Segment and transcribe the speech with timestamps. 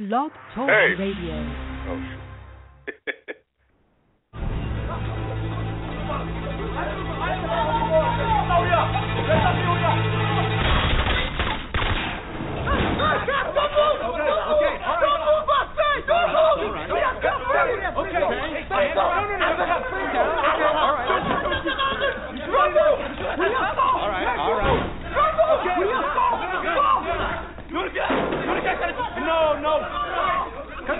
[0.00, 0.94] Blog Talk Hey.
[0.96, 1.36] Radio.
[1.90, 3.30] Oh, shoot.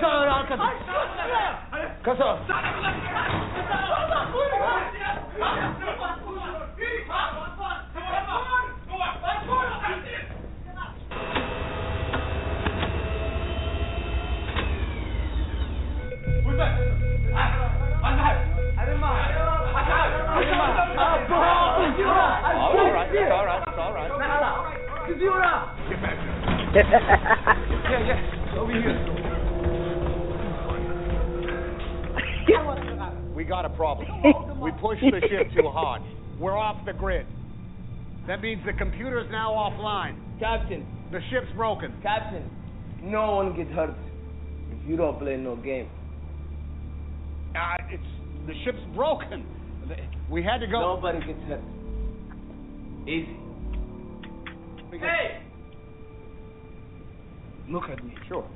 [0.01, 0.63] 是是是，可是。
[2.03, 2.21] 可是。
[26.73, 28.55] Yeah, yeah.
[28.55, 29.20] So we here.
[33.35, 34.61] We got a problem.
[34.61, 36.03] We pushed the ship too hard.
[36.39, 37.27] We're off the grid.
[38.27, 40.17] That means the computer's now offline.
[40.39, 41.95] Captain, The ship's broken.
[42.03, 42.51] Captain,
[43.03, 43.95] no one gets hurt
[44.73, 45.89] if you don't play no game.
[47.57, 48.03] Uh, it's
[48.47, 49.47] the ship's broken.
[50.31, 50.81] We had to go.
[50.81, 51.63] Nobody gets hurt.
[53.09, 53.37] Easy.
[54.93, 55.43] Hey!
[57.69, 58.15] Look at me.
[58.29, 58.47] Sure.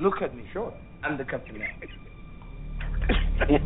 [0.00, 0.44] Look at me.
[0.52, 0.74] Sure.
[1.04, 1.66] I'm the captain now.
[3.50, 3.56] oh,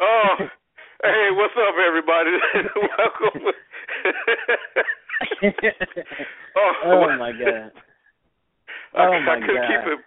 [0.00, 0.34] oh,
[1.04, 2.30] hey, what's up, everybody?
[2.74, 3.42] Welcome.
[6.56, 7.70] oh, Oh my god.
[8.94, 9.68] I, Oh I my couldn't God.
[9.68, 9.98] keep it.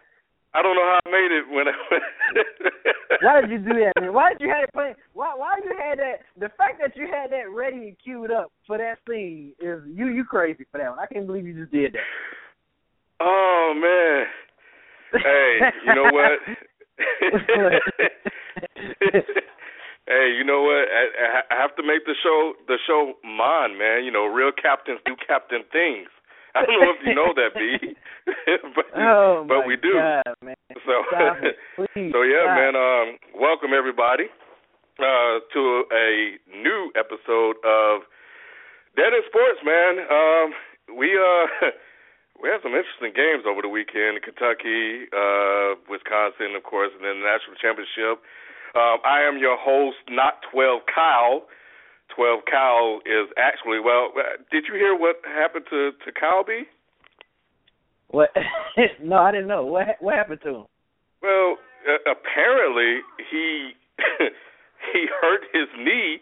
[0.54, 1.74] I don't know how I made it when I.
[3.22, 4.14] Why did you do that, man?
[4.14, 4.94] Why did you have it play?
[5.14, 6.26] Why why you had that?
[6.38, 10.08] The fact that you had that ready and queued up for that scene is you
[10.08, 11.00] you crazy for that one.
[11.00, 12.02] I can't believe you just did that.
[13.22, 14.26] Oh man.
[15.14, 16.42] Hey, you know what?
[20.10, 20.88] hey, you know what?
[20.90, 24.04] I, I- have to make the show the show mine, man.
[24.04, 26.08] You know, real captains do captain things.
[26.56, 27.94] I don't know if you know that, B,
[28.76, 29.94] but oh but we do.
[29.94, 30.56] God, man.
[30.84, 31.04] So
[31.46, 31.56] it,
[32.12, 32.58] so yeah, stop.
[32.58, 32.74] man.
[32.76, 34.26] Um, welcome everybody
[35.00, 38.02] uh, to a new episode of
[38.98, 40.00] Dead in Sports, man.
[40.10, 40.54] Um,
[40.98, 41.46] we uh
[42.42, 44.18] we had some interesting games over the weekend.
[44.26, 48.20] Kentucky, uh, Wisconsin, of course, and then the national championship.
[48.74, 51.46] Um, I am your host, not twelve Kyle.
[52.10, 54.12] Twelve Kyle is actually well.
[54.18, 56.66] uh, Did you hear what happened to to Kyle B?
[58.10, 58.34] What?
[59.04, 59.64] no, I didn't know.
[59.66, 60.66] What what happened to him?
[61.22, 63.72] Well, uh, apparently he
[64.94, 66.20] he hurt his knee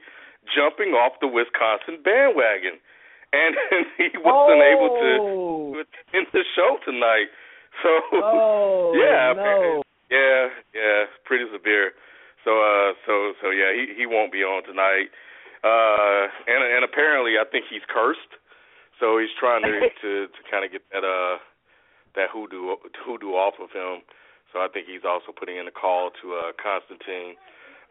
[0.56, 2.82] jumping off the Wisconsin bandwagon,
[3.34, 3.54] and,
[3.98, 5.74] he wasn't able to Oh.
[5.82, 7.28] attend the show tonight.
[7.84, 9.84] So Oh, yeah, no.
[10.10, 11.94] yeah, yeah, pretty severe.
[12.44, 15.10] So uh, so so yeah, he he won't be on tonight.
[15.64, 18.32] Uh, and and apparently I think he's cursed.
[19.00, 21.38] So he's trying to to to kind of get that uh
[22.16, 22.76] that hoodoo
[23.06, 24.02] hoodoo off of him.
[24.52, 27.38] So I think he's also putting in a call to uh, Constantine.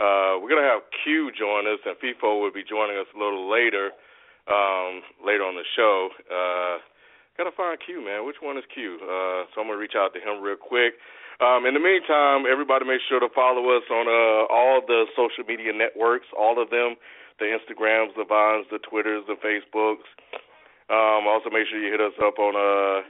[0.03, 3.47] Uh, we're gonna have Q join us, and FIFO will be joining us a little
[3.51, 3.91] later,
[4.49, 6.09] um, later on the show.
[6.27, 6.81] Uh,
[7.37, 8.27] gotta find Q, man.
[8.27, 8.99] Which one is Q?
[8.99, 10.99] Uh, so I'm gonna reach out to him real quick.
[11.39, 15.47] Um, in the meantime, everybody make sure to follow us on uh, all the social
[15.47, 16.99] media networks, all of them,
[17.39, 20.09] the Instagrams, the Vines, the Twitters, the Facebooks.
[20.91, 23.07] Um, also make sure you hit us up on uh,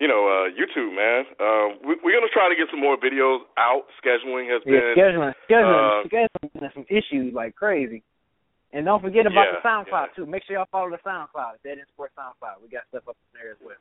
[0.00, 1.24] you know, uh, YouTube, man.
[1.38, 3.84] Um, we, we're gonna try to get some more videos out.
[4.00, 8.02] Scheduling has Yeah, been scheduling, scheduling, uh, scheduling has some issues like crazy.
[8.72, 10.16] And don't forget about Yeah, the SoundCloud yeah.
[10.16, 10.26] too.
[10.26, 12.62] Make sure y'all follow the SoundCloud, Dead in Sports SoundCloud.
[12.62, 13.80] We got stuff up there as well.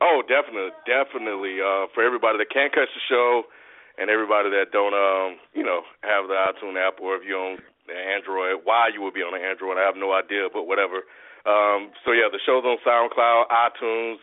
[0.00, 1.58] Oh, definitely, definitely.
[1.58, 3.42] Uh, for everybody that can't catch the show,
[3.98, 7.58] and everybody that don't, um, you know, have the iTunes app, or if you're on
[7.90, 11.02] the Android, why you would be on the Android, I have no idea, but whatever.
[11.42, 14.22] Um, so yeah, the show's on SoundCloud, iTunes.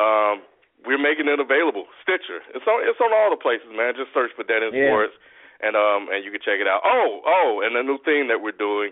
[0.00, 0.40] Um,
[0.88, 1.92] we're making it available.
[2.00, 2.40] Stitcher.
[2.56, 2.80] It's on.
[2.88, 3.92] It's on all the places, man.
[3.94, 4.88] Just search for Dead in Yeah.
[4.88, 5.14] Sports,
[5.62, 6.82] and um, and you can check it out.
[6.84, 8.90] Oh, oh, and the new thing that we're doing,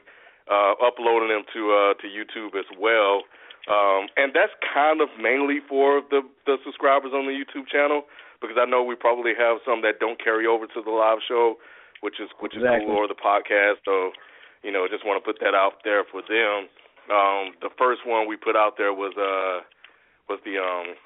[0.50, 3.22] uh, uploading them to uh to YouTube as well.
[3.69, 8.05] Um, and that's kind of mainly for the the subscribers on the YouTube channel
[8.40, 11.56] because I know we probably have some that don't carry over to the live show,
[12.00, 12.87] which is which is Exactly.
[12.88, 13.84] cool, or the podcast.
[13.84, 14.12] So,
[14.64, 16.73] you know, just want to put that out there for them.
[17.12, 19.61] Um, the first one we put out there was uh
[20.32, 20.96] was the um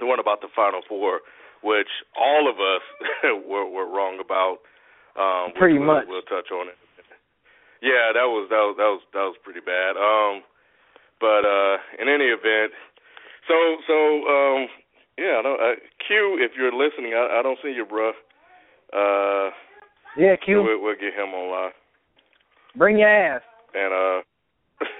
[0.00, 1.20] the one about the Final Four,
[1.62, 2.84] which all of us
[3.48, 4.62] were were wrong about.
[5.18, 6.04] Um, Pretty we'll, much.
[6.06, 6.78] We'll touch on it.
[7.82, 9.94] Yeah, that was that was that was that was pretty bad.
[9.98, 10.42] Um,
[11.20, 12.74] but uh, in any event.
[13.46, 13.56] So
[13.86, 13.96] so
[14.28, 14.68] um
[15.18, 15.74] yeah, I don't, uh,
[16.06, 18.10] Q, if you're listening, I, I don't see you, bro.
[18.94, 19.50] Uh,
[20.16, 20.62] yeah, Q.
[20.62, 21.72] We'll, we'll get him online.
[22.76, 23.42] Bring your ass.
[23.74, 24.22] And uh.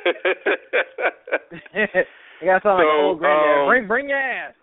[2.43, 3.59] you got something so, like old granddad.
[3.59, 4.55] Um, bring bring your ass.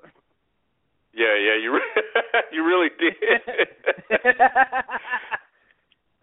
[1.15, 1.71] Yeah, yeah, you
[2.51, 3.15] you really did.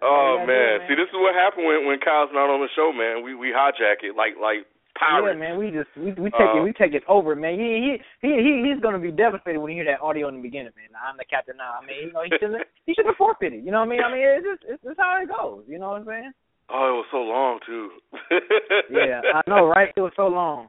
[0.05, 3.25] oh man, see, this is what happened when when Kyle's not on the show, man.
[3.25, 5.33] We we hijack it like like pirates.
[5.33, 7.56] Yeah, man, we just we we take uh, it we take it over, man.
[7.56, 10.77] He he he he's gonna be devastated when he hear that audio in the beginning,
[10.77, 10.93] man.
[10.93, 11.81] I'm the captain now.
[11.81, 13.65] I mean, you know, he shouldn't he should have forfeited.
[13.65, 14.05] You know what I mean?
[14.05, 15.65] I mean, it's just it's, it's how it goes.
[15.65, 16.33] You know what I'm saying?
[16.69, 17.97] Oh, it was so long too.
[18.93, 19.88] yeah, I know, right?
[19.97, 20.69] It was so long.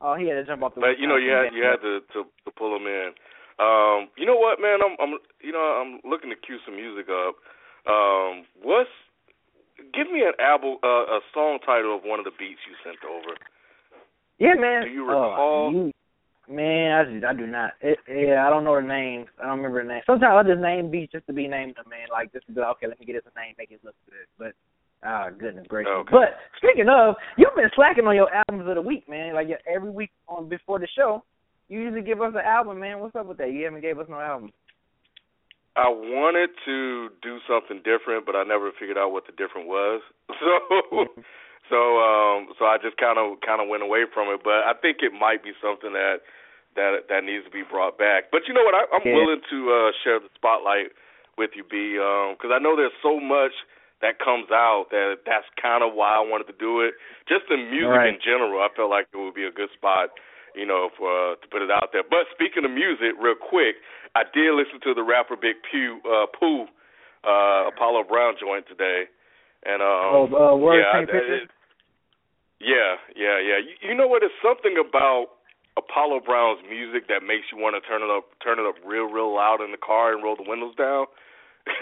[0.00, 0.80] Oh, he had to jump off the.
[0.80, 3.16] But you know, you had you had to to to pull him in.
[3.60, 4.80] Um, you know what, man?
[4.80, 7.36] I'm I'm you know I'm looking to cue some music up.
[7.84, 8.90] Um, what's
[9.90, 13.02] give me an album uh, a song title of one of the beats you sent
[13.04, 13.34] over.
[14.38, 14.84] Yeah, man.
[14.84, 15.36] Do you recall?
[15.38, 15.92] Oh, you,
[16.48, 17.72] man, I just, I do not.
[17.80, 19.28] It, yeah, I don't know the names.
[19.38, 20.02] I don't remember the name.
[20.06, 22.08] Sometimes I just name beats just to be named them, man.
[22.10, 24.26] Like just to go, okay, let me get this a name, make it look good.
[24.38, 24.52] But
[25.04, 25.92] ah, oh, goodness gracious.
[26.06, 26.10] Okay.
[26.10, 29.34] But speaking of, you've been slacking on your albums of the week, man.
[29.34, 31.22] Like every week on before the show,
[31.72, 33.00] you usually give us an album, man.
[33.00, 33.48] What's up with that?
[33.48, 34.52] You haven't gave us no album.
[35.72, 40.04] I wanted to do something different, but I never figured out what the different was.
[40.36, 41.08] So
[41.72, 44.76] so um so I just kind of kind of went away from it, but I
[44.76, 46.20] think it might be something that
[46.76, 48.28] that that needs to be brought back.
[48.28, 48.76] But you know what?
[48.76, 49.16] I, I'm yeah.
[49.16, 50.92] willing to uh share the spotlight
[51.38, 53.56] with you, B, um cuz I know there's so much
[54.02, 56.98] that comes out that that's kind of why I wanted to do it.
[57.30, 58.12] Just the music right.
[58.12, 60.10] in general, I felt like it would be a good spot,
[60.54, 62.04] you know, for uh, to put it out there.
[62.04, 63.80] But speaking of music, real quick,
[64.14, 66.68] I did listen to the rapper Big Pew uh Pooh
[67.24, 69.08] uh Apollo Brown joint today.
[69.64, 71.48] And um oh, uh, word yeah, paint pictures?
[72.62, 73.58] Yeah, yeah, yeah.
[73.58, 74.22] You, you know what?
[74.22, 75.42] It's something about
[75.76, 79.08] Apollo Brown's music that makes you want to turn it up, turn it up real,
[79.08, 81.08] real loud in the car and roll the windows down.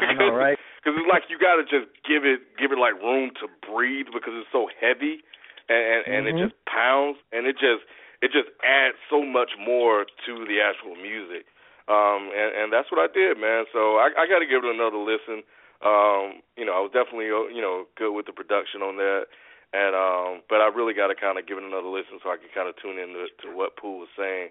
[0.00, 0.56] I know, right?
[0.78, 4.08] Because it's like you got to just give it, give it like room to breathe
[4.14, 5.20] because it's so heavy,
[5.68, 6.38] and and, and mm-hmm.
[6.38, 7.82] it just pounds, and it just,
[8.22, 11.48] it just adds so much more to the actual music.
[11.88, 13.64] Um, and and that's what I did, man.
[13.72, 15.42] So I, I got to give it another listen.
[15.82, 19.32] Um, you know, I was definitely, uh, you know, good with the production on that.
[19.72, 22.38] And um but I really got to kind of give it another listen so I
[22.42, 24.50] can kind of tune into to what Pooh was saying.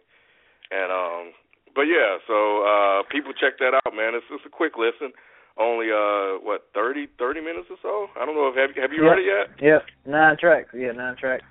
[0.72, 1.36] And um
[1.76, 4.16] but yeah, so uh people check that out, man.
[4.16, 5.12] It's just a quick listen.
[5.60, 8.08] Only uh what, 30 30 minutes or so?
[8.16, 9.10] I don't know if have have you yeah.
[9.12, 9.46] heard it yet?
[9.60, 10.72] Yeah, nine tracks.
[10.72, 11.44] Yeah, nine tracks.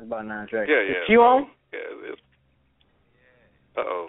[0.00, 0.64] It's about nine tracks.
[0.72, 1.04] Yeah, yeah.
[1.04, 1.46] Is Q on?
[1.76, 2.20] Yeah, it's
[3.76, 4.08] Uh-oh.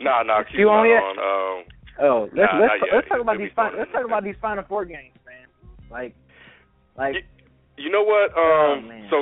[0.00, 1.00] Nah, nah, Q on yet?
[1.00, 1.16] on.
[1.16, 1.64] Um
[2.00, 4.84] Oh, let's nah, let's let's talk about these be let's talk about these final four
[4.84, 5.48] games, man.
[5.90, 6.14] Like
[6.98, 7.14] like
[7.78, 8.36] You, you know what?
[8.36, 9.16] Um, Oh, so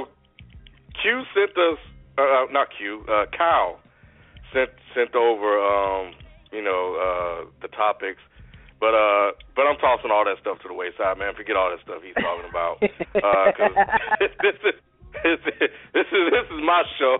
[1.00, 1.78] Q sent us,
[2.18, 3.78] uh, not Q, uh, Kyle
[4.52, 6.12] sent sent over, um,
[6.50, 8.20] you know, uh, the topics.
[8.80, 11.32] But uh, but I'm tossing all that stuff to the wayside, man.
[11.34, 12.82] Forget all that stuff he's talking about.
[12.82, 13.72] Uh 'cause
[14.42, 14.76] this is
[15.24, 15.38] this
[16.12, 17.18] is this is my show.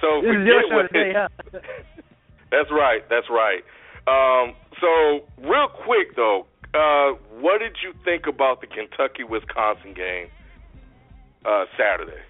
[0.00, 0.92] So this is forget what.
[0.92, 1.12] today?
[2.50, 3.02] That's right.
[3.10, 3.62] That's right.
[4.06, 10.28] Um, so real quick though, uh, what did you think about the Kentucky Wisconsin game
[11.44, 12.22] uh, Saturday?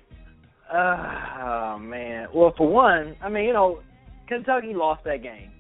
[0.73, 2.29] Uh, oh man.
[2.35, 3.81] Well, for one, I mean, you know,
[4.29, 5.51] Kentucky lost that game.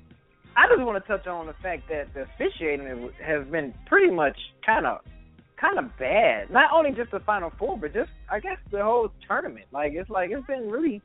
[0.56, 4.38] I just want to touch on the fact that the officiating has been pretty much
[4.64, 5.00] kind of,
[5.60, 6.50] kind of bad.
[6.50, 9.66] Not only just the Final Four, but just I guess the whole tournament.
[9.72, 11.02] Like it's like it's been really,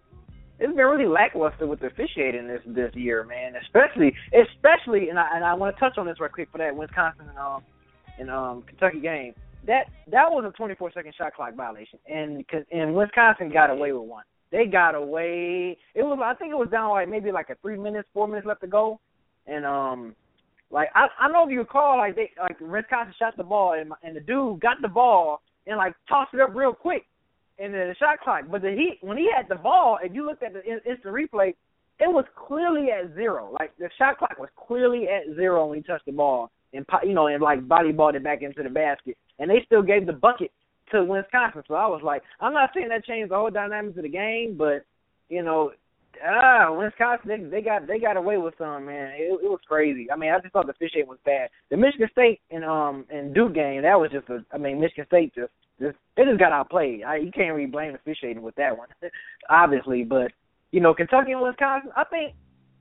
[0.60, 3.53] it's been really lackluster with the officiating this this year, man.
[3.63, 6.75] Especially, especially, and I and I want to touch on this right quick for that
[6.75, 7.63] Wisconsin and um
[8.20, 9.34] and um Kentucky game.
[9.67, 14.08] That that was a 24 second shot clock violation, and and Wisconsin got away with
[14.08, 14.24] one.
[14.51, 15.77] They got away.
[15.96, 18.46] It was I think it was down like maybe like a three minutes, four minutes
[18.46, 19.00] left to go,
[19.48, 20.15] and um,
[20.72, 23.74] like I I don't know if you recall like they like Wisconsin shot the ball
[23.74, 27.06] and and the dude got the ball and like tossed it up real quick,
[27.60, 28.46] and then the shot clock.
[28.50, 31.50] But the he when he had the ball, if you looked at the instant replay,
[32.00, 33.56] it was clearly at zero.
[33.60, 37.13] Like the shot clock was clearly at zero when he touched the ball and you
[37.13, 40.51] know and like volleyballed it back into the basket, and they still gave the bucket
[40.92, 41.63] to Wisconsin.
[41.68, 44.56] So I was like, I'm not saying that changed the whole dynamics of the game,
[44.58, 44.86] but
[45.30, 45.72] you know,
[46.25, 49.13] ah, Wisconsin they, they got they got away with some man.
[49.15, 50.08] It, it was crazy.
[50.12, 51.50] I mean, I just thought the officiating was bad.
[51.70, 54.44] The Michigan State and um and Duke game that was just a.
[54.53, 57.03] I mean, Michigan State just just they just got outplayed.
[57.03, 58.89] I, you can't really blame the with that one,
[59.50, 60.03] obviously.
[60.03, 60.32] But
[60.72, 62.34] you know, Kentucky and Wisconsin, I think.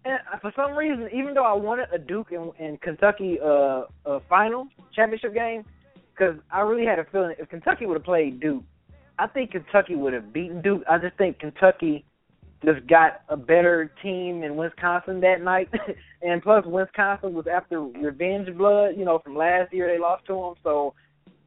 [0.03, 4.21] And for some reason, even though I wanted a Duke and, and Kentucky uh, uh
[4.29, 5.65] final championship game,
[6.13, 8.65] because I really had a feeling if Kentucky would have played Duke,
[9.19, 10.83] I think Kentucky would have beaten Duke.
[10.89, 12.05] I just think Kentucky
[12.65, 15.69] just got a better team in Wisconsin that night,
[16.23, 20.35] and plus Wisconsin was after revenge blood, you know, from last year they lost to
[20.35, 20.55] them.
[20.63, 20.95] So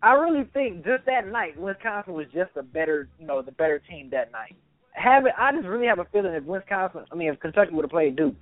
[0.01, 3.79] I really think just that night Wisconsin was just a better, you know, the better
[3.79, 4.55] team that night.
[4.91, 7.91] Have I just really have a feeling if Wisconsin, I mean, if Kentucky would have
[7.91, 8.35] played Duke,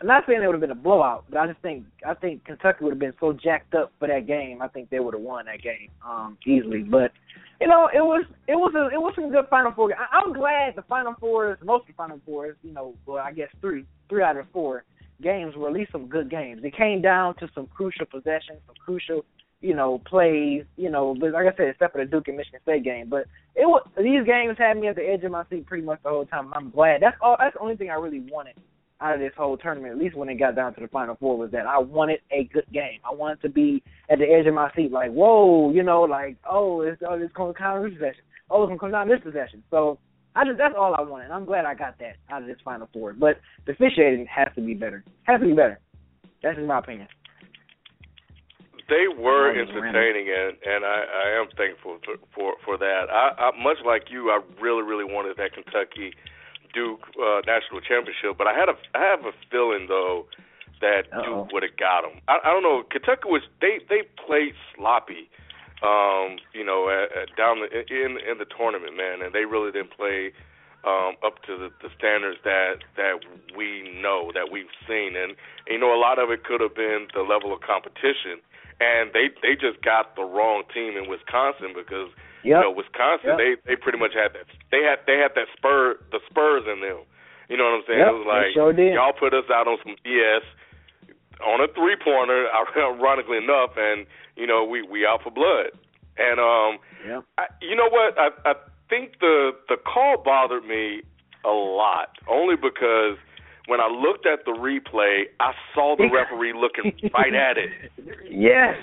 [0.00, 2.44] I'm not saying it would have been a blowout, but I just think I think
[2.44, 4.62] Kentucky would have been so jacked up for that game.
[4.62, 6.82] I think they would have won that game um, easily.
[6.82, 7.12] But
[7.60, 9.92] you know, it was it was a it was some good Final Four.
[9.92, 13.32] I, I'm glad the Final Fours, most of the Final Fours, you know, well I
[13.32, 14.84] guess three three out of four
[15.22, 16.62] games were at least some good games.
[16.64, 19.24] It came down to some crucial possessions, some crucial
[19.60, 20.64] you know plays.
[20.76, 23.26] You know, but like I said, except for the Duke and Michigan State game, but
[23.54, 26.08] it was these games had me at the edge of my seat pretty much the
[26.08, 26.52] whole time.
[26.54, 27.02] I'm glad.
[27.02, 27.36] That's all.
[27.38, 28.54] That's the only thing I really wanted
[29.00, 31.38] out of this whole tournament, at least when it got down to the final four,
[31.38, 33.00] was that I wanted a good game.
[33.04, 36.36] I wanted to be at the edge of my seat, like, whoa, you know, like,
[36.48, 38.22] oh, it's oh, it's going to come down this possession.
[38.50, 39.62] Oh, it's going to come down this possession.
[39.70, 39.98] So
[40.34, 41.30] I just that's all I wanted.
[41.30, 43.12] I'm glad I got that out of this final four.
[43.12, 45.04] But the officiating has to be better.
[45.24, 45.80] Has to be better.
[46.42, 47.08] That's in my opinion.
[48.88, 53.04] They were entertaining, and and I, I am thankful for for, for that.
[53.10, 56.12] I, I much like you, I really really wanted that Kentucky
[56.72, 60.26] Duke uh, national championship, but I had a I have a feeling though
[60.80, 61.44] that Uh-oh.
[61.44, 62.20] Duke would have got them.
[62.28, 62.82] I, I don't know.
[62.90, 65.28] Kentucky was they they played sloppy,
[65.82, 69.72] um, you know, at, at down the, in in the tournament, man, and they really
[69.72, 70.32] didn't play
[70.84, 73.20] um, up to the, the standards that that
[73.56, 75.36] we know that we've seen, and,
[75.68, 78.40] and you know a lot of it could have been the level of competition,
[78.80, 82.08] and they they just got the wrong team in Wisconsin because
[82.40, 82.48] Yep.
[82.48, 83.38] You know, Wisconsin, yep.
[83.38, 84.48] they they pretty much had that.
[84.72, 87.04] They had they had that spur the Spurs in them.
[87.48, 88.00] You know what I'm saying?
[88.00, 90.46] Yep, it was like sure y'all put us out on some BS
[91.44, 94.06] on a three pointer, ironically enough, and
[94.36, 95.72] you know we we out for blood.
[96.16, 97.20] And um, yeah.
[97.38, 98.16] I, you know what?
[98.18, 98.54] I I
[98.88, 101.02] think the the call bothered me
[101.44, 103.16] a lot, only because
[103.66, 107.70] when I looked at the replay, I saw the referee looking right at it.
[108.28, 108.76] Yes.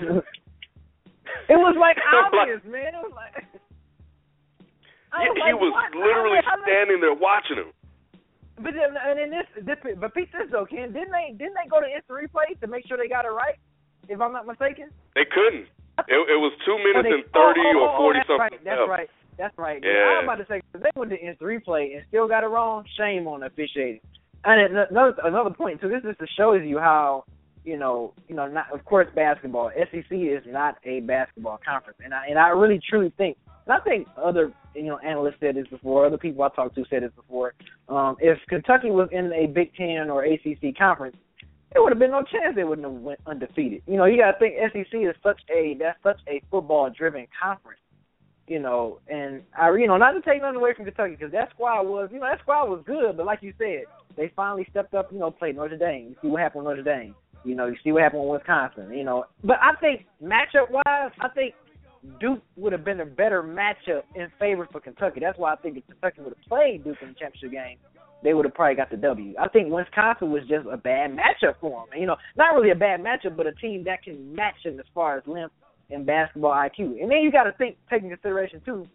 [1.48, 2.92] It was like obvious, like, man.
[2.94, 3.44] It was like.
[5.08, 5.90] Was he like, was what?
[5.96, 7.72] literally standing there watching him.
[8.60, 11.32] But then, and in this, this, but Pete this though, Ken, didn't they?
[11.32, 13.56] Didn't they go to instant replay to make sure they got it right?
[14.08, 14.90] If I'm not mistaken.
[15.14, 15.70] They couldn't.
[16.06, 18.18] It, it was two minutes oh, they, and thirty oh, oh, or oh, oh, forty
[18.20, 18.58] that's something.
[18.58, 19.08] Right, that's right.
[19.38, 19.80] That's right.
[19.82, 19.90] Yeah.
[19.90, 22.50] I was about to say if they went to instant replay and still got it
[22.50, 22.84] wrong.
[22.98, 24.02] Shame on the officiating.
[24.44, 25.80] And another another point.
[25.80, 27.24] So this just to shows you how
[27.68, 29.70] you know, you know, not of course basketball.
[29.76, 33.80] SEC is not a basketball conference, and I and I really truly think, and I
[33.84, 37.12] think other you know analysts said this before, other people I talked to said this
[37.14, 37.52] before.
[37.90, 41.16] Um, if Kentucky was in a Big Ten or ACC conference,
[41.72, 43.82] there would have been no chance they wouldn't have went undefeated.
[43.86, 47.26] You know, you got to think SEC is such a that's such a football driven
[47.40, 47.80] conference.
[48.46, 51.50] You know, and I you know not to take nothing away from Kentucky because that
[51.50, 53.84] squad was you know that squad was good, but like you said,
[54.16, 55.12] they finally stepped up.
[55.12, 56.08] You know, played Notre Dame.
[56.08, 58.92] You see what happened with Notre Dame you know, you see what happened with Wisconsin.
[58.92, 61.54] You know, but I think matchup wise, I think
[62.20, 65.20] Duke would have been a better matchup in favor for Kentucky.
[65.20, 67.78] That's why I think if Kentucky would have played Duke in the championship game,
[68.22, 69.34] they would have probably got the W.
[69.38, 72.00] I think Wisconsin was just a bad matchup for them.
[72.00, 74.86] You know, not really a bad matchup, but a team that can match them as
[74.94, 75.54] far as length
[75.90, 77.00] and basketball IQ.
[77.00, 78.86] And then you got to think, take into consideration too.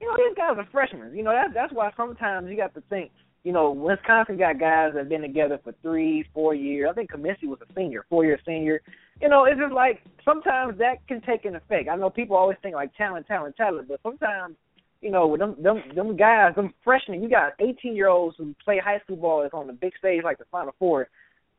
[0.00, 1.14] You know, these guys are freshmen.
[1.14, 3.10] You know, that, that's why sometimes you got to think
[3.48, 6.86] you know, Wisconsin got guys that have been together for three, four years.
[6.90, 8.82] I think Kaminsky was a senior, four year senior.
[9.22, 11.88] You know, it's just like sometimes that can take an effect.
[11.90, 14.56] I know people always think like talent, talent, talent, but sometimes,
[15.00, 18.54] you know, with them them them guys, them freshmen, you got eighteen year olds who
[18.62, 21.08] play high school ball that's on the big stage like the Final Four.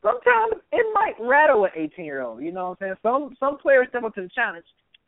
[0.03, 2.43] Sometimes it might rattle an eighteen year old.
[2.43, 2.95] You know what I'm saying?
[3.01, 4.65] Some some players step up to the challenge,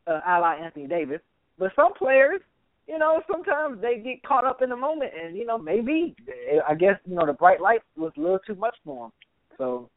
[0.08, 1.20] uh, a la Anthony Davis,
[1.60, 2.40] but some players
[2.86, 6.58] you know, sometimes they get caught up in the moment, and you know, maybe eh,
[6.68, 9.12] I guess you know the bright light was a little too much for them.
[9.58, 9.90] So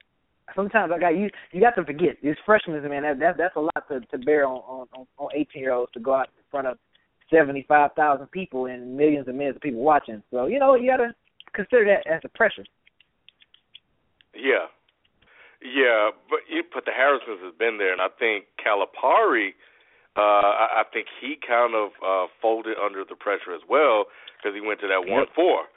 [0.56, 1.30] sometimes I got you.
[1.52, 3.04] You got to forget these freshmen, man.
[3.04, 6.00] That, that that's a lot to to bear on on on eighteen year olds to
[6.00, 6.78] go out in front of
[7.32, 10.22] seventy five thousand people and millions and millions of people watching.
[10.32, 11.16] So you know, you got to
[11.54, 12.66] consider that as a pressure.
[14.36, 14.68] Yeah,
[15.62, 16.40] yeah, but
[16.74, 19.54] but the Harrisons has been there, and I think Calipari
[20.16, 24.08] uh, I, I think he kind of uh, folded under the pressure as well
[24.40, 25.68] because he went to that one four,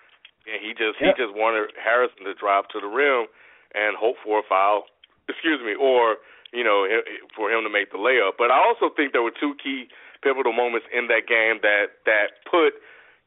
[0.47, 1.18] and he just yep.
[1.18, 3.26] he just wanted Harrison to drive to the rim
[3.75, 4.87] and hope for a foul.
[5.28, 6.23] Excuse me, or
[6.54, 6.87] you know
[7.35, 8.38] for him to make the layup.
[8.38, 9.90] But I also think there were two key
[10.23, 12.78] pivotal moments in that game that that put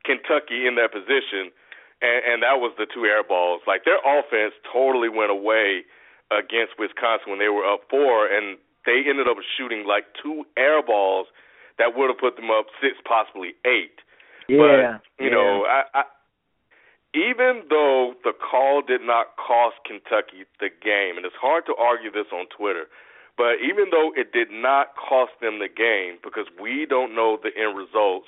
[0.08, 1.52] Kentucky in that position,
[2.00, 3.62] and, and that was the two air balls.
[3.68, 5.84] Like their offense totally went away
[6.32, 10.82] against Wisconsin when they were up four, and they ended up shooting like two air
[10.82, 11.28] balls
[11.78, 14.02] that would have put them up six, possibly eight.
[14.48, 14.58] Yeah.
[14.58, 15.36] But you yeah.
[15.36, 16.04] know, I, I
[17.14, 22.12] even though the call did not cost Kentucky the game, and it's hard to argue
[22.12, 22.88] this on Twitter,
[23.36, 27.52] but even though it did not cost them the game, because we don't know the
[27.52, 28.28] end results,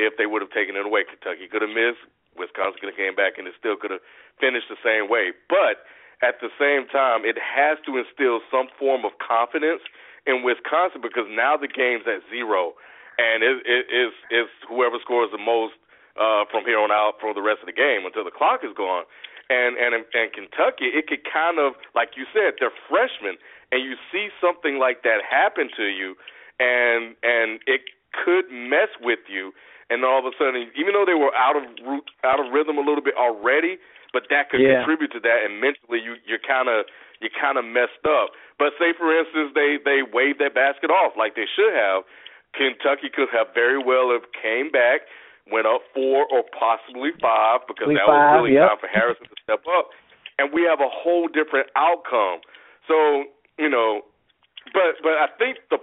[0.00, 2.00] if they would have taken it away, Kentucky could have missed,
[2.36, 4.04] Wisconsin could have came back, and it still could have
[4.40, 5.36] finished the same way.
[5.52, 5.84] But
[6.22, 9.82] at the same time, it has to instill some form of confidence
[10.26, 12.78] in Wisconsin because now the game's at zero,
[13.18, 15.74] and it, it is is whoever scores the most
[16.14, 18.70] uh, from here on out for the rest of the game until the clock is
[18.76, 19.04] gone.
[19.50, 23.36] And and and Kentucky, it could kind of like you said, they're freshmen,
[23.74, 26.14] and you see something like that happen to you,
[26.62, 29.52] and and it could mess with you.
[29.90, 32.78] And all of a sudden, even though they were out of root, out of rhythm
[32.78, 33.76] a little bit already,
[34.12, 34.84] but that could Yeah.
[34.84, 36.86] contribute to that, and mentally you you're kind of
[37.20, 38.30] you're kind of messed up.
[38.58, 42.04] But say for instance they they waved that basket off like they should have,
[42.54, 45.02] Kentucky could have very well have came back,
[45.50, 48.68] went up four or possibly five because that five, was really yep.
[48.68, 49.90] time for Harrison to step up,
[50.38, 52.40] and we have a whole different outcome.
[52.86, 53.24] So
[53.58, 54.02] you know,
[54.72, 55.78] but but I think the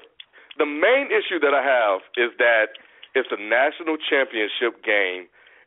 [0.57, 2.77] the main issue that I have is that
[3.15, 5.25] it's a national championship game,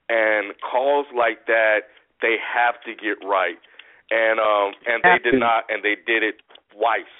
[0.08, 1.90] and calls like that
[2.22, 3.58] they have to get right,
[4.10, 6.40] and um and they did not, and they did it
[6.72, 7.10] twice,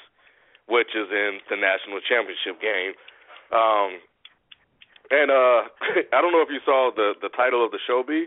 [0.71, 2.95] which is in the national championship game.
[3.53, 4.01] Um,
[5.13, 5.69] and uh,
[6.17, 8.27] I don't know if you saw the the title of the show, B,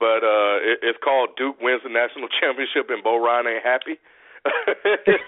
[0.00, 3.98] but uh, it, it's called Duke wins the national championship and Bo Ryan ain't happy.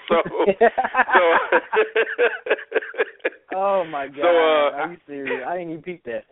[0.08, 1.22] so, so
[3.54, 4.22] oh my god.
[4.22, 5.44] So, uh, Are you serious?
[5.46, 6.24] I didn't even peep that.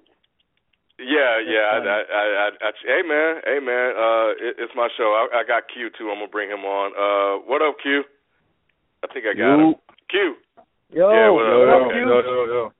[0.99, 1.67] Yeah, yeah.
[1.73, 1.79] I.
[1.79, 3.95] I, I, I, I, hey man, hey man.
[3.95, 5.15] Uh, it, it's my show.
[5.15, 6.11] I, I got Q too.
[6.11, 6.91] I'm gonna bring him on.
[6.99, 8.03] Uh, what up, Q?
[9.05, 9.75] I think I got him.
[10.11, 10.35] Q.
[10.91, 12.01] Yo, Yeah, what Yo, up, yo, what Q?
[12.01, 12.73] yo, yo, yo.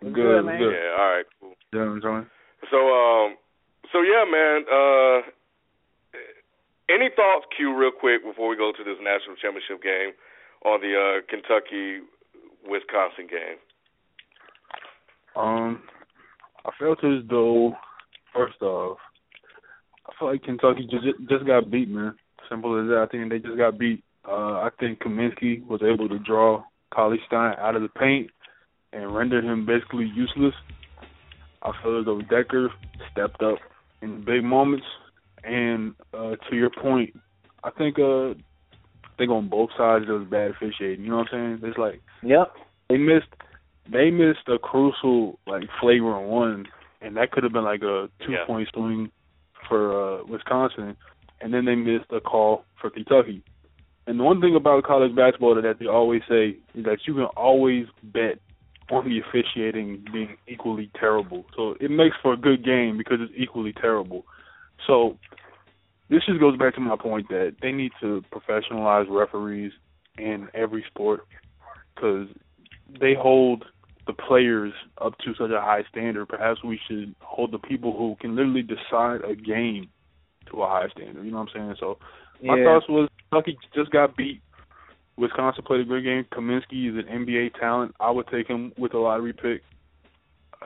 [0.00, 0.58] What's Good, good, man?
[0.58, 0.72] good.
[0.72, 0.96] Yeah.
[0.96, 1.26] All right.
[1.40, 1.54] Cool.
[1.74, 2.26] Yeah, enjoying.
[2.70, 3.36] So, um,
[3.92, 4.64] so yeah, man.
[4.70, 5.18] Uh,
[6.90, 10.12] any thoughts, Q, real quick before we go to this national championship game
[10.64, 12.02] on the uh, Kentucky
[12.66, 13.58] Wisconsin game?
[15.36, 15.82] Um,
[16.64, 17.72] I felt as though,
[18.34, 18.98] first off,
[20.06, 22.14] I feel like Kentucky just just got beat, man.
[22.48, 23.06] Simple as that.
[23.08, 24.02] I think they just got beat.
[24.28, 26.62] Uh, I think Kaminsky was able to draw
[26.94, 28.30] Cauley-Stein out of the paint
[28.92, 30.54] and render him basically useless.
[31.62, 32.68] I feel as though Dekker
[33.12, 33.58] stepped up
[34.02, 34.86] in big moments.
[35.42, 37.18] And uh, to your point,
[37.64, 41.04] I think uh, I think on both sides there was bad officiating.
[41.04, 41.70] You know what I'm saying?
[41.70, 42.52] It's like Yep.
[42.90, 43.28] they missed
[43.90, 46.66] they missed a crucial like flagrant one
[47.00, 48.46] and that could have been like a two Yeah.
[48.46, 49.10] point swing
[49.68, 50.96] for uh Wisconsin
[51.40, 53.42] and then they missed a call for Kentucky.
[54.06, 57.24] And the one thing about college basketball that they always say is that you can
[57.36, 58.38] always bet
[58.90, 61.44] on the officiating being equally terrible.
[61.56, 64.24] So it makes for a good game because it's equally terrible.
[64.86, 65.16] So
[66.08, 69.72] this just goes back to my point that they need to professionalize referees
[70.18, 71.20] in every sport
[71.94, 72.26] because
[73.00, 73.64] they hold
[74.06, 76.28] the players up to such a high standard.
[76.28, 79.88] Perhaps we should hold the people who can literally decide a game
[80.50, 81.24] to a high standard.
[81.24, 81.76] You know what I'm saying?
[81.78, 81.98] So
[82.42, 82.64] my Yeah.
[82.64, 84.40] thoughts was Kentucky just got beat.
[85.16, 86.24] Wisconsin played a great game.
[86.32, 87.94] Kaminsky is an NBA talent.
[88.00, 89.62] I would take him with a lottery pick,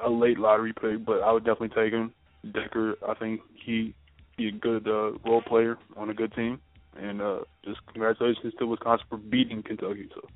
[0.03, 2.13] a late lottery pick, but I would definitely take him.
[2.47, 3.95] Dekker, I think he
[4.37, 6.61] he a good uh, role player on a good team,
[6.97, 10.09] and uh, just congratulations to Wisconsin for beating Kentucky.
[10.15, 10.29] So.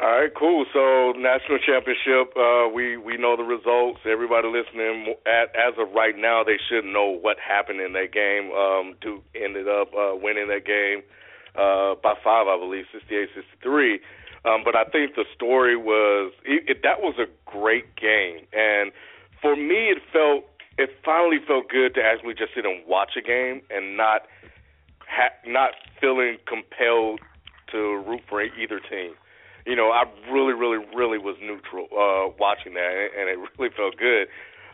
[0.00, 0.64] All right, cool.
[0.72, 3.98] So national championship, uh, we we know the results.
[4.06, 8.52] Everybody listening, at, as of right now, they should know what happened in that game.
[8.52, 11.02] Um, Duke ended up uh, winning that game
[11.58, 13.98] uh, by five, I believe, 68-63.
[14.44, 18.92] Um, but I think the story was it, it, that was a great game, and
[19.42, 20.44] for me, it felt
[20.78, 24.22] it finally felt good to actually just sit and watch a game and not
[25.00, 27.18] ha- not feeling compelled
[27.72, 29.14] to root for either team
[29.68, 34.00] you know, I really, really, really was neutral uh, watching that, and it really felt
[34.00, 34.24] good.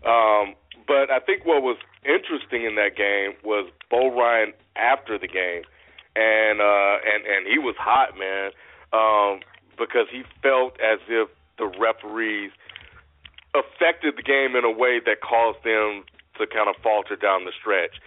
[0.06, 0.54] Um,
[0.86, 1.76] but I think what was
[2.06, 5.66] interesting in that game was Bo Ryan after the game,
[6.14, 8.54] and uh, and and he was hot, man,
[8.94, 9.42] um,
[9.74, 11.26] because he felt as if
[11.58, 12.52] the referees
[13.50, 16.06] affected the game in a way that caused them
[16.38, 17.98] to kind of falter down the stretch.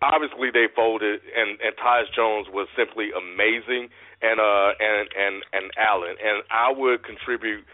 [0.00, 5.70] Obviously, they folded, and and Tyus Jones was simply amazing and uh and and and
[5.76, 7.64] Allen and I would contribute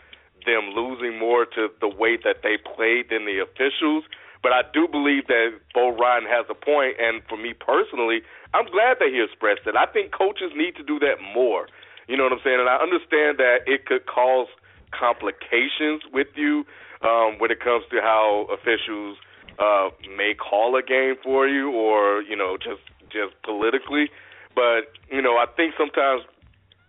[0.46, 4.04] them losing more to the way that they played than the officials.
[4.42, 8.22] But I do believe that Bo Ryan has a point, and for me personally,
[8.54, 9.74] I'm glad that he expressed it.
[9.74, 11.66] I think coaches need to do that more.
[12.06, 12.61] You know what I'm saying?
[12.61, 14.46] And I understand that it could cause
[14.94, 16.64] complications with you
[17.02, 19.18] um, when it comes to how officials
[19.59, 24.11] uh, may call a game for you, or you know, just just politically.
[24.54, 26.22] But you know, I think sometimes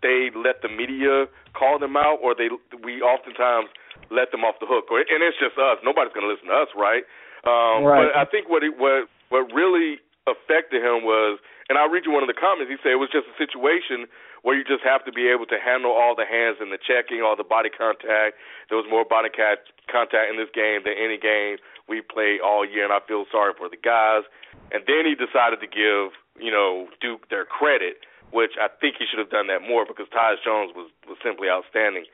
[0.02, 1.26] they let the media
[1.58, 2.50] call them out, or they
[2.84, 3.70] we oftentimes
[4.10, 4.92] let them off the hook.
[4.92, 5.82] Or, and it's just us.
[5.84, 7.04] Nobody's going to listen to us, right?
[7.46, 8.08] Um, right.
[8.08, 11.40] But I think what it, what what really affected him was,
[11.72, 12.70] and I'll read you one of the comments.
[12.70, 14.08] He said it was just a situation
[14.44, 17.24] where you just have to be able to handle all the hands and the checking,
[17.24, 18.40] all the body contact.
[18.70, 21.58] There was more body contact in this game than any game
[21.88, 24.24] we played all year, and I feel sorry for the guys.
[24.72, 29.06] And then he decided to give, you know, Duke their credit which I think he
[29.08, 32.06] should have done that more because Tyus Jones was was simply outstanding.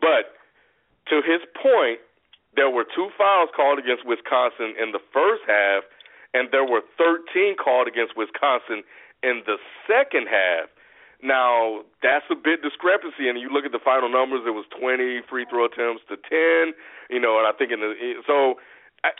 [0.00, 0.36] But
[1.12, 2.00] to his point,
[2.56, 5.84] there were two fouls called against Wisconsin in the first half,
[6.32, 8.84] and there were 13 called against Wisconsin
[9.22, 10.72] in the second half.
[11.20, 14.46] Now that's a bit discrepancy, and you look at the final numbers.
[14.46, 16.72] It was 20 free throw attempts to 10.
[17.10, 17.92] You know, and I think in the
[18.24, 18.56] so.
[19.04, 19.10] I,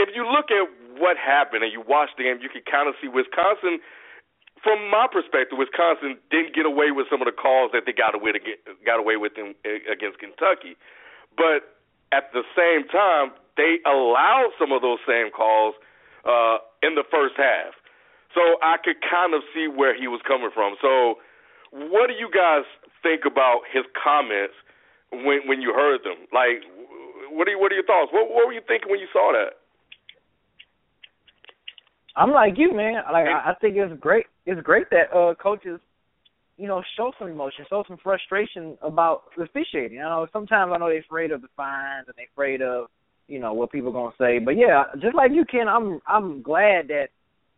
[0.00, 0.64] if you look at
[0.96, 3.80] what happened and you watch the game, you can kind of see Wisconsin
[4.62, 8.14] from my perspective, Wisconsin didn't get away with some of the calls that they got
[8.14, 9.54] away to get, got away with in,
[9.90, 10.78] against Kentucky,
[11.36, 11.82] but
[12.14, 15.74] at the same time, they allowed some of those same calls
[16.24, 17.74] uh, in the first half.
[18.34, 20.76] So I could kind of see where he was coming from.
[20.80, 21.20] So,
[21.72, 22.64] what do you guys
[23.02, 24.54] think about his comments
[25.12, 26.24] when when you heard them?
[26.32, 26.64] Like,
[27.28, 28.12] what are you, what are your thoughts?
[28.12, 29.60] What, what were you thinking when you saw that?
[32.16, 33.02] I'm like you, man.
[33.12, 34.26] Like I think it's great.
[34.46, 35.80] It's great that uh coaches,
[36.56, 39.98] you know, show some emotion, show some frustration about officiating.
[39.98, 42.86] You know, sometimes I know they're afraid of the fines and they're afraid of,
[43.28, 44.38] you know, what people are gonna say.
[44.38, 47.08] But yeah, just like you, Ken, I'm I'm glad that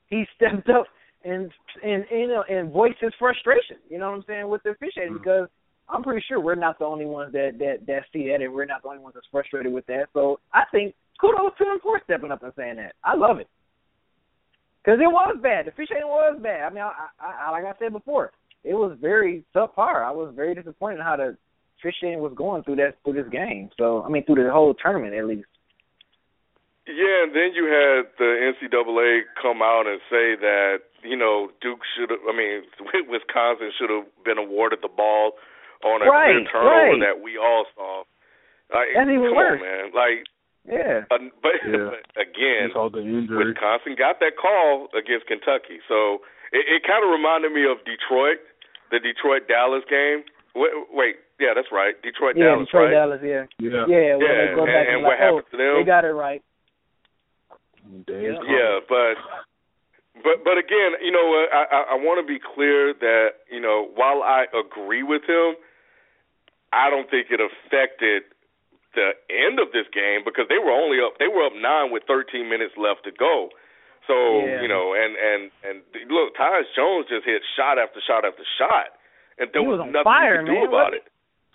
[0.08, 0.86] he stepped up
[1.24, 1.50] and
[1.82, 3.76] and you know and voiced his frustration.
[3.88, 5.18] You know what I'm saying with the officiating mm-hmm.
[5.18, 5.48] because
[5.88, 8.64] I'm pretty sure we're not the only ones that that that see that, and we're
[8.64, 10.06] not the only ones that's frustrated with that.
[10.12, 12.94] So I think kudos to him for stepping up and saying that.
[13.02, 13.48] I love it.
[14.84, 15.64] Because it was bad.
[15.64, 16.68] The officiating was bad.
[16.68, 18.32] I mean, I, I, I, like I said before,
[18.64, 20.04] it was very subpar.
[20.04, 21.36] I was very disappointed in how the
[21.80, 23.70] officiating was going through that through this game.
[23.78, 25.48] So I mean, through the whole tournament at least.
[26.84, 31.80] Yeah, and then you had the NCAA come out and say that you know Duke
[31.96, 32.20] should have.
[32.28, 32.60] I mean,
[33.08, 35.32] Wisconsin should have been awarded the ball
[35.80, 37.00] on a right, clear turnover right.
[37.00, 38.04] that we all saw.
[38.68, 39.60] Like, That's even worse.
[39.60, 39.84] on, man.
[39.96, 40.28] Like
[40.64, 41.04] yeah.
[41.10, 41.92] Uh, but, yeah.
[41.92, 47.52] but again, the Wisconsin got that call against Kentucky, so it, it kind of reminded
[47.52, 48.40] me of Detroit,
[48.90, 50.24] the Detroit Dallas game.
[50.56, 52.96] Wait, wait, yeah, that's right, Detroit yeah, Dallas, Detroit right?
[52.96, 53.44] Dallas, yeah.
[53.58, 53.84] Yeah.
[53.90, 55.72] Yeah, Yeah, they go back and, and and what like, happened oh, to them?
[55.82, 56.42] They got it right.
[58.08, 59.20] Yeah, yeah, but
[60.24, 63.92] but but again, you know, I I, I want to be clear that you know
[63.94, 65.60] while I agree with him,
[66.72, 68.24] I don't think it affected
[68.94, 72.02] the end of this game because they were only up they were up nine with
[72.06, 73.50] 13 minutes left to go.
[74.06, 74.60] So yeah.
[74.60, 75.76] you know, and and and
[76.10, 78.96] look, Tyus Jones just hit shot after shot after shot,
[79.38, 80.68] and there he was, was nothing fire, you could do man.
[80.68, 80.94] about what?
[80.94, 81.06] it.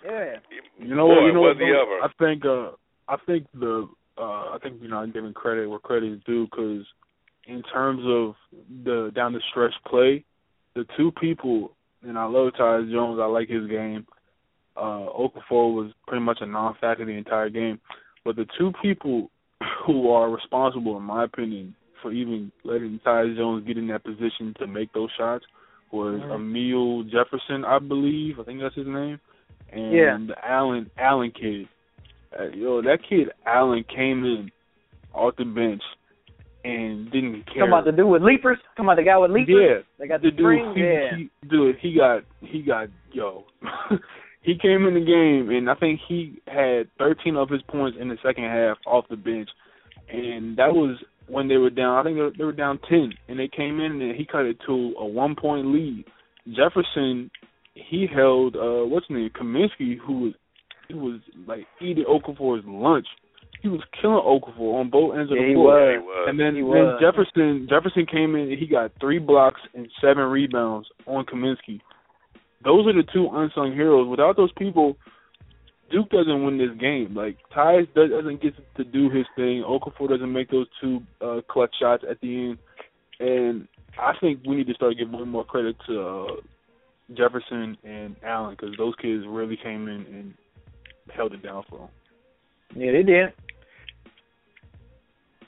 [0.04, 0.36] Yeah.
[0.78, 1.26] You know Boy, what?
[1.26, 1.66] You know was what?
[1.66, 1.96] he ever?
[2.02, 2.44] I think.
[2.44, 2.76] uh
[3.08, 3.88] I think the.
[4.18, 6.86] uh I think you know I'm giving credit where credit is due because
[7.46, 8.34] in terms of
[8.84, 10.24] the down the stretch play,
[10.74, 11.72] the two people,
[12.02, 13.18] and I love Tyus Jones.
[13.20, 14.06] I like his game.
[14.76, 17.80] Uh Okafor was pretty much a non-factor the entire game,
[18.24, 19.30] but the two people
[19.86, 24.54] who are responsible, in my opinion, for even letting Tyus Jones get in that position
[24.58, 25.44] to make those shots
[25.92, 26.30] was Mhm.
[26.34, 28.38] Amile Jefferson, I believe.
[28.38, 29.18] I think that's his name,
[29.72, 30.16] and Yeah.
[30.26, 31.68] the Allen Allen kid.
[32.38, 34.52] Uh, yo, that kid Allen came in
[35.12, 35.82] off the bench
[36.64, 37.62] and didn't care.
[37.64, 38.58] Come about the dude with leapers.
[38.76, 39.56] Come about the guy with leapers.
[39.58, 41.16] Yeah, They got the the dude, he, yeah.
[41.16, 43.44] he, dude, he got he got yo.
[44.42, 48.08] he came in the game and I think he had 13 of his points in
[48.08, 49.48] the second half off the bench,
[50.10, 50.98] and that was
[51.28, 51.98] when they were down.
[51.98, 54.46] I think they were, they were down 10, and they came in and he cut
[54.46, 56.04] it to a one point lead.
[56.48, 57.30] Jefferson,
[57.74, 60.32] he held uh what's his name Kaminsky, who was
[60.88, 63.06] he was like eating Okafor's lunch.
[63.62, 65.92] He was killing Okafor on both ends of Yeah, the he floor.
[65.92, 66.26] He was.
[66.28, 67.00] And then, He then was.
[67.00, 68.56] Jefferson Jefferson came in.
[68.58, 71.80] He got three blocks and seven rebounds on Kaminsky.
[72.64, 74.08] Those are the two unsung heroes.
[74.08, 74.96] Without those people,
[75.90, 77.14] Duke doesn't win this game.
[77.14, 79.62] Like Tyus does- doesn't get to do his thing.
[79.66, 82.58] Okafor doesn't make those two uh, clutch shots at the end.
[83.18, 83.68] And
[83.98, 86.26] I think we need to start giving more credit to uh,
[87.14, 90.34] Jefferson and Allen because those kids really came in and
[91.14, 91.88] held it down for them.
[92.76, 93.32] Yeah, they did.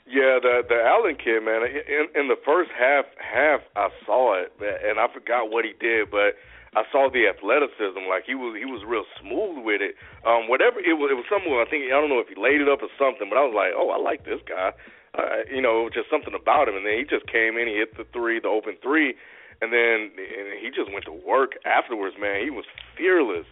[0.05, 1.61] Yeah, the the Allen kid, man.
[1.63, 6.11] In in the first half, half I saw it, and I forgot what he did,
[6.11, 6.35] but
[6.75, 8.01] I saw the athleticism.
[8.09, 9.93] Like he was he was real smooth with it.
[10.25, 11.53] Um, whatever it was, it was something.
[11.53, 13.53] I think I don't know if he laid it up or something, but I was
[13.53, 14.73] like, oh, I like this guy.
[15.13, 16.73] Uh, you know, just something about him.
[16.73, 19.13] And then he just came in, he hit the three, the open three,
[19.61, 22.17] and then and he just went to work afterwards.
[22.17, 22.65] Man, he was
[22.97, 23.45] fearless,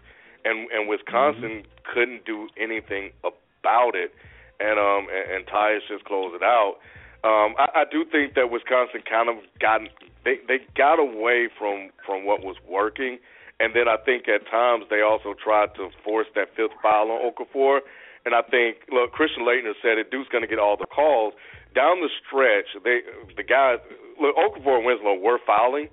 [0.44, 1.86] and and Wisconsin mm-hmm.
[1.86, 4.12] couldn't do anything about it.
[4.58, 6.82] And um and, and Tyus just closed it out.
[7.24, 9.82] Um, I, I do think that Wisconsin kind of got
[10.26, 13.20] they they got away from from what was working,
[13.60, 17.22] and then I think at times they also tried to force that fifth foul on
[17.22, 17.82] Okafor.
[18.26, 20.10] And I think look, Christian Laettner said it.
[20.10, 21.34] Duke's going to get all the calls
[21.76, 22.74] down the stretch.
[22.84, 23.02] They
[23.38, 23.78] the guys
[24.20, 25.90] look Okafor and Winslow were fouling,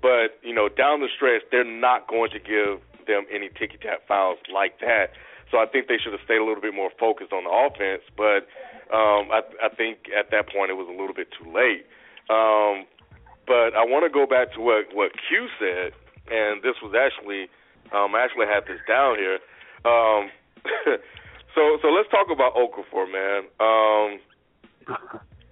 [0.00, 4.06] but you know down the stretch they're not going to give them any ticky tack
[4.06, 5.14] fouls like that.
[5.52, 8.00] So I think they should have stayed a little bit more focused on the offense,
[8.16, 8.48] but
[8.88, 11.84] um, I, I think at that point it was a little bit too late.
[12.32, 12.88] Um,
[13.44, 15.92] but I want to go back to what what Q said,
[16.32, 17.52] and this was actually
[17.92, 19.44] um, I actually had this down here.
[19.84, 20.32] Um,
[21.54, 23.44] so so let's talk about Okafor, man.
[23.60, 24.24] Um,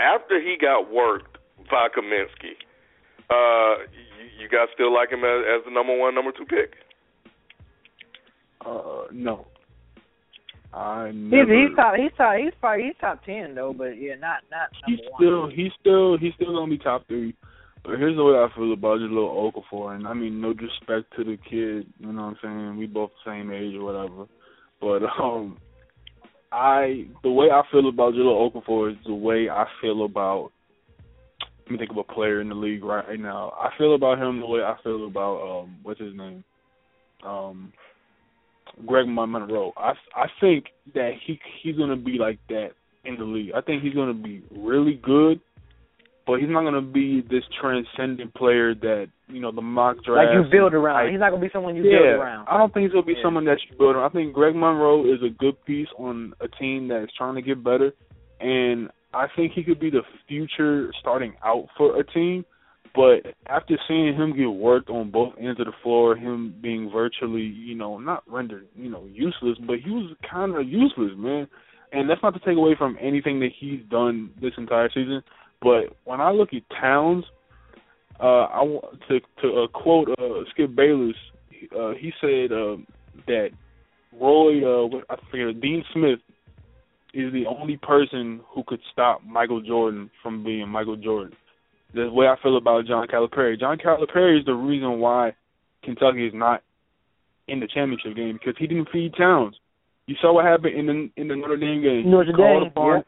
[0.00, 1.36] after he got worked
[1.68, 2.56] by Kaminsky,
[3.28, 3.84] uh,
[4.16, 6.80] you, you guys still like him as, as the number one, number two pick?
[8.64, 9.46] Uh, no.
[10.72, 14.14] I never, he's, he's top he's top he's probably he's top ten though, but yeah,
[14.14, 15.50] not not he's still one.
[15.50, 17.34] he's still he's still gonna be top three.
[17.82, 21.24] But here's the way I feel about little Okafor, and I mean no disrespect to
[21.24, 22.76] the kid, you know what I'm saying?
[22.76, 24.26] We both the same age or whatever.
[24.80, 25.58] But um
[26.52, 30.50] I the way I feel about Jahlil Okafor is the way I feel about
[31.40, 33.52] let me think of a player in the league right now.
[33.60, 36.44] I feel about him the way I feel about um what's his name?
[37.24, 37.72] Um
[38.86, 39.72] Greg Monroe.
[39.76, 42.70] I I think that he he's gonna be like that
[43.04, 43.52] in the league.
[43.54, 45.40] I think he's gonna be really good,
[46.26, 50.28] but he's not gonna be this transcendent player that you know the mock draft.
[50.28, 51.08] Like you build around.
[51.08, 52.48] I, he's not gonna be someone you yeah, build around.
[52.48, 53.24] I don't think he's gonna be yeah.
[53.24, 54.10] someone that you build around.
[54.10, 57.62] I think Greg Monroe is a good piece on a team that's trying to get
[57.62, 57.92] better,
[58.40, 62.44] and I think he could be the future starting out for a team.
[62.94, 67.42] But after seeing him get worked on both ends of the floor, him being virtually,
[67.42, 71.46] you know, not rendered, you know, useless, but he was kind of useless, man.
[71.92, 75.22] And that's not to take away from anything that he's done this entire season.
[75.62, 77.24] But when I look at Towns,
[78.18, 81.16] uh, I want to to uh, quote uh, Skip Bayless.
[81.76, 82.76] Uh, he said uh,
[83.26, 83.50] that
[84.18, 86.20] Roy, uh, I forget, Dean Smith
[87.12, 91.36] is the only person who could stop Michael Jordan from being Michael Jordan
[91.94, 93.58] the way I feel about John Calipari.
[93.58, 95.34] John Calipari is the reason why
[95.82, 96.62] Kentucky is not
[97.48, 99.56] in the championship game because he didn't feed Towns.
[100.06, 102.10] You saw what happened in the in the Notre Dame game.
[102.10, 102.68] Notre Dame.
[102.68, 103.02] Upon, yeah.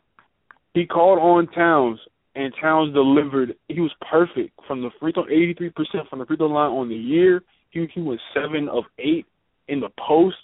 [0.75, 1.99] He called on Towns,
[2.35, 3.55] and Towns delivered.
[3.69, 6.71] He was perfect from the free throw, eighty three percent from the free throw line
[6.71, 7.43] on the year.
[7.71, 9.27] He he was seven of eight
[9.69, 10.37] in the post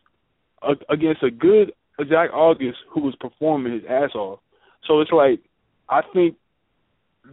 [0.62, 1.72] uh, against a good
[2.08, 4.40] Zach Auguste who was performing his ass off.
[4.86, 5.40] So it's like
[5.88, 6.36] I think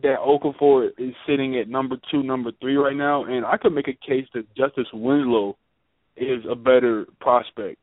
[0.01, 3.87] that Okafor is sitting at number two, number three right now, and I could make
[3.87, 5.57] a case that Justice Winslow
[6.17, 7.77] is a better prospect.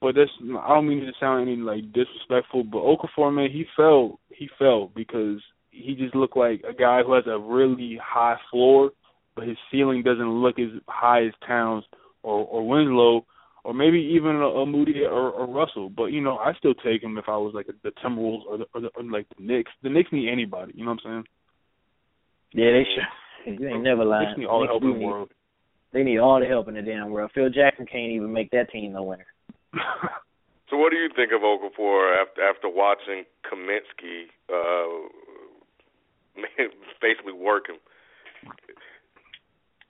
[0.00, 4.18] But that's I don't mean to sound any like disrespectful, but Okafor man, he fell
[4.28, 8.90] he fell because he just looked like a guy who has a really high floor,
[9.34, 11.84] but his ceiling doesn't look as high as Towns
[12.22, 13.24] or or Winslow
[13.64, 15.88] or maybe even a, a Moody or, or Russell.
[15.88, 18.66] But you know, I still take him if I was like the Timberwolves or, the,
[18.74, 19.72] or, the, or like the Knicks.
[19.82, 20.72] The Knicks need anybody.
[20.76, 21.24] You know what I'm saying?
[22.54, 23.04] Yeah, they should.
[23.60, 24.32] You ain't never lying.
[24.36, 25.30] They need all the help in the world.
[25.92, 27.30] They need all the help in the damn world.
[27.34, 29.26] Phil Jackson can't even make that team no winner.
[30.70, 35.08] so, what do you think of Okafor after after watching Kaminsky uh,
[37.02, 37.76] basically work him?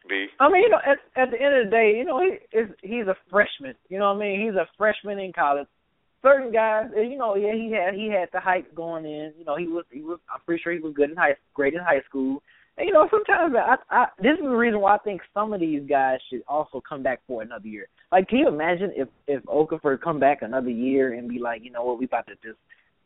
[0.08, 0.26] B.
[0.40, 2.68] I mean, you know, at at the end of the day, you know, he is
[2.82, 3.74] he's a freshman.
[3.88, 4.46] You know what I mean?
[4.46, 5.68] He's a freshman in college.
[6.22, 9.32] Certain guys, you know, yeah, he had he had the hype going in.
[9.38, 10.18] You know, he was he was.
[10.32, 12.42] I'm pretty sure he was good in high, great in high school.
[12.76, 15.60] And, you know, sometimes I, I this is the reason why I think some of
[15.60, 17.86] these guys should also come back for another year.
[18.10, 21.70] Like, can you imagine if if Okafor come back another year and be like, you
[21.70, 22.58] know what, we about to just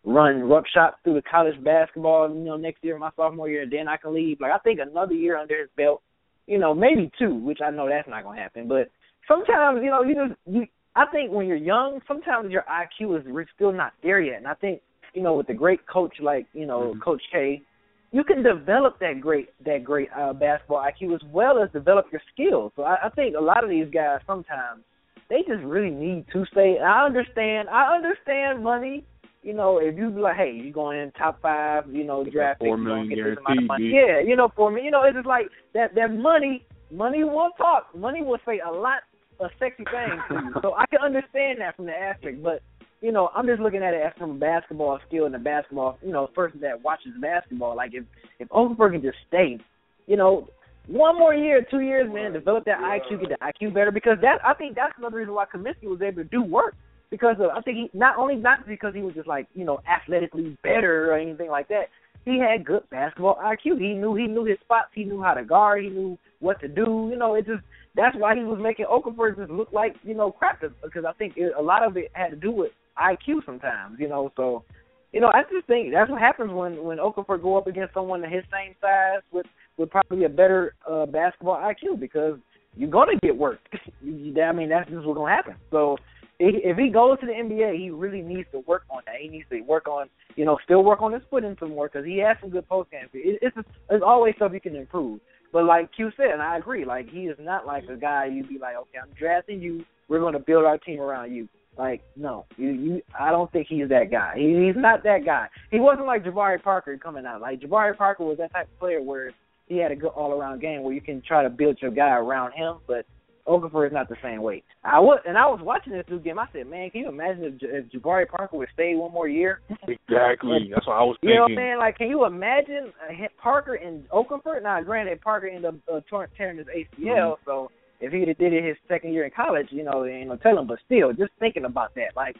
[0.04, 3.88] run roughshod through the college basketball, you know, next year, my sophomore year, and then
[3.88, 4.40] I can leave.
[4.40, 6.02] Like, I think another year under his belt,
[6.46, 8.68] you know, maybe two, which I know that's not gonna happen.
[8.68, 8.90] But
[9.26, 10.66] sometimes, you know, you just you.
[10.96, 14.54] I think when you're young, sometimes your IQ is still not there yet, and I
[14.54, 14.81] think
[15.14, 17.00] you know, with a great coach like you know mm-hmm.
[17.00, 17.62] Coach K,
[18.10, 22.22] you can develop that great that great uh, basketball IQ as well as develop your
[22.32, 22.72] skills.
[22.76, 24.82] So I, I think a lot of these guys sometimes
[25.28, 26.78] they just really need to stay.
[26.78, 27.68] I understand.
[27.68, 29.04] I understand money.
[29.42, 32.60] You know, if you be like, hey, you going in top five, you know, draft
[32.60, 33.92] four million you get this of money.
[33.94, 35.94] Yeah, you know, for me, you know, it's just like that.
[35.94, 37.94] That money, money will talk.
[37.94, 39.02] Money will say a lot
[39.40, 40.54] of sexy things to you.
[40.62, 42.62] So I can understand that from the aspect, but
[43.00, 45.98] you know, I'm just looking at it as from a basketball skill and a basketball,
[46.02, 47.76] you know, person that watches basketball.
[47.76, 48.04] Like if
[48.38, 49.58] if Okafor can just stay,
[50.06, 50.48] you know,
[50.88, 53.92] one more year, two years, man, develop that IQ, get the IQ better.
[53.92, 56.74] Because that I think that's another reason why Kaminsky was able to do work.
[57.11, 59.80] Because of, I think he not only not because he was just like you know
[59.88, 61.84] athletically better or anything like that.
[62.24, 63.80] He had good basketball IQ.
[63.80, 64.88] He knew he knew his spots.
[64.92, 65.84] He knew how to guard.
[65.84, 67.08] He knew what to do.
[67.11, 67.62] You know, it just
[67.94, 70.62] that's why he was making Okafor just look like you know crap.
[70.82, 73.98] Because I think it, a lot of it had to do with IQ sometimes.
[73.98, 74.64] You know, so
[75.12, 78.22] you know I just think that's what happens when when Okafor go up against someone
[78.22, 82.38] his same size with with probably a better uh, basketball IQ because
[82.76, 83.68] you're gonna get worked.
[84.02, 85.54] I mean, that's just what's gonna happen.
[85.70, 85.96] So
[86.40, 89.16] if he goes to the NBA, he really needs to work on that.
[89.20, 92.06] He needs to work on, you know, still work on his footing some more because
[92.06, 93.08] he has some good post game.
[93.12, 95.20] It, it's there's always stuff you can improve.
[95.52, 98.48] But like Q said, and I agree, like he is not like a guy you'd
[98.48, 99.84] be like, okay, I'm drafting you.
[100.08, 101.48] We're going to build our team around you.
[101.78, 103.02] Like, no, you, you.
[103.18, 104.32] I don't think he's that guy.
[104.36, 105.46] He, he's not that guy.
[105.70, 107.40] He wasn't like Jabari Parker coming out.
[107.40, 109.32] Like Jabari Parker was that type of player where
[109.68, 112.16] he had a good all around game where you can try to build your guy
[112.16, 113.06] around him, but
[113.46, 114.62] Okafor is not the same way.
[114.84, 116.38] I was, and I was watching this dude game.
[116.38, 119.60] I said, man, can you imagine if, if Jabari Parker would stay one more year?
[119.86, 120.70] Exactly.
[120.74, 121.30] That's what I was thinking.
[121.30, 121.78] You know what I'm saying?
[121.78, 124.62] Like, can you imagine uh, Parker and Okafor?
[124.62, 127.42] Now, granted, Parker ended up uh, tearing, tearing his ACL, Mm-hmm.
[127.46, 130.37] so if he did it his second year in college, you know, they ain't no
[130.37, 130.66] telling.
[130.66, 132.37] But still, just thinking about that, like,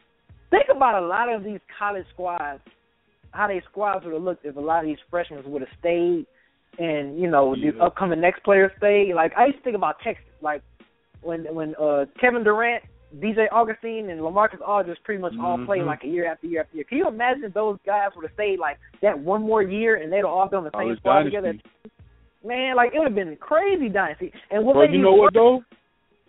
[0.51, 2.61] think about a lot of these college squads,
[3.33, 6.27] how they squads would have looked if a lot of these freshmen would have stayed,
[6.79, 9.13] and you know, the upcoming next players stay.
[9.15, 10.63] Like, I used to think about Texas, like
[11.23, 12.85] when when uh Kevin Durant,
[13.19, 15.87] DJ Augustin, and Lamarcus Aldridge pretty much all played Mhm.
[15.87, 16.85] like a year after year after year.
[16.85, 20.19] Can you imagine those guys would have stayed like that one more year and they'd
[20.19, 21.37] have all been on the same squad dynasty.
[21.37, 21.59] together?
[22.45, 24.33] Man, like it would have been crazy dynasty.
[24.51, 25.63] And what But you know what though?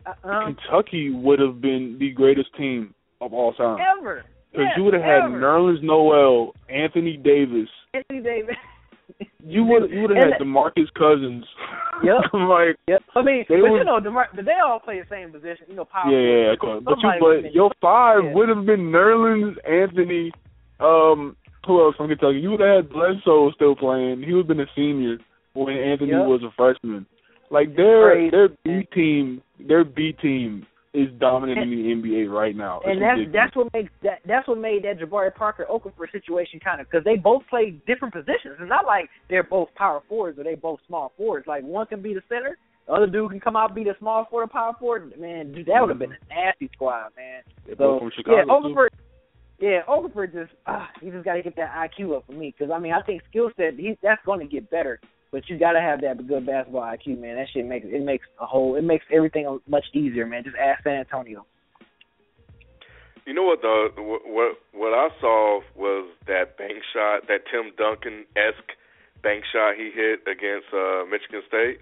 [0.05, 3.77] uh, uh, Kentucky would have been the greatest team of all time.
[3.99, 4.23] ever.
[4.51, 5.21] Because Yes, you would have had.
[5.23, 7.69] Nerlens Noel, Anthony Davis.
[7.93, 8.55] Anthony Davis.
[9.45, 11.43] You would you would have had Demarcus Cousins.
[12.03, 12.15] Yep.
[12.33, 13.03] like Yep.
[13.15, 15.65] I mean, but would- you know, DeMar- but they all play the same position.
[15.67, 16.09] You know, power.
[16.11, 16.79] yeah, yeah, yeah.
[16.83, 18.33] But you but your five Yeah.
[18.33, 20.31] would have been Nerlens, Anthony,
[20.79, 21.35] um,
[21.67, 22.39] who else from Kentucky?
[22.39, 24.23] You would have had Bledsoe still playing.
[24.23, 25.17] He would have been a senior
[25.65, 26.27] when Anthony Yep.
[26.27, 27.05] was a freshman.
[27.51, 28.29] Like their Crazy.
[28.31, 32.79] their B team, their B team is dominating the NBA right now.
[32.85, 33.33] and that's ridiculous.
[33.33, 37.03] that's what makes that that's what made that Jabari Parker Okafor situation kind of because
[37.03, 38.55] they both play different positions.
[38.59, 41.47] It's not like they're both power forwards or they both small forwards.
[41.47, 44.25] Like one can be the center, the other dude can come out be the small
[44.29, 45.13] forward, power forward.
[45.19, 47.41] Man, dude, that would have been a nasty squad, man.
[47.65, 48.37] They're So both from Chicago.
[48.37, 48.87] yeah, too.
[49.59, 52.71] Yeah, Okafor just ah, he just got to get that IQ up for me because
[52.73, 54.99] I mean I think skill set he that's going to get better,
[55.31, 57.35] but you got to have that good basketball IQ, man.
[57.35, 60.43] That shit makes it makes a whole it makes everything much easier, man.
[60.43, 61.45] Just ask San Antonio.
[63.25, 68.25] You know what the what what, I saw was that bank shot, that Tim Duncan
[68.35, 68.73] esque
[69.21, 71.79] bank shot he hit against uh Michigan State,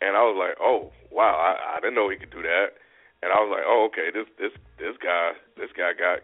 [0.00, 2.78] and I was like, oh wow, I, I didn't know he could do that,
[3.22, 6.22] and I was like, oh okay, this this this guy this guy got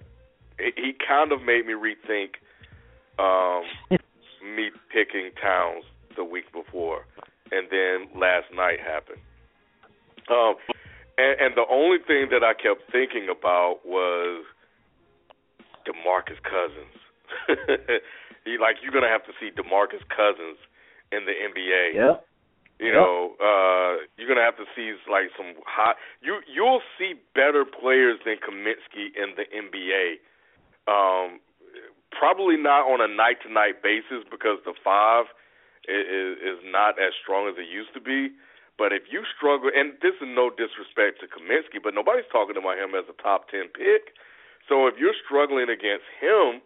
[0.61, 2.39] he, he kind of made me rethink
[3.19, 3.67] um
[4.55, 5.83] me picking Towns
[6.17, 7.07] the week before,
[7.53, 9.21] and then last night happened.
[10.31, 10.55] Um,
[11.19, 14.45] and, and the only thing that I kept thinking about was
[15.87, 16.97] DeMarcus Cousins.
[18.61, 20.59] like you're gonna have to see DeMarcus Cousins
[21.13, 21.95] in the NBA.
[21.95, 22.27] Yep.
[22.81, 22.95] You Yep.
[22.95, 25.97] know, uh, you're gonna have to see like some hot.
[26.21, 30.19] You you'll see better players than Kaminsky in the NBA.
[30.91, 31.41] Um,
[32.11, 35.27] probably not on a night to night basis because the five
[35.89, 38.33] is, is not as strong as it used to be.
[38.77, 42.75] But if you struggle, and this is no disrespect to Kaminsky, but nobody's talking about
[42.75, 44.19] him as a top ten pick.
[44.67, 46.59] So if you're struggling against him,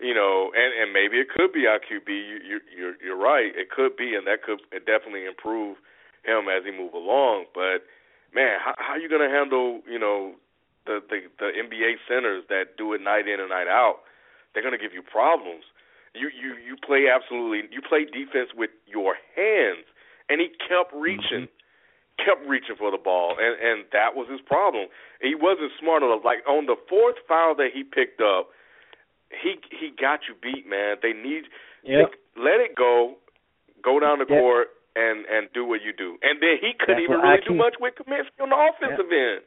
[0.00, 2.08] you know, and and maybe it could be IQB.
[2.08, 3.56] You, you you're you're right.
[3.56, 5.80] It could be, and that could definitely improve
[6.24, 7.46] him as he move along.
[7.54, 7.88] But
[8.34, 10.36] man, how how you gonna handle you know
[10.84, 14.04] the the the NBA centers that do it night in and night out?
[14.52, 15.64] They're gonna give you problems.
[16.18, 17.68] You you you play absolutely.
[17.70, 19.84] You play defense with your hands,
[20.28, 21.00] and he kept mm-hmm.
[21.00, 21.48] reaching.
[22.16, 24.88] Kept reaching for the ball, and and that was his problem.
[25.20, 26.24] He wasn't smart enough.
[26.24, 28.48] Like on the fourth foul that he picked up,
[29.28, 30.96] he he got you beat, man.
[31.04, 31.44] They need
[31.84, 32.14] Yep.
[32.40, 33.16] let it go,
[33.84, 34.40] go down the Yep.
[34.40, 36.16] court and and do what you do.
[36.22, 39.12] And then he couldn't That's even really IQ do much with Kaminsky on the offensive
[39.12, 39.42] end.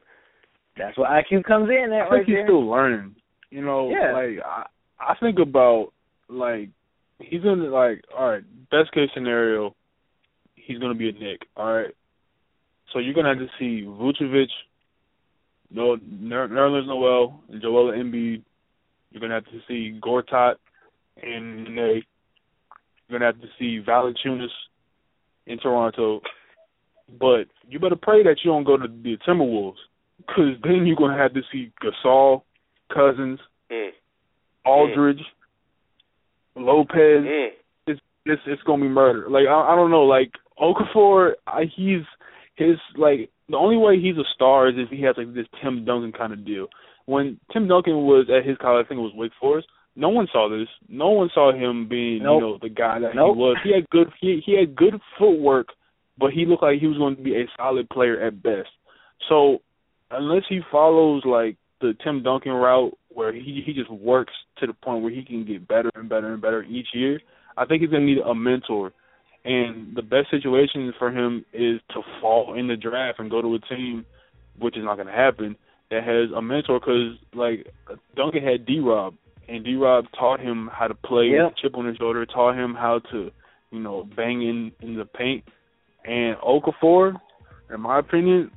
[0.77, 1.89] That's where IQ comes in.
[1.89, 2.45] That I right think he's there.
[2.45, 3.15] still learning.
[3.49, 4.13] You know, Yeah.
[4.13, 4.65] like I,
[4.99, 5.91] I think about
[6.29, 6.69] like
[7.19, 9.75] he's in like all right, best case scenario,
[10.55, 11.41] he's gonna be a Knick.
[11.57, 11.93] All right,
[12.93, 14.47] so you're gonna have to see Vucevic
[15.71, 18.43] no Nerlens Noel and Joel Embiid.
[19.11, 20.55] You're gonna have to see Gortat
[21.21, 22.03] and Nene.
[23.07, 24.47] You're gonna have to see Valanciunas
[25.47, 26.21] in Toronto.
[27.19, 29.77] But you better pray that you don't go to the Timberwolves,
[30.17, 32.43] because then you're gonna have to see Gasol,
[32.93, 33.39] Cousins,
[33.71, 33.91] Mm.
[34.65, 35.23] Aldridge,
[36.55, 37.23] Lopez.
[37.23, 37.49] Mm.
[37.87, 39.29] It's it's it's gonna be murder.
[39.29, 40.03] Like I, I don't know.
[40.03, 42.01] Like Okafor, I, he's
[42.55, 45.85] his like the only way he's a star is if he has like this Tim
[45.85, 46.67] Duncan kind of deal.
[47.05, 49.67] When Tim Duncan was at his college, I think it was Wake Forest.
[49.95, 50.67] No one saw this.
[50.87, 52.35] No one saw him being, Nope.
[52.35, 53.35] you know, the guy that Nope.
[53.35, 53.57] he was.
[53.63, 55.69] He had good he he had good footwork,
[56.17, 58.69] but he looked like he was going to be a solid player at best.
[59.27, 59.59] So
[60.11, 64.73] unless he follows like the Tim Duncan route where he he just works to the
[64.73, 67.19] point where he can get better and better and better each year,
[67.57, 68.93] I think he's gonna need a mentor.
[69.45, 73.55] And the best situation for him is to fall in the draft and go to
[73.55, 74.05] a team,
[74.59, 75.55] which is not gonna happen,
[75.89, 76.79] that has a mentor.
[76.79, 77.67] Because like
[78.15, 79.15] Duncan had D Rob,
[79.47, 81.43] and D Rob taught him how to play Yep.
[81.43, 83.31] with a chip on his shoulder, taught him how to,
[83.71, 85.43] you know, bang in in the paint.
[86.05, 87.19] And Okafor,
[87.73, 88.51] in my opinion,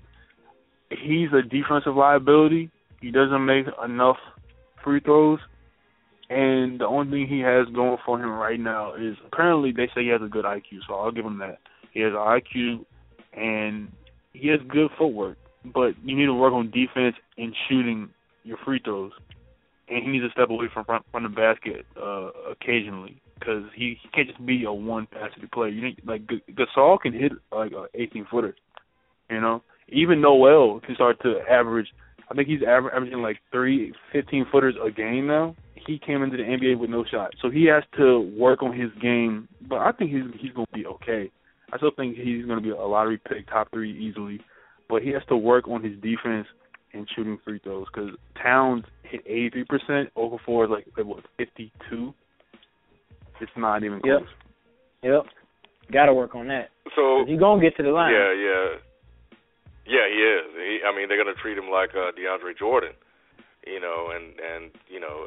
[0.90, 2.70] he's a defensive liability.
[3.02, 4.16] He doesn't make enough
[4.82, 5.40] free throws.
[6.30, 10.04] And the only thing he has going for him right now is apparently they say
[10.04, 11.58] he has a good IQ, so I'll give him that.
[11.92, 12.86] He has an IQ
[13.34, 13.92] and
[14.32, 15.36] he has good footwork,
[15.74, 18.08] but you need to work on defense and shooting
[18.44, 19.12] your free throws.
[19.90, 23.98] And he needs to step away from front, from the basket uh, occasionally because he,
[24.02, 25.68] he can't just be a one passing player.
[25.68, 28.54] You need like Gasol can hit like a 18 footer,
[29.30, 29.62] you know.
[29.88, 31.88] Even Noel can start to average.
[32.32, 35.54] I think he's aver- averaging like three 15 footers a game now.
[35.86, 38.90] He came into the NBA with no shot, so he has to work on his
[39.02, 39.48] game.
[39.68, 41.30] But I think he's he's gonna be okay.
[41.72, 44.40] I still think he's gonna be a lottery pick, top three easily.
[44.88, 46.46] But he has to work on his defense
[46.94, 48.10] and shooting free throws because
[48.42, 50.08] Towns hit 83%.
[50.16, 52.14] Okafor is like like, what 52.
[53.40, 54.18] It's not even Yep.
[54.18, 54.28] close.
[55.02, 55.22] Yep.
[55.92, 56.68] Got to work on that.
[56.94, 58.12] So You're gonna get to the line.
[58.12, 58.74] yeah, yeah,
[59.86, 60.46] yeah, he is.
[60.56, 62.92] He, I mean, they're gonna treat him like uh, DeAndre Jordan,
[63.66, 65.26] you know, and and you know,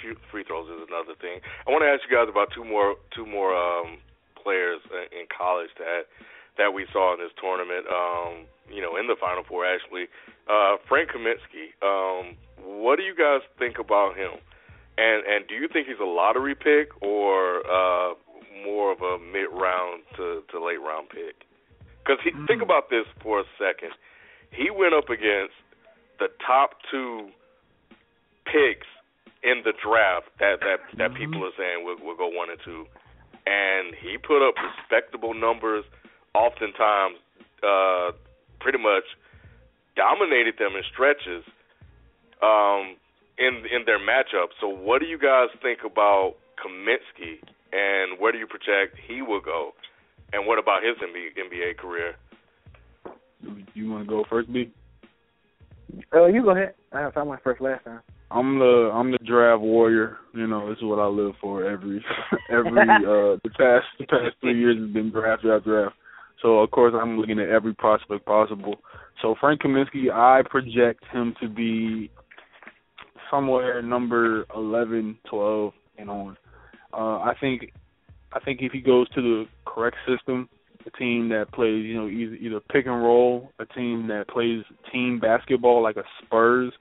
[0.00, 1.40] few- free throws is another thing.
[1.66, 3.98] I want to ask you guys about two more two more um,
[4.40, 4.80] players
[5.12, 6.06] in college that
[6.58, 7.86] that we saw in this tournament.
[7.88, 10.06] Um, you know, in the Final Four actually.
[10.48, 11.72] Uh, Frank Kaminsky.
[11.80, 14.40] Um, what do you guys think about him?
[14.96, 18.14] And and do you think he's a lottery pick or uh,
[18.64, 21.44] more of a mid round to, to late round pick?
[22.04, 23.92] Because think about this for a second.
[24.50, 25.56] He went up against
[26.18, 27.30] the top two
[28.44, 28.86] picks
[29.42, 32.84] in the draft that that that people are saying will will go one and two,
[33.46, 35.84] and he put up respectable numbers.
[36.34, 37.16] Oftentimes,
[37.62, 38.10] uh,
[38.60, 39.04] pretty much
[39.96, 41.44] dominated them in stretches
[42.42, 42.96] um,
[43.38, 44.52] in in their matchup.
[44.60, 47.40] So, what do you guys think about Kaminsky,
[47.72, 49.72] and where do you project he will go?
[50.34, 52.14] And what about his NBA, NBA career?
[53.74, 54.72] You want to go first, B?
[56.12, 56.74] Oh, you go ahead.
[56.92, 58.00] I I went first last time.
[58.30, 60.16] I'm the I'm the draft warrior.
[60.34, 62.04] You know, this is what I live for every
[62.50, 65.94] every uh the past the past three years has been draft draft draft.
[66.42, 68.76] So of course I'm looking at every prospect possible.
[69.22, 72.10] So Frank Kaminsky, I project him to be
[73.30, 76.36] somewhere number eleven, twelve, and on.
[76.92, 77.72] Uh I think
[78.34, 80.48] I think if he goes to the correct system,
[80.86, 84.64] a team that plays, you know, either either pick and roll, a team that plays
[84.92, 86.72] team basketball like a Spurs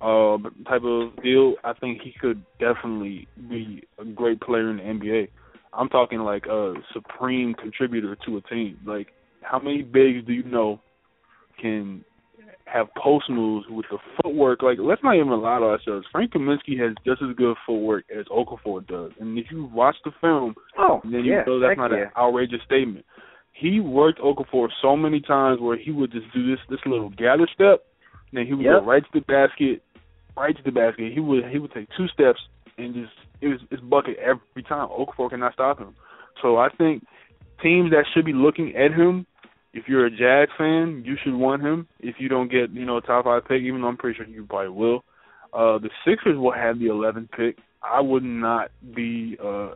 [0.00, 4.82] uh type of deal, I think he could definitely be a great player in the
[4.82, 5.28] NBA.
[5.72, 8.78] I'm talking like a supreme contributor to a team.
[8.86, 9.08] Like
[9.42, 10.80] how many bigs do you know
[11.60, 12.04] can
[12.72, 14.62] have post moves with the footwork?
[14.62, 16.06] Like let's not even lie to ourselves.
[16.12, 19.12] Frank Kaminsky has just as good footwork as Okafor does.
[19.20, 21.42] And if you watch the film, Oh, then you yeah.
[21.46, 22.04] know that's not yeah.
[22.04, 23.04] an outrageous statement.
[23.52, 27.48] He worked Okafor so many times where he would just do this this little gather
[27.52, 27.84] step,
[28.30, 28.80] and then he would Yep.
[28.80, 29.82] go right to the basket,
[30.36, 31.12] right to the basket.
[31.12, 32.40] He would he would take two steps
[32.76, 34.88] and just it was it's bucket every time.
[34.88, 35.94] Okafor cannot stop him.
[36.42, 37.04] So I think
[37.62, 39.26] teams that should be looking at him,
[39.72, 41.86] if you're a Jags fan, you should want him.
[42.00, 44.26] If you don't get you know a top five pick, even though I'm pretty sure
[44.26, 45.04] you probably will,
[45.52, 47.58] uh, the Sixers will have the 11th pick.
[47.82, 49.70] I would not be uh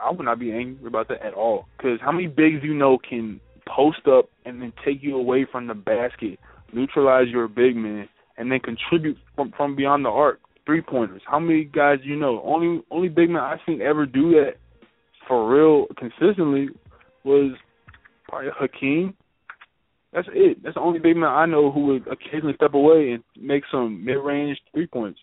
[0.00, 1.66] I would not be angry about that at all.
[1.76, 5.66] Because how many bigs you know can post up and then take you away from
[5.66, 6.38] the basket,
[6.72, 11.22] neutralize your big man, and then contribute from from beyond the arc, three pointers.
[11.26, 12.42] How many guys you know?
[12.44, 14.54] Only only big man I've seen ever do that
[15.26, 16.68] for real consistently
[17.24, 17.52] was
[18.28, 19.14] probably Hakeem.
[20.12, 20.62] That's it.
[20.62, 24.04] That's the only big man I know who would occasionally step away and make some
[24.04, 25.20] mid-range three points.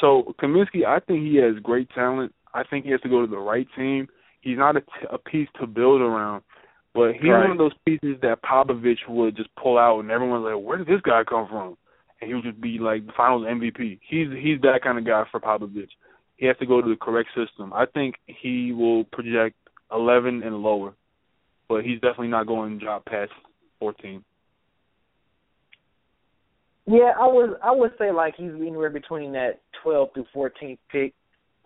[0.00, 2.32] So Kaminsky, I think he has great talent.
[2.54, 4.08] I think he has to go to the right team.
[4.40, 6.42] He's not a, t- a piece to build around,
[6.94, 7.42] but he's Right.
[7.42, 10.86] one of those pieces that Popovich would just pull out, and everyone's like, "Where did
[10.86, 11.76] this guy come from?"
[12.20, 13.98] And he would just be like the Finals MVP.
[14.08, 15.90] He's he's that kind of guy for Popovich.
[16.36, 17.72] He has to go to the correct system.
[17.74, 19.56] I think he will project
[19.92, 20.94] 11 and lower,
[21.68, 23.32] but he's definitely not going to drop past
[23.80, 24.24] 14.
[26.86, 31.14] Yeah, I was I would say like he's anywhere between that 12 through 14th pick.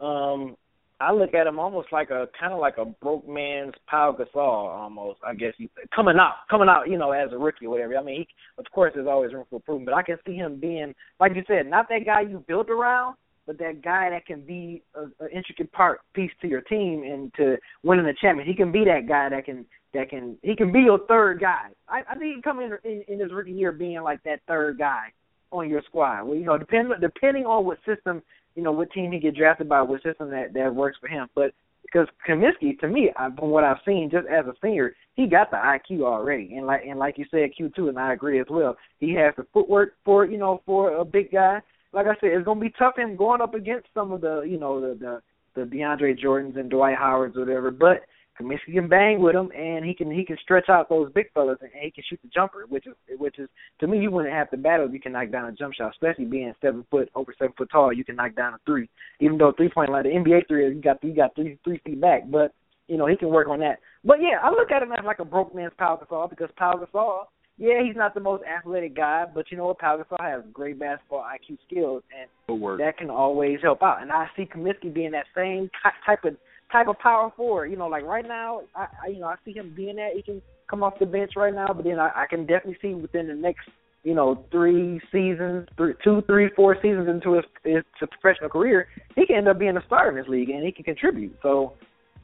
[0.01, 0.57] Um,
[1.01, 4.37] I look at him almost like a kind of like a broke man's Pau Gasol
[4.37, 5.21] almost.
[5.27, 7.97] I guess he coming out coming out you know as a rookie or whatever.
[7.97, 10.61] I mean, he, of course there's always room for improvement, but I can see him
[10.61, 14.40] being like you said, not that guy you built around, but that guy that can
[14.40, 18.51] be an intricate part piece to your team and to winning the championship.
[18.51, 21.68] He can be that guy that can that can he can be your third guy.
[21.88, 24.78] I, I think he come in, in in his rookie year being like that third
[24.78, 25.12] guy
[25.51, 26.24] on your squad.
[26.24, 28.22] Well, you know, depending depending on what system,
[28.55, 31.28] you know, what team he get drafted by, what system that that works for him.
[31.34, 35.26] But because Kaminsky, to me, I, from what I've seen, just as a senior, he
[35.26, 38.40] got the IQ already, and like and like you said, Q two, and I agree
[38.40, 38.76] as well.
[38.99, 41.61] He has the footwork for you know for a big guy.
[41.95, 44.59] Like I said, it's gonna be tough him going up against some of the you
[44.59, 45.22] know the
[45.55, 48.03] the, the DeAndre Jordans and Dwight Howards or whatever, but.
[48.40, 51.59] Kaminsky can bang with him, and he can he can stretch out those big fellas,
[51.61, 54.51] and he can shoot the jumper, which is which is to me you wouldn't have
[54.51, 57.32] to battle if you can knock down a jump shot, especially being seven foot over
[57.38, 57.92] seven foot tall.
[57.92, 58.88] You can knock down a three,
[59.20, 62.01] even though three point line the NBA three you got you got three three feet
[62.01, 62.53] back, but
[62.88, 63.78] you know he can work on that.
[64.05, 66.74] But yeah, I look at him as like a broke man's Pau Gasol because Pau
[66.74, 67.26] Gasol,
[67.57, 70.78] yeah, he's not the most athletic guy, but you know what, Pau Gasol has great
[70.78, 74.02] basketball IQ skills, and that can always help out.
[74.02, 75.70] And I see Kaminsky being that same
[76.07, 76.36] type of
[76.72, 77.66] type of power forward.
[77.66, 80.11] You know, like right now, I, I you know I see him being that.
[80.16, 82.94] He can come off the bench right now, but then I, I can definitely see
[82.94, 83.68] within the next
[84.02, 87.84] you know three seasons, three, two, three, four seasons into his, his
[88.20, 90.84] professional career, he can end up being a starter in this league and he can
[90.84, 91.36] contribute.
[91.42, 91.74] So.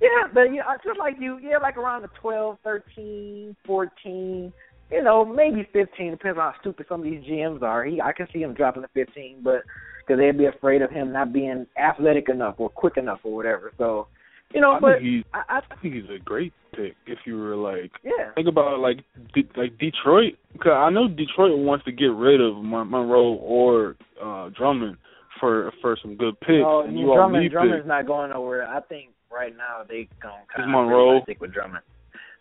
[0.02, 4.50] Yeah, but yeah, just like you, yeah, like around the twelve, thirteen, fourteen,
[4.90, 6.10] you know, maybe 15.
[6.12, 7.84] Depends on how stupid some of these GMs are.
[7.84, 9.62] He, I can see him dropping to 15, but
[10.06, 13.72] because they'd be afraid of him not being athletic enough or quick enough or whatever.
[13.78, 14.08] So,
[14.52, 17.18] you know, I but think he's I, I, I think he's a great pick if
[17.24, 18.98] you were like yeah, think about like
[19.34, 23.96] De- like Detroit because I know Detroit wants to get rid of Mon- Monroe or
[24.20, 24.96] uh Drummond
[25.38, 27.88] for for some good picks no, and you all Drummond, need Drummond's picks.
[27.88, 28.66] not going nowhere.
[28.66, 31.84] I think right now they gonna kind Monroe- of stick with Drummond.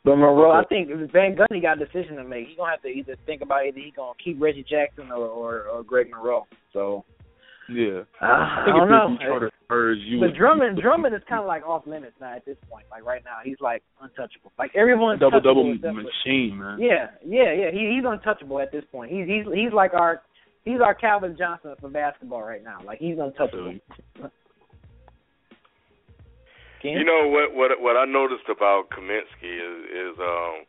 [0.06, 2.48] But Monroe, I think if Van Gundy got a decision to make.
[2.48, 5.64] He's gonna have to either think about either he's gonna keep Reggie Jackson or or,
[5.64, 6.48] or Greg Monroe.
[6.74, 7.04] So
[7.68, 9.08] Yeah, uh, I I think don't if know.
[9.10, 12.16] you're Detroit or Spurs, you But would Drummond, Drummond is kind of like off limits
[12.22, 12.86] now at this point.
[12.90, 14.52] Like right now, he's like untouchable.
[14.58, 16.80] Like everyone's double double touchable except for- machine, man.
[16.80, 17.72] Yeah, yeah, yeah.
[17.72, 19.12] He he's untouchable at this point.
[19.12, 20.22] He's he's he's like our
[20.64, 22.80] he's our Calvin Johnson for basketball right now.
[22.86, 23.76] Like he's untouchable.
[26.82, 27.54] You know what?
[27.54, 30.64] What what I noticed about Kaminsky is is um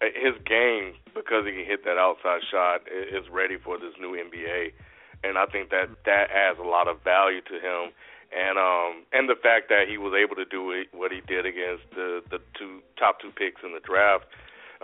[0.00, 4.72] his game because he can hit that outside shot is ready for this new NBA,
[5.24, 7.92] and I think that that adds a lot of value to him.
[8.36, 11.88] And um and the fact that he was able to do what he did against
[11.94, 14.26] the the two top two picks in the draft,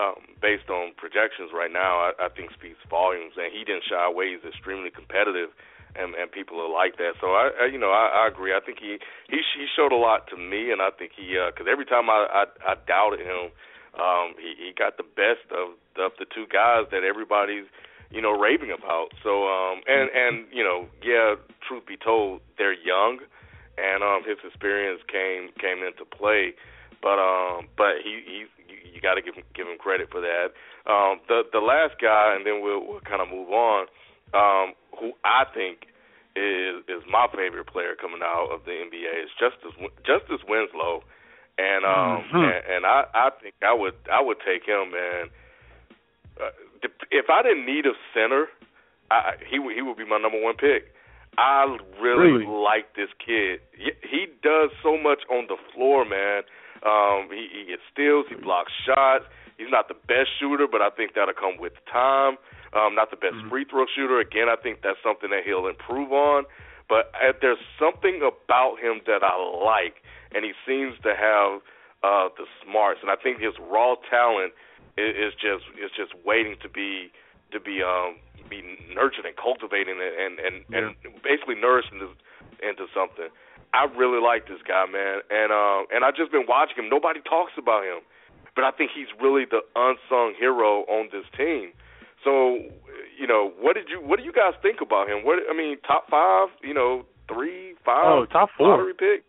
[0.01, 3.35] um, based on projections right now, I, I think speaks volumes.
[3.37, 5.51] And he didn't shy away; he's extremely competitive
[5.97, 7.15] and and people are like that.
[7.21, 8.53] So I, I you know I, I agree.
[8.55, 11.67] I think he he he showed a lot to me, and I think he because
[11.71, 13.53] every time I, I I doubted him,
[13.99, 17.67] um, he he got the best of of the two guys that everybody's
[18.11, 19.13] you know raving about.
[19.23, 21.37] So um and and you know yeah,
[21.67, 23.21] truth be told, they're young,
[23.77, 26.55] and um his experience came came into play.
[27.03, 28.39] But um, but he he
[28.71, 30.55] you, you got to give him give him credit for that.
[30.87, 33.87] Um, the the last guy, and then we'll we'll kind of move on
[34.35, 35.87] um, who I think
[36.35, 39.77] is is my favorite player coming out of the NBA is Justice
[40.07, 41.05] Justice Winslow,
[41.59, 42.45] and um Mhm.
[42.45, 45.31] and, and I I think I would I would take him and
[46.41, 46.51] uh,
[47.11, 48.49] if I didn't need a center,
[49.11, 50.93] I he would he would be my number one pick.
[51.39, 51.65] I
[52.01, 52.47] really, Really?
[52.47, 53.61] like this kid.
[53.73, 56.43] He, he does so much on the floor, man.
[56.85, 59.25] Um, he, he gets steals, he blocks shots.
[59.57, 62.37] He's not the best shooter, but I think that'll come with time.
[62.73, 63.49] Um, not the best Mhm.
[63.51, 64.19] free throw shooter.
[64.19, 66.47] Again, I think that's something that he'll improve on.
[66.89, 70.03] But uh, there's something about him that I like,
[70.35, 71.61] and he seems to have
[72.03, 73.01] uh, the smarts.
[73.03, 74.53] And I think his raw talent
[74.97, 77.13] is, is just is just waiting to be
[77.53, 78.17] to be um
[78.49, 78.61] be
[78.93, 82.09] nurtured and cultivated and and and, and basically nourished into
[82.63, 83.29] into something.
[83.73, 86.91] I really like this guy, man, and um and I've just been watching him.
[86.91, 88.01] Nobody talks about him,
[88.55, 91.73] but I think he's really the unsung hero on this team.
[92.25, 92.59] So
[93.19, 95.25] you know, what did you what do you guys think about him?
[95.25, 99.25] What I mean, top five, you know, three, five, oh, top four, lottery pick,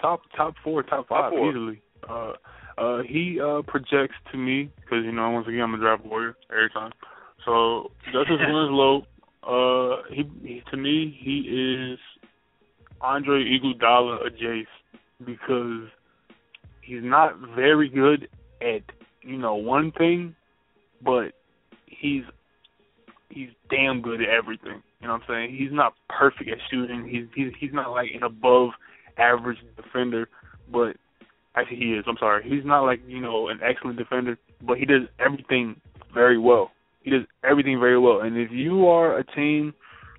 [0.00, 1.50] top top four, top five, top four.
[1.50, 1.82] easily.
[2.08, 2.32] Uh,
[2.78, 6.36] uh, he uh projects to me because you know once again I'm a draft warrior
[6.50, 6.92] every time.
[7.44, 9.06] So Justice Winslow,
[9.42, 11.98] uh, he, he to me he is
[13.00, 14.68] Andre Iguodala adjacent
[15.24, 15.88] because
[16.82, 18.28] he's not very good
[18.60, 18.82] at
[19.22, 20.34] you know one thing,
[21.02, 21.32] but
[21.90, 22.22] he's
[23.28, 24.82] he's damn good at everything.
[25.00, 25.56] You know what I'm saying?
[25.56, 27.08] He's not perfect at shooting.
[27.08, 28.70] He's he's he's not like an above
[29.18, 30.28] average defender,
[30.72, 30.96] but
[31.54, 32.04] actually he is.
[32.08, 32.42] I'm sorry.
[32.48, 35.80] He's not like you know an excellent defender, but he does everything
[36.12, 36.70] very well.
[37.02, 38.20] He does everything very well.
[38.20, 39.72] And if you are a team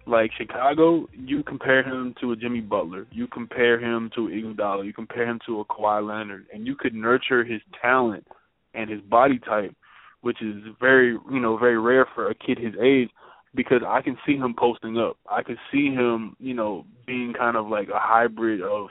[0.08, 4.94] like Chicago, you compare him to a Jimmy Butler, you compare him to Iguodala, you
[4.94, 8.26] compare him to a Kawhi Leonard, and you could nurture his talent
[8.74, 9.76] and his body type,
[10.22, 13.10] which is very you know very rare for a kid his age.
[13.54, 15.18] Because I can see him posting up.
[15.30, 18.88] I can see him, you know, being kind of like a hybrid of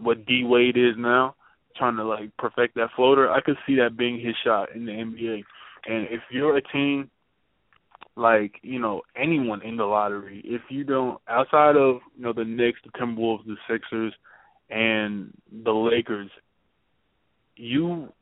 [0.00, 1.34] what D Wade is now,
[1.76, 3.28] trying to like perfect that floater.
[3.28, 5.42] I could see that being his shot in the NBA.
[5.88, 7.10] And if you're a team
[8.16, 10.42] like you know anyone in the lottery.
[10.44, 14.14] If you don't, outside of you know the Knicks, the Timberwolves, the Sixers,
[14.70, 15.32] and
[15.64, 16.30] the Lakers,
[17.56, 18.12] you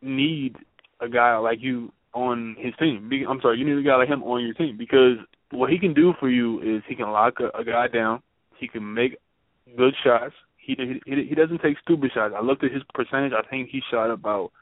[0.00, 0.56] need
[1.00, 3.10] a guy like you on his team.
[3.28, 5.16] I'm sorry, you need a guy like him on your team because
[5.50, 8.22] what he can do for you is he can lock a, a guy down.
[8.58, 9.18] He can make
[9.76, 10.34] good shots.
[10.56, 12.34] He, he he doesn't take stupid shots.
[12.36, 13.32] I looked at his percentage.
[13.32, 14.52] I think he shot about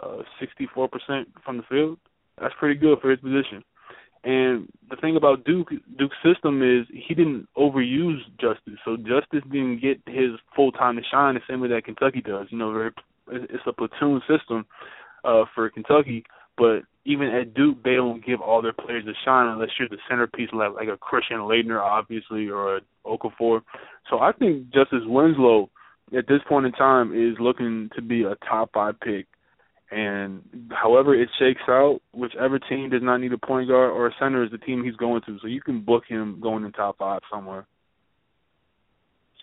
[0.00, 0.22] uh
[0.66, 1.98] 64% from the field.
[2.40, 3.62] That's pretty good for his position.
[4.24, 9.80] And the thing about Duke Duke's system is he didn't overuse Justice, so Justice didn't
[9.80, 12.46] get his full time to shine the same way that Kentucky does.
[12.50, 12.90] You know, very,
[13.28, 14.64] it's a platoon system
[15.24, 16.24] uh, for Kentucky,
[16.56, 19.98] but even at Duke, they don't give all their players a shine unless you're the
[20.08, 23.60] centerpiece, like like a Christian Laettner, obviously, or a Okafor.
[24.10, 25.68] So I think Justice Winslow
[26.16, 29.26] at this point in time is looking to be a top five pick
[29.90, 30.42] and
[30.72, 34.42] however it shakes out, whichever team does not need a point guard or a center
[34.42, 35.38] is the team he's going to.
[35.40, 37.66] So you can book him going in top five somewhere.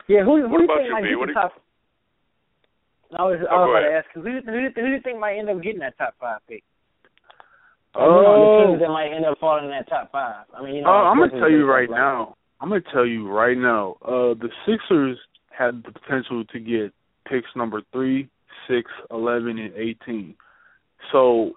[0.07, 1.15] Yeah, who, who what do you about think you, might B?
[1.15, 1.53] What the do you- top?
[3.17, 5.19] I was, I Oh, was go about to ask who, who, who do you think
[5.19, 6.63] might end up getting that top five pick?
[7.93, 10.45] Or, you Oh, know, the teams that might end up falling in that top five.
[10.57, 12.35] I mean, you know, Uh, I'm gonna tell you right like- now.
[12.61, 13.97] I'm gonna tell you right now.
[14.03, 15.19] Uh, the Sixers
[15.49, 16.93] had the potential to get
[17.25, 18.29] picks number three,
[18.67, 20.35] six, eleven, and eighteen.
[21.11, 21.55] So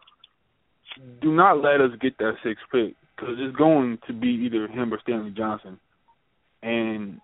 [1.21, 4.93] do not let us get that sixth pick because it's going to be either him
[4.93, 5.79] or Stanley Johnson.
[6.63, 7.21] And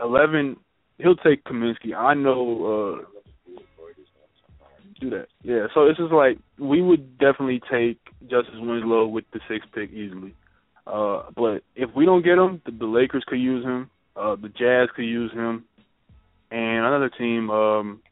[0.00, 0.56] eleven,
[0.98, 1.94] he'll take Kaminsky.
[1.94, 2.98] I know.
[3.04, 3.19] uh
[5.00, 5.66] Do that, yeah.
[5.74, 10.34] So it's just like we would definitely take Justice Winslow with the sixth pick easily.
[10.86, 13.90] Uh, but if we don't get him, the, the Lakers could use him.
[14.14, 15.64] Uh, the Jazz could use him,
[16.50, 17.50] and another team.
[17.50, 18.02] Um,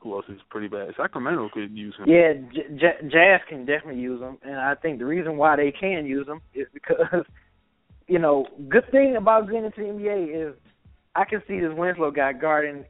[0.00, 0.94] who else is pretty bad?
[0.96, 2.08] Sacramento could use him.
[2.08, 5.72] Yeah, J- J- Jazz can definitely use them, and I think the reason why they
[5.72, 7.24] can use them is because,
[8.06, 10.54] you know, good thing about getting into the NBA is
[11.14, 12.84] I can see this Winslow guy guarding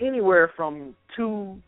[0.00, 1.60] anywhere from two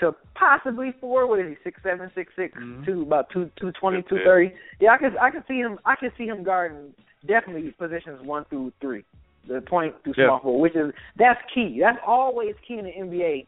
[0.00, 1.26] to possibly four.
[1.26, 1.56] What is he?
[1.64, 2.84] Six seven, six six, Mhm.
[2.84, 4.46] two about two two twenty, two thirty.
[4.46, 4.50] Yeah.
[4.50, 4.56] two thirty.
[4.80, 5.78] Yeah, I can I can see him.
[5.84, 6.94] I can see him guarding
[7.26, 9.04] definitely positions one through three,
[9.48, 10.26] the point through Yeah.
[10.26, 11.78] small forward, which is that's key.
[11.80, 13.46] That's always key in the NBA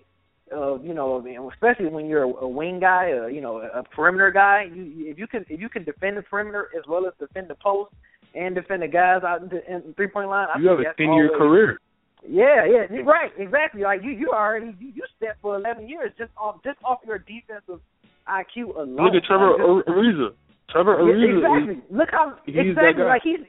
[0.54, 3.82] uh, you know, especially when you're a, a wing guy, uh, you know, a, a
[3.82, 4.70] perimeter guy.
[4.72, 7.56] You, if you can, if you can defend the perimeter as well as defend the
[7.56, 7.92] post
[8.34, 10.78] and defend the guys out in the, in the three point line, I You have
[10.78, 11.80] a ten year career.
[12.28, 13.82] Yeah, yeah, right, exactly.
[13.82, 17.18] Like you, you already you, you stepped for eleven years just off just off your
[17.18, 17.80] defensive
[18.28, 18.96] IQ alone.
[18.96, 20.28] Look at Trevor Like, Ariza.
[20.70, 21.74] Trevor yeah, Ariza exactly.
[21.74, 23.40] is Look how exactly like he's.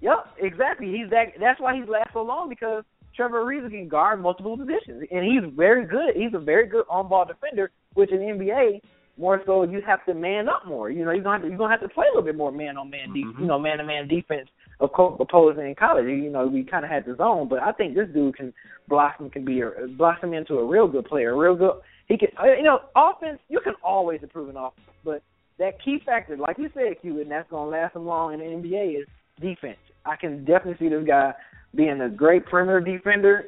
[0.00, 0.86] Yep, exactly.
[0.88, 1.34] He's that.
[1.40, 2.84] That's why he's lasted so long because
[3.16, 6.14] Trevor Ariza can guard multiple positions, and he's very good.
[6.16, 8.80] He's a very good on-ball defender, which in the NBA
[9.16, 10.90] more so you have to man up more.
[10.90, 12.50] You know, you're gonna have to, you're gonna have to play a little bit more
[12.50, 13.38] man-on-man, Mhm.
[13.40, 14.48] you know, man-to-man defense.
[14.80, 17.94] Of opposed in college, you know, we kind of had the zone, but I think
[17.94, 18.52] this dude can
[18.88, 21.74] blossom, can be a, blossom into a real good player, a real good.
[22.08, 23.38] He can, uh, you know, offense.
[23.48, 25.22] You can always improve an offense, but
[25.58, 28.46] that key factor, like you said, Q, and that's gonna last him long in the
[28.46, 29.06] NBA is
[29.40, 29.78] defense.
[30.04, 31.32] I can definitely see this guy
[31.74, 33.44] being a great perimeter defender.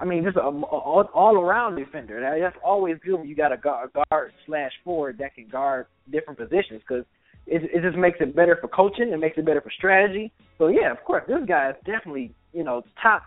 [0.00, 2.20] I mean, just a, all, all around defender.
[2.20, 6.38] That, that's always good you got a guard, guard slash forward that can guard different
[6.38, 7.04] positions because
[7.46, 9.10] it, it just makes it better for coaching.
[9.12, 10.32] It makes it better for strategy.
[10.58, 13.22] So yeah, of course, this guy is definitely you know top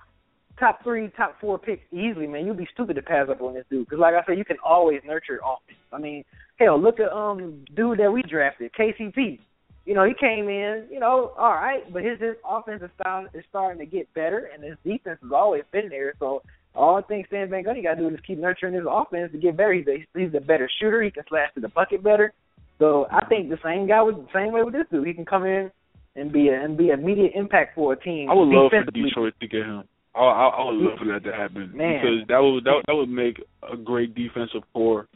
[0.59, 2.27] top three, top four picks easily.
[2.27, 4.45] Man, you'd be stupid to pass up on this dude because, like I said, you
[4.45, 5.79] can always nurture offense.
[5.91, 6.23] I mean,
[6.57, 9.39] hell, look at um dude that we drafted, KCP.
[9.85, 13.43] you know, he came in, you know, all right, but his his offensive style is
[13.49, 16.13] starting to get better, and his defense has always been there.
[16.19, 16.41] So
[16.75, 19.37] all I think Stan Van Gundy got to do is keep nurturing his offense to
[19.37, 19.73] get better.
[19.73, 21.01] He's a, he's a better shooter.
[21.01, 22.33] He can slash to the bucket better.
[22.79, 25.07] So I think the same guy the same way with this dude.
[25.07, 25.71] He can come in
[26.15, 28.29] and be a, and be immediate impact for a team.
[28.29, 29.83] I would love for Detroit to get him.
[30.15, 32.01] I, I, I would love for that to happen Man.
[32.01, 35.07] because that would that, that would make a great defensive core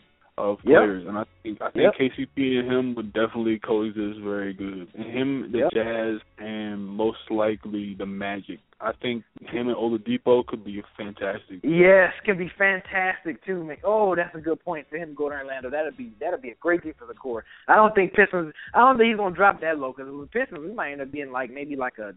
[0.42, 0.82] of Yep.
[0.84, 1.96] and I think I think Yep.
[1.96, 4.88] KCP and him would definitely coexist very good.
[4.96, 5.72] And him, the Yep.
[5.74, 8.60] Jazz, and most likely the Magic.
[8.80, 11.60] I think him and Oladipo could be fantastic.
[11.64, 13.64] Yes, can be fantastic too.
[13.64, 13.78] Man.
[13.84, 15.70] Oh, that's a good point for him to go to Orlando.
[15.70, 17.46] That'd be that'd be a great defensive core.
[17.68, 18.54] I don't think Pistons.
[18.74, 21.12] I don't think he's gonna drop that low because with Pistons, we might end up
[21.12, 22.16] being like maybe like a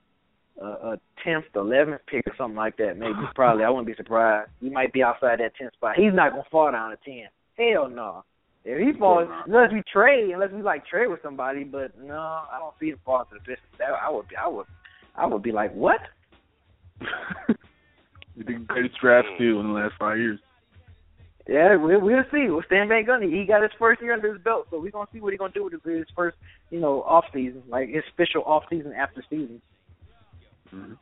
[0.58, 2.96] a a tenth, eleventh pick or something like that.
[2.96, 3.64] Maybe probably.
[3.64, 4.50] I wouldn't be surprised.
[4.60, 5.96] He might be outside that tenth spot.
[5.96, 7.28] He's not gonna fall down to ten.
[7.56, 8.24] Hell no.
[8.64, 12.58] If he falls, unless we trade, unless we like trade with somebody, but no, I
[12.58, 13.76] don't see him falling to the Pistons.
[13.78, 14.66] That, I would be, I would,
[15.14, 16.00] I would be like, what?
[18.36, 20.40] the greatest draft steal in the last five years.
[21.46, 22.48] Yeah, we'll, we'll see.
[22.48, 25.08] With Stan Van Gundy, he got his first year under his belt, so we're gonna
[25.12, 26.38] see what he's gonna do with his, his first,
[26.70, 29.60] you know, off season, like his official off season after season.
[30.74, 30.94] Mm-hmm.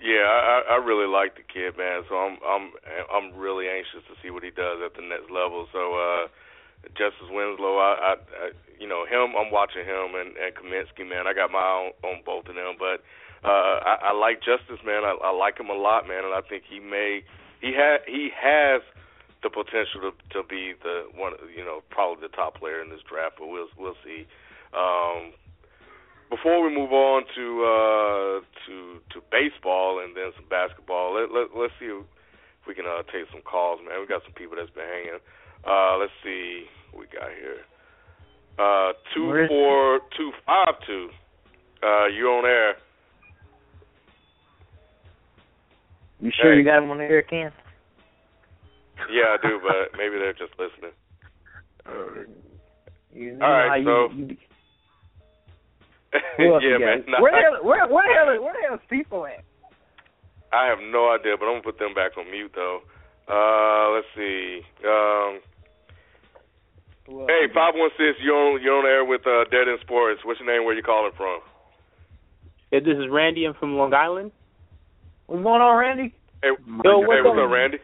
[0.00, 2.02] Yeah, I, I really like the kid, man.
[2.08, 2.72] So I'm I'm
[3.12, 5.68] I'm really anxious to see what he does at the next level.
[5.72, 6.28] So uh
[6.96, 8.46] Justice Winslow, I, I, I
[8.80, 9.36] you know him.
[9.36, 11.28] I'm watching him and and Kaminsky, man.
[11.28, 13.04] I got my eye on, on both of them, but
[13.44, 15.04] uh I, I like Justice, man.
[15.04, 17.20] I, I like him a lot, man, and I think he may
[17.60, 18.80] he had he has
[19.44, 23.04] the potential to to be the one, you know, probably the top player in this
[23.04, 24.24] draft, but we'll we'll see.
[24.72, 25.36] Um
[26.30, 28.74] before we move on to uh to
[29.12, 32.06] to baseball and then some basketball, let, let let's see if
[32.66, 34.00] we can uh take some calls, man.
[34.00, 35.18] We got some people that's been hanging.
[35.66, 37.66] Uh let's see what we got here.
[38.58, 41.08] Uh two four two five two.
[41.82, 42.74] Uh you on air.
[46.20, 46.58] You sure Hey.
[46.58, 47.50] you got him on the air, Ken?
[49.10, 50.92] Yeah, I do, but maybe they're just listening.
[53.12, 54.38] You All right, you, so- you, else
[56.38, 56.80] yeah, you got?
[56.80, 57.04] man.
[57.08, 59.44] Nah, Where the hell, where where the hell where the hell is people at?
[60.52, 62.80] I have no idea, but I'm gonna put them back on mute though.
[63.30, 64.60] Uh let's see.
[64.82, 65.38] Um
[67.06, 68.18] Who else Hey, five one six.
[68.22, 70.20] You're on you're on air with uh, Dead End Sports.
[70.24, 70.64] What's your name?
[70.66, 71.40] Where you calling from?
[72.72, 73.44] Yeah, this is Randy.
[73.46, 74.32] I'm from Long Island.
[75.26, 76.14] What's going on, Randy?
[76.42, 77.44] Hey, Yo, hey, what's what's up?
[77.44, 77.78] up, Randy?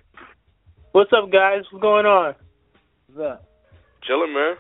[0.93, 1.63] What's up, guys?
[1.71, 2.35] What's going on?
[3.13, 3.45] What's up?
[4.07, 4.55] Chilling, man.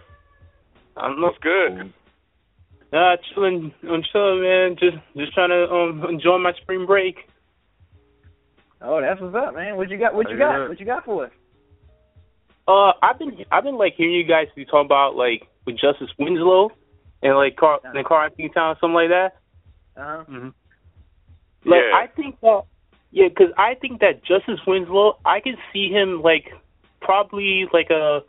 [0.96, 1.92] I'm What's good?
[2.92, 3.72] Uh, chilling.
[3.82, 4.76] I'm chilling, man.
[4.78, 7.28] Just just trying to um enjoy my spring break.
[8.80, 9.76] Oh, that's what's up, man.
[9.76, 10.14] What you got?
[10.14, 10.58] What you Yeah.
[10.58, 10.68] got?
[10.68, 11.32] What you got for us?
[12.68, 16.10] Uh, I've been I've been like hearing you guys be talking about like with Justice
[16.18, 16.70] Winslow
[17.22, 19.36] and like Karl and Karl-Anthony Towns, something like that.
[19.96, 20.24] Uh huh.
[20.28, 20.48] Mm-hmm.
[21.70, 21.96] Like Yeah.
[21.96, 22.62] I think that
[23.10, 26.52] yeah, 'cause I think that Justice Winslow, I can see him like
[27.00, 28.22] probably like a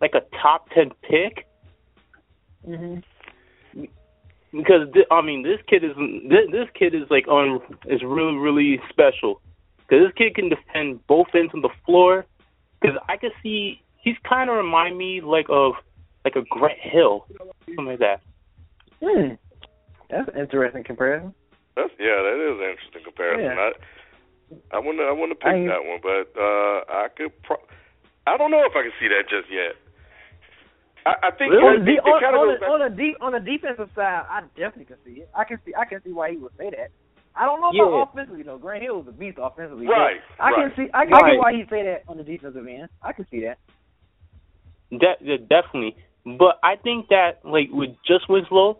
[0.00, 1.46] like a top ten pick
[2.66, 3.02] Mhm.
[4.52, 5.92] Because thi- I mean this kid is
[6.28, 9.40] this, this kid is like on is really really special
[9.78, 12.26] because this kid can defend both ends of the floor.
[12.80, 15.72] Because I could see he's kind of remind me like of
[16.24, 17.26] like a Grant Hill,
[17.66, 18.20] something like that.
[19.02, 19.34] Hmm.
[20.10, 21.34] That's an interesting comparison.
[21.76, 23.44] That's yeah, that is an interesting comparison.
[23.44, 23.70] Yeah.
[24.72, 27.32] I I wouldn't I wouldn't have picked I- that one, but uh I could.
[27.42, 27.66] Pro-
[28.26, 29.74] I don't know if I can see that just yet.
[31.08, 33.32] I, I think On, it, the, on, kind of on, the, on the de- on
[33.32, 35.30] the defensive side, I definitely can see it.
[35.34, 36.90] I can see I can see why he would say that.
[37.34, 37.88] I don't know Yeah.
[37.88, 38.58] about offensively though.
[38.58, 39.86] Grant Hill was a beast offensively.
[39.86, 41.32] Right, I can see I can Right.
[41.32, 42.88] see why he say that on the defensive end.
[43.02, 43.58] I can see that.
[44.90, 45.96] De- de- definitely.
[46.26, 48.78] But I think that like with just Winslow,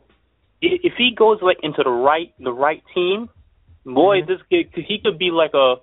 [0.62, 3.31] i- if he goes like into the right the right team,
[3.87, 4.26] boy, Mhm.
[4.26, 5.76] this kid he could be like a,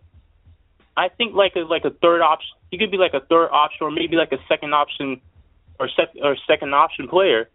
[0.98, 2.56] I think like a like a third option.
[2.72, 5.22] He could be like a third option or maybe like a second option,
[5.80, 7.50] or sec or second option player.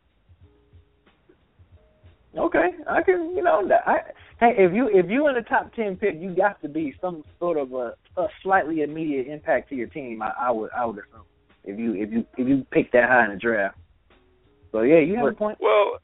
[2.37, 3.83] Okay, I can you know that.
[3.87, 3.99] I,
[4.39, 7.25] hey, if you if you're in the top ten pick, you got to be some
[7.41, 10.23] sort of a, a slightly immediate impact to your team.
[10.23, 11.25] I, I would I would assume
[11.64, 13.77] if you if you if you pick that high in the draft.
[14.73, 15.59] So yeah, you have a point.
[15.61, 15.99] Well,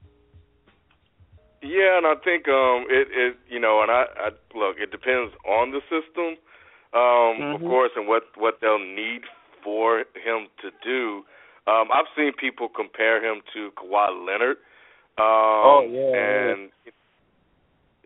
[1.62, 5.33] yeah, and I think um it it you know, and I, I look, it depends
[5.49, 6.37] on the system,
[6.93, 7.69] um, of Mhm.
[7.69, 9.23] course, and what what they'll need
[9.62, 11.25] for him to do.
[11.67, 14.59] Um, I've seen people compare him to Kawhi Leonard.
[15.19, 16.53] Um, Oh, yeah, yeah.
[16.53, 16.71] and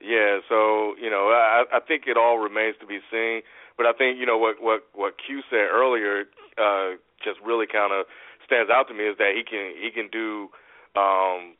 [0.00, 3.42] yeah, so you know, I I think it all remains to be seen.
[3.76, 6.24] But I think you know what what what Q said earlier
[6.56, 8.06] uh, just really kind of
[8.44, 10.48] stands out to me is that he can he can do
[10.96, 11.54] um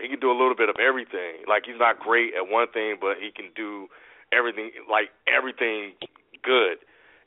[0.00, 1.42] he can do a little bit of everything.
[1.48, 3.88] Like he's not great at one thing, but he can do
[4.32, 5.92] everything like everything
[6.42, 6.78] good.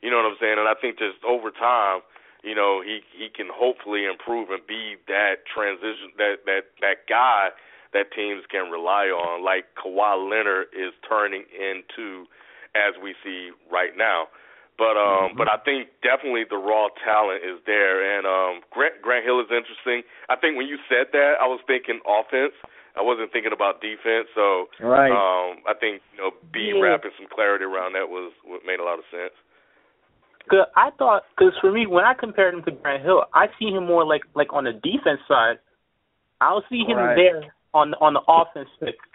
[0.02, 0.56] You know what I'm saying?
[0.58, 2.00] And I think just over time,
[2.42, 7.50] you know, he he can hopefully improve and be that transition that that that guy
[7.92, 12.26] that teams can rely on, like Kawhi Leonard is turning into
[12.76, 14.28] as we see right now.
[14.76, 15.40] But um, mm-hmm.
[15.40, 19.48] but I think definitely the raw talent is there, and um, Grant Grant Hill is
[19.48, 20.04] interesting.
[20.28, 22.52] I think when you said that, I was thinking offense.
[22.96, 24.28] I wasn't thinking about defense.
[24.36, 25.12] So right.
[25.12, 26.80] um, I think you know B yeah.
[26.80, 29.32] wrapping some clarity around that was what made a lot of sense.
[30.48, 33.66] Cause I thought, because for me, when I compared him to Grant Hill, I see
[33.66, 35.58] him more like like on the defense side.
[36.40, 37.16] I don't see him right.
[37.16, 38.68] there on on the offense.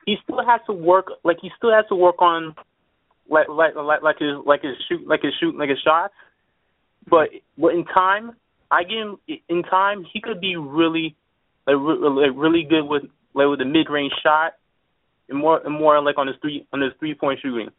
[0.05, 2.53] He still has to work, like he still has to work on
[3.29, 6.13] like like like like his like his shoot like his shoot like his shots.
[7.09, 8.35] But but in time,
[8.69, 9.17] I give him
[9.47, 11.15] in time he could be really
[11.65, 13.03] like, like really good with
[13.33, 14.53] like with a mid range shot
[15.29, 17.69] and more and more like on his three on his three point shooting.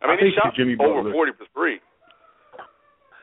[0.00, 1.80] I mean, I he shot Jimmy over forty for three.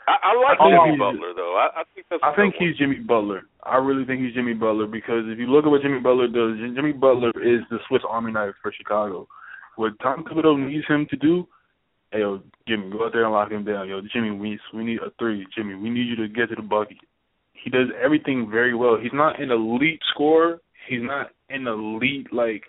[0.07, 1.57] I, I like I Jimmy Butler though.
[1.57, 2.21] I, I think that's.
[2.21, 2.69] I think one.
[2.69, 3.43] he's Jimmy Butler.
[3.63, 6.57] I really think he's Jimmy Butler because if you look at what Jimmy Butler does,
[6.75, 9.27] Jimmy Butler is the Swiss Army knife for Chicago.
[9.77, 11.47] What Tom Thibodeau needs him to do,
[12.11, 13.89] hey yo, Jimmy, go out there and lock him down.
[13.89, 15.45] Yo, Jimmy, we we need a three.
[15.55, 16.97] Jimmy, we need you to get to the bucket.
[17.53, 18.97] He does everything very well.
[19.01, 20.59] He's not an elite scorer.
[20.87, 22.63] He's not an elite like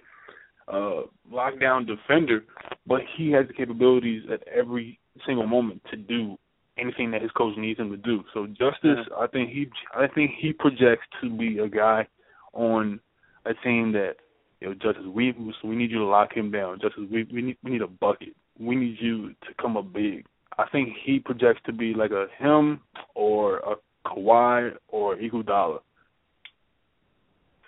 [0.68, 2.44] uh lockdown defender,
[2.86, 6.38] but he has the capabilities at every single moment to do
[6.78, 8.22] anything that his coach needs him to do.
[8.34, 12.06] So Justice, I think he I think he projects to be a guy
[12.52, 13.00] on
[13.44, 14.16] a team that
[14.60, 16.80] you know, Justice, we we need you to lock him down.
[16.80, 18.34] Justice, we we need we need a bucket.
[18.58, 20.26] We need you to come up big.
[20.58, 22.80] I think he projects to be like a him
[23.14, 23.74] or a
[24.06, 25.80] Kawhi or Iguodala.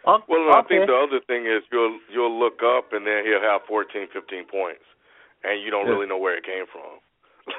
[0.07, 3.61] Well, I think the other thing is you'll you'll look up and then he'll have
[3.69, 4.85] 14, 15 points,
[5.45, 5.93] and you don't Yeah.
[5.93, 7.01] really know where it came from.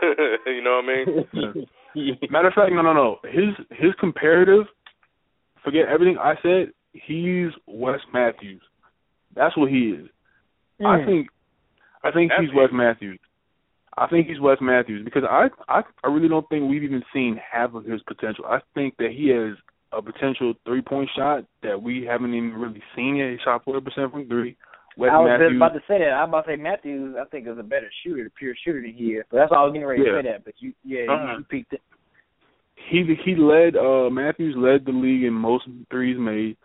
[0.46, 1.68] you know what I mean?
[2.32, 3.18] Matter of fact, no, no, no.
[3.24, 4.66] His his comparative.
[5.64, 6.72] Forget everything I said.
[6.94, 8.62] He's Wes Matthews.
[9.36, 10.08] That's what he is.
[10.82, 11.06] I Mm.
[11.06, 11.28] think.
[12.04, 12.56] I think he's Matthews.
[12.56, 13.20] Wes Matthews.
[13.98, 17.40] I think he's Wes Matthews because I, I I really don't think we've even seen
[17.52, 18.46] half of his potential.
[18.48, 19.58] I think that he has
[19.92, 23.32] a potential three point shot that we haven't even really seen yet.
[23.32, 24.56] He shot forty percent from three.
[25.00, 25.58] Wes I was just Matthews.
[25.58, 26.12] about to say that.
[26.12, 27.16] I was about to say Matthews.
[27.20, 29.26] I think is a better shooter, a pure shooter than he is.
[29.32, 30.12] But that's all I was getting ready Yeah.
[30.12, 30.44] to say that.
[30.46, 31.36] But you, yeah, you- Uh-huh.
[31.40, 31.82] you peaked it.
[32.90, 36.58] he he led uh Matthews led the league in most threes made.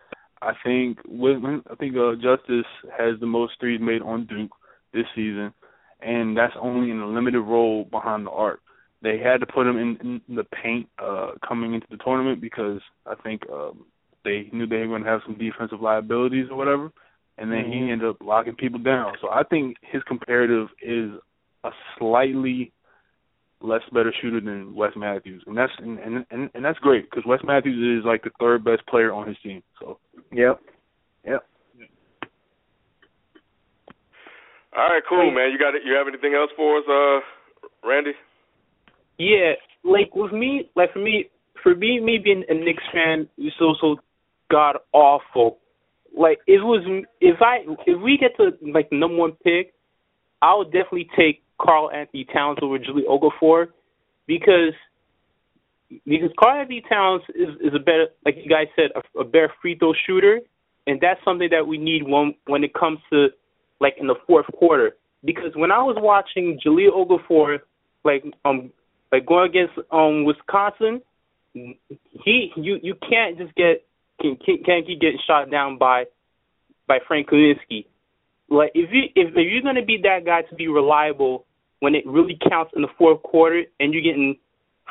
[0.42, 1.38] I think with
[1.70, 2.66] I think uh Justice
[2.98, 4.52] has the most threes made on Duke
[4.92, 5.52] this season,
[6.00, 8.60] and that's only in a limited role behind the arc.
[9.02, 12.80] They had to put him in, in the paint uh coming into the tournament because
[13.06, 13.84] I think um
[14.24, 16.90] they knew they were going to have some defensive liabilities or whatever,
[17.38, 19.14] and then he ended up locking people down.
[19.20, 21.10] So I think his comparative is
[21.64, 22.72] a slightly
[23.60, 27.24] less better shooter than Wes Matthews, and that's and and and, and that's great because
[27.26, 29.62] Wes Matthews is like the third best player on his team.
[29.80, 29.98] So
[30.32, 30.60] Yep.
[31.24, 31.46] Yep.
[34.76, 35.52] All right, cool, man.
[35.52, 35.82] You got it.
[35.84, 38.10] You have anything else for us, uh, Randy?
[39.18, 39.52] Yeah,
[39.84, 41.30] like with me, like for me,
[41.62, 44.02] for me, me being a Knicks fan is also so
[44.50, 45.58] god awful.
[46.16, 49.74] Like if it was if I if we get to like number one pick,
[50.40, 53.68] I would definitely take Karl-Anthony Towns over Jahlil Okafor
[54.26, 54.74] because
[56.06, 59.76] because Karl-Anthony Towns is is a better like you guys said a, a better free
[59.76, 60.40] throw shooter,
[60.86, 63.28] and that's something that we need when when it comes to
[63.80, 64.96] like in the fourth quarter.
[65.24, 67.58] Because when I was watching Jahlil Okafor
[68.04, 68.70] like um
[69.10, 71.02] like going against um Wisconsin,
[71.54, 73.84] he you you can't just get
[74.24, 76.04] can keep getting shot down by
[76.86, 77.86] by Frank Kaminsky.
[78.48, 81.46] Like if you if, if you're gonna be that guy to be reliable
[81.80, 84.36] when it really counts in the fourth quarter and you're getting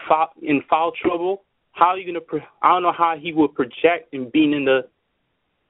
[0.07, 2.21] foul, in foul trouble, how are you gonna?
[2.21, 4.81] Pro- I don't know how he would project in being in the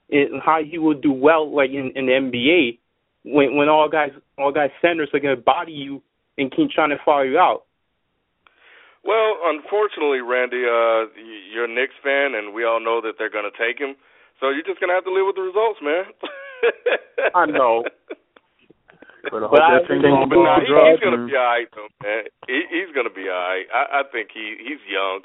[0.09, 2.80] in how he would do well like in, in the NBA
[3.24, 6.01] when when all guys all guys centers are gonna body you
[6.38, 7.66] and keep trying to follow you out.
[9.53, 11.05] Well, unfortunately, Randy, uh,
[11.53, 13.95] you're a Knicks fan, and we all know that they're going to take him.
[14.39, 16.05] So you're just going to have to live with the results, man.
[17.35, 17.83] I know.
[19.29, 21.45] but I hope But I think- don't but blow he, he's going to be all
[21.45, 22.23] right, though, man.
[22.47, 23.65] He, he's going to be all right.
[23.73, 25.21] I, I think he he's young.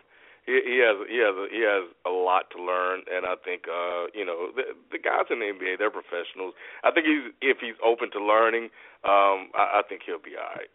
[0.47, 3.65] He, he has he has a, he has a lot to learn, and I think
[3.69, 6.55] uh, you know the, the guys in the NBA they're professionals.
[6.85, 8.71] I think he's if he's open to learning,
[9.05, 10.71] um, I, I think he'll be all right.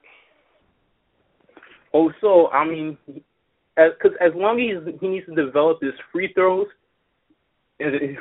[1.93, 2.97] Also, I mean,
[3.75, 6.67] because as, long as he needs to develop his free throws,
[7.79, 8.17] his his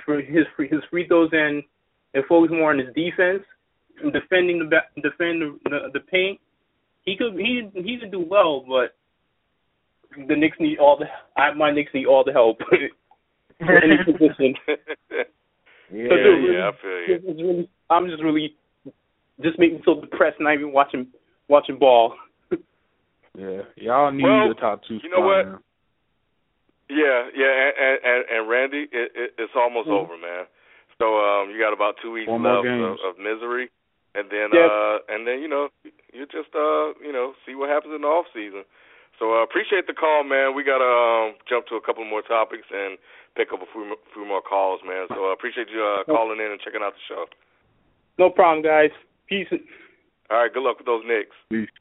[0.57, 1.63] free, his free throws and
[2.15, 3.45] and focus more on his defense
[4.03, 6.41] and defending the back, defend the, the paint,
[7.05, 8.95] he could he he could do well, but
[10.29, 11.07] the Knicks need all the
[11.41, 14.55] I, my Knicks need all the help in any position.
[15.91, 17.47] yeah, really, yeah, I feel you.
[17.47, 18.57] Really, I'm just really
[19.43, 21.07] just making me so depressed not even watching
[21.49, 22.15] watching ball.
[23.39, 25.01] Yeah, y'all need well, the top two.
[25.03, 25.47] You know what?
[25.47, 25.61] Now.
[26.91, 30.05] Yeah, yeah, and and, and Randy, it, it, it's almost mm-hmm.
[30.05, 30.45] over, man.
[31.01, 33.73] So um, you got about two weeks left of, of misery,
[34.15, 34.69] and then yes.
[34.69, 35.69] uh, and then you know
[36.13, 38.69] you just uh, you know see what happens in the off season.
[39.19, 40.55] So uh, appreciate the call, man.
[40.55, 42.99] We gotta um, jump to a couple more topics and
[43.37, 45.07] pick up a few, few more calls, man.
[45.09, 47.25] So I uh, appreciate you uh, calling in and checking out the show.
[48.19, 48.91] No problem, guys.
[49.29, 49.49] Peace.
[50.31, 50.53] All right.
[50.53, 51.37] Good luck with those Knicks.
[51.49, 51.73] Peace.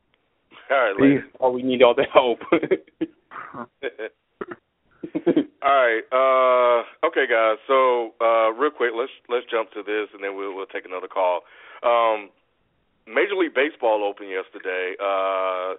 [0.72, 1.24] All right, Peace.
[1.40, 2.40] Oh, we need all the help.
[2.52, 3.68] all
[5.62, 6.02] right.
[6.12, 7.58] Uh, okay, guys.
[7.68, 11.08] So uh, real quick, let's let's jump to this, and then we'll we'll take another
[11.08, 11.42] call.
[11.84, 12.30] Um,
[13.06, 14.96] Major League Baseball opened yesterday.
[14.96, 15.76] Uh,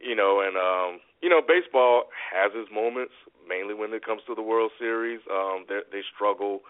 [0.00, 3.12] you know, and um, you know, baseball has its moments,
[3.46, 5.20] mainly when it comes to the World Series.
[5.30, 6.60] Um, they, they struggle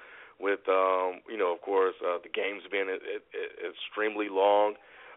[0.40, 4.74] with, um, you know, of course, uh, the games being it, it, it extremely long,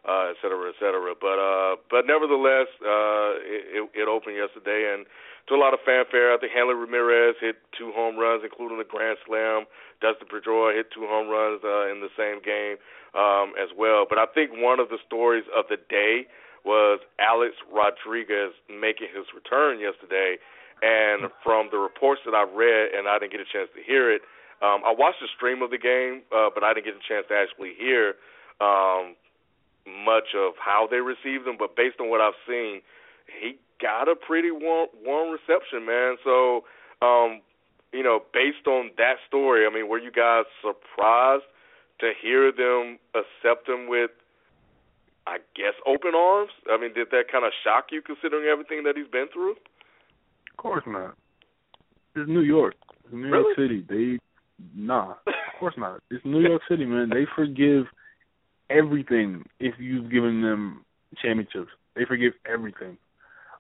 [0.08, 1.16] uh, et cetera, et cetera.
[1.20, 5.06] But uh, but nevertheless, uh, it, it opened yesterday, and
[5.48, 8.88] to a lot of fanfare, I think Hanley Ramirez hit two home runs, including the
[8.88, 9.66] grand slam.
[10.00, 12.80] Dustin Pedroia hit two home runs uh, in the same game
[13.12, 14.06] um, as well.
[14.08, 16.28] But I think one of the stories of the day
[16.64, 20.40] was Alex Rodriguez making his return yesterday.
[20.84, 24.12] And from the reports that I've read, and I didn't get a chance to hear
[24.12, 24.24] it,
[24.60, 27.28] um, I watched the stream of the game, uh, but I didn't get a chance
[27.28, 28.16] to actually hear
[28.60, 29.16] um,
[29.88, 31.56] much of how they received him.
[31.58, 32.82] But based on what I've seen,
[33.28, 36.18] he got a pretty warm, warm reception, man.
[36.24, 36.64] So,
[37.02, 37.42] um,
[37.92, 41.44] you know, based on that story, I mean, were you guys surprised
[42.00, 44.12] to hear them accept him with
[45.26, 46.52] I guess open arms.
[46.70, 49.52] I mean, did that kind of shock you considering everything that he's been through?
[49.52, 51.16] Of course not.
[52.16, 52.76] It's New York,
[53.06, 53.54] it's New really?
[53.58, 53.86] York City.
[53.88, 54.20] They
[54.76, 56.02] nah, of course not.
[56.12, 57.10] It's New York City, man.
[57.10, 57.86] They forgive
[58.70, 60.86] everything if you've given them
[61.22, 61.72] championships.
[61.96, 62.98] They forgive everything.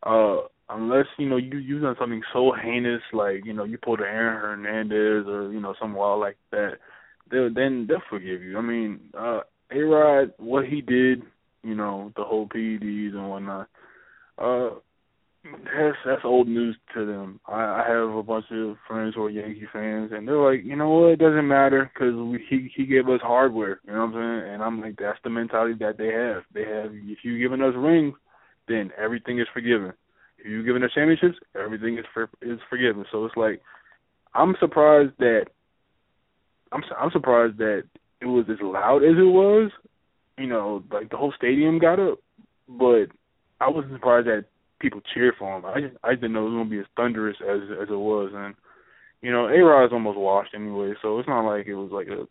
[0.04, 4.00] Uh unless, you know, you you've done something so heinous like, you know, you pulled
[4.00, 6.78] a Aaron Hernandez or, you know, some wild like that,
[7.30, 8.58] they'll then they'll forgive you.
[8.58, 9.42] I mean, uh
[9.72, 11.24] A Rod, what he did
[11.64, 13.70] you know, the whole PEDs and whatnot.
[14.38, 14.70] Uh,
[15.44, 17.40] that's that's old news to them.
[17.46, 20.76] I, I have a bunch of friends who are Yankee fans, and they're like, you
[20.76, 22.14] know what, it doesn't matter because
[22.50, 23.82] he he gave us hardware.
[23.86, 24.54] You know what I'm saying?
[24.54, 26.44] And I'm like, that's the mentality that they have.
[26.54, 28.16] They have if you've given us rings,
[28.68, 29.94] then everything is forgiven.
[30.38, 33.06] If you've given us championships, everything is for, is forgiven.
[33.12, 33.62] So it's like,
[34.34, 35.48] I'm surprised that
[36.72, 37.84] I'm I'm surprised that
[38.22, 39.72] it was as loud as it was,
[40.38, 42.20] you know, like the whole stadium got up,
[42.70, 43.08] but
[43.60, 44.46] I wasn't surprised that
[44.84, 45.66] people cheered for him.
[45.66, 48.32] I just I didn't know it was gonna be as thunderous as as it was,
[48.36, 48.54] and
[49.22, 52.28] you know, A Rod's almost washed anyway, so it's not like it was like a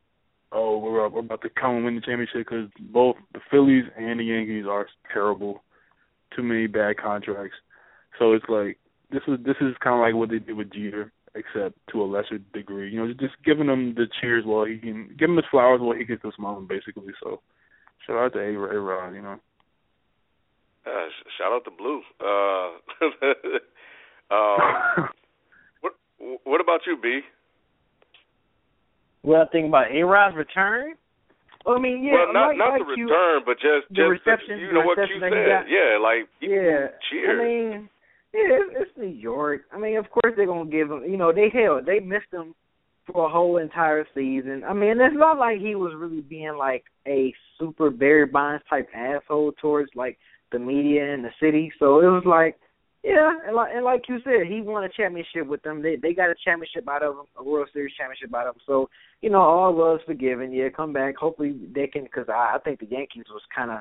[0.52, 4.20] oh we're we're about to come and win the championship because both the Phillies and
[4.20, 5.64] the Yankees are terrible,
[6.36, 7.56] too many bad contracts,
[8.18, 8.78] so it's like
[9.10, 12.04] this is this is kind of like what they did with Jeter, except to a
[12.04, 12.90] lesser degree.
[12.92, 15.96] You know, just giving him the cheers while he can give him his flowers while
[15.96, 17.12] he gets the smile, basically.
[17.22, 17.40] So
[18.06, 19.38] Shout out to A Rod, you know.
[20.86, 21.06] Uh,
[21.38, 22.02] shout out to Blue.
[22.20, 22.68] Uh,
[24.34, 25.08] um,
[25.80, 25.92] what
[26.44, 27.20] What about you, B?
[29.22, 30.94] What I think about A Rod's return?
[31.64, 33.94] Well, I mean, yeah, well, not like, not like the you, return, but just the
[33.94, 34.58] just reception.
[34.58, 37.40] you know what you said, yeah, like yeah, cheer.
[37.40, 37.88] I mean,
[38.34, 39.62] yeah, it's, it's New York.
[39.72, 41.04] I mean, of course they're gonna give him.
[41.04, 42.54] You know, they hell, they missed him
[43.06, 44.64] for a whole entire season.
[44.68, 48.88] I mean, it's not like he was really being like a super Barry Bonds type
[48.94, 50.18] asshole towards like
[50.52, 51.72] the media and the city.
[51.78, 52.58] So it was like,
[53.02, 55.82] yeah, and like and like you said, he won a championship with them.
[55.82, 58.60] They they got a championship out of him, a World Series championship out of him.
[58.66, 58.88] So
[59.22, 60.52] you know, all was forgiven.
[60.52, 61.16] Yeah, come back.
[61.16, 63.80] Hopefully they can, because I, I think the Yankees was kind of.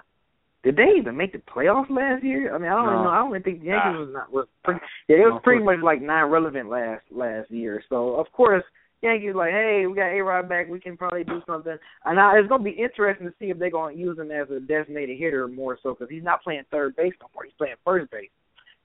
[0.63, 2.53] Did they even make the playoffs last year?
[2.53, 3.03] I mean, I don't no.
[3.03, 3.09] know.
[3.09, 3.99] I don't even think the Yankees ah.
[3.99, 4.81] was not was pretty.
[5.07, 7.83] Yeah, it was pretty much like non-relevant last last year.
[7.89, 8.63] So of course
[9.01, 11.75] Yankees like, hey, we got A Rod back, we can probably do something.
[12.05, 14.59] And now it's gonna be interesting to see if they're gonna use him as a
[14.59, 17.43] designated hitter more so because he's not playing third base no more.
[17.43, 18.29] He's playing first base.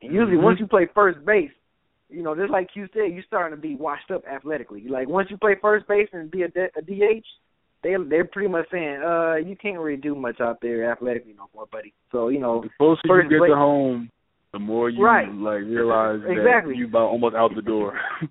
[0.02, 0.44] And usually, mm-hmm.
[0.44, 1.50] once you play first base,
[2.08, 4.86] you know, just like you said, you're starting to be washed up athletically.
[4.88, 7.24] Like once you play first base and be a, a DH,
[7.82, 11.48] they they're pretty much saying, uh, you can't really do much out there athletically no
[11.54, 11.92] more, buddy.
[12.10, 14.10] So you know, the closer first you get base, to home,
[14.52, 15.28] the more you right.
[15.28, 16.72] like realize exactly.
[16.72, 17.98] that you about almost out the door.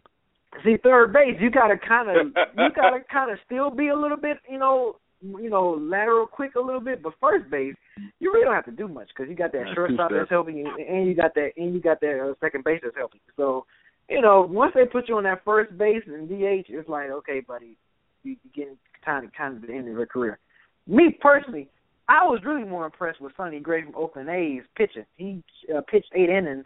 [0.64, 2.28] See, third base, you gotta kind of,
[2.58, 6.56] you gotta kind of still be a little bit, you know, you know, lateral quick
[6.56, 7.02] a little bit.
[7.02, 7.76] But first base,
[8.20, 10.58] you really don't have to do much because you got that Yeah, shortstop that's helping
[10.58, 13.22] you, and you got that, and you got that uh, second base that's helping.
[13.26, 13.34] you.
[13.38, 13.66] So,
[14.10, 17.40] you know, once they put you on that first base and DH, it's like, okay,
[17.40, 17.78] buddy,
[18.24, 20.40] you, you getting kind of kind of the end of your career.
[20.88, 21.68] Me personally,
[22.08, 25.06] I was really more impressed with Sonny Gray from Oakland A's pitching.
[25.16, 25.44] He
[25.76, 26.66] uh, pitched eight innings,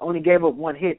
[0.00, 0.98] only gave up one hit,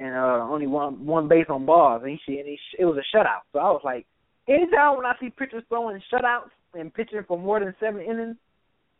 [0.00, 3.16] and uh only one one base on balls, and he and he it was a
[3.16, 3.42] shutout.
[3.52, 4.06] So I was like,
[4.48, 8.36] anytime when I see pitchers throwing shutouts and pitching for more than seven innings,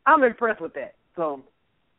[0.06, 0.94] I'm impressed with that.
[1.16, 1.42] So,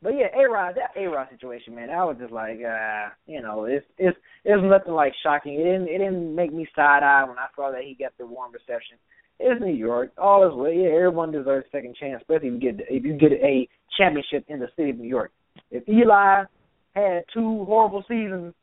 [0.02, 3.42] but yeah, A Rod, that A Rod situation, man, I was just like, uh, you
[3.42, 5.54] know, it's it's it's nothing like shocking.
[5.54, 8.26] It didn't it didn't make me side eye when I saw that he got the
[8.26, 8.98] warm reception.
[9.40, 10.72] It's New York, all is well.
[10.72, 14.46] Yeah, everyone deserves a second chance, especially if you get if you get a championship
[14.48, 15.32] in the city of New York.
[15.72, 16.44] If Eli
[16.96, 18.54] had two horrible seasons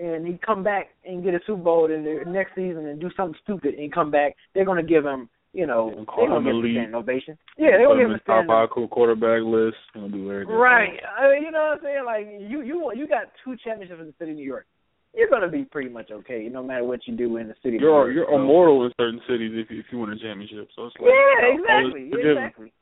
[0.00, 3.10] and he come back and get a Super Bowl in the next season and do
[3.16, 6.54] something stupid and come back, they're gonna give him, you know, call they're gonna give
[6.54, 7.38] him a standing ovation.
[7.58, 9.76] Yeah, they're gonna give him a top standing five cool quarterback list.
[9.94, 10.54] He'll do everything.
[10.54, 10.98] Right.
[11.18, 12.04] I mean, uh, you know what I'm saying?
[12.06, 14.66] Like you you you got two championships in the city of New York.
[15.14, 17.78] You're gonna be pretty much okay, no matter what you do in the city.
[17.80, 18.14] You're York.
[18.14, 20.68] you're So- immortal in certain cities if you, if you win a championship.
[20.76, 22.72] So it's like Yeah, oh, oh, exactly, exactly.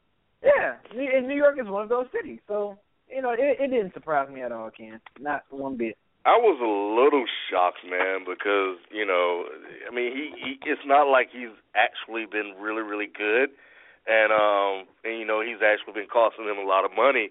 [0.45, 3.95] Yeah, and New York is one of those cities, so you know it, it didn't
[3.95, 5.01] surprise me at all, Ken.
[5.19, 5.97] Not one bit.
[6.27, 9.47] I was a little shocked, man, because you know,
[9.87, 13.51] I mean, he, he it's not like he's actually been really, really good,
[14.07, 17.31] and um, and you know, he's actually been costing them a lot of money.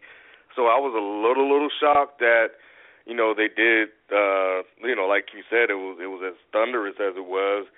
[0.55, 2.57] So I was a little, little shocked that,
[3.05, 6.37] you know, they did, uh, you know, like you said, it was it was as
[6.51, 7.69] thunderous as it was.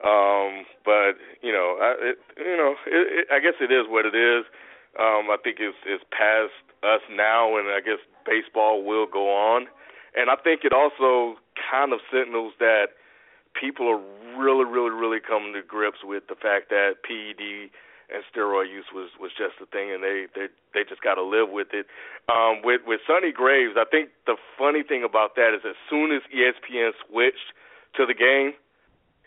[0.00, 4.06] Um, but you know, I, it, you know, it, it, I guess it is what
[4.06, 4.48] it is.
[4.96, 9.66] Um, I think it's it's past us now, and I guess baseball will go on.
[10.14, 11.36] And I think it also
[11.70, 12.96] kind of signals that
[13.58, 14.00] people are
[14.36, 17.70] really, really, really coming to grips with the fact that PED
[18.12, 21.24] and steroid use was was just a thing, and they they they just got to
[21.24, 21.86] live with it.
[22.28, 26.12] Um, with with Sonny Gray's, I think the funny thing about that is as soon
[26.12, 27.56] as ESPN switched
[27.96, 28.52] to the game,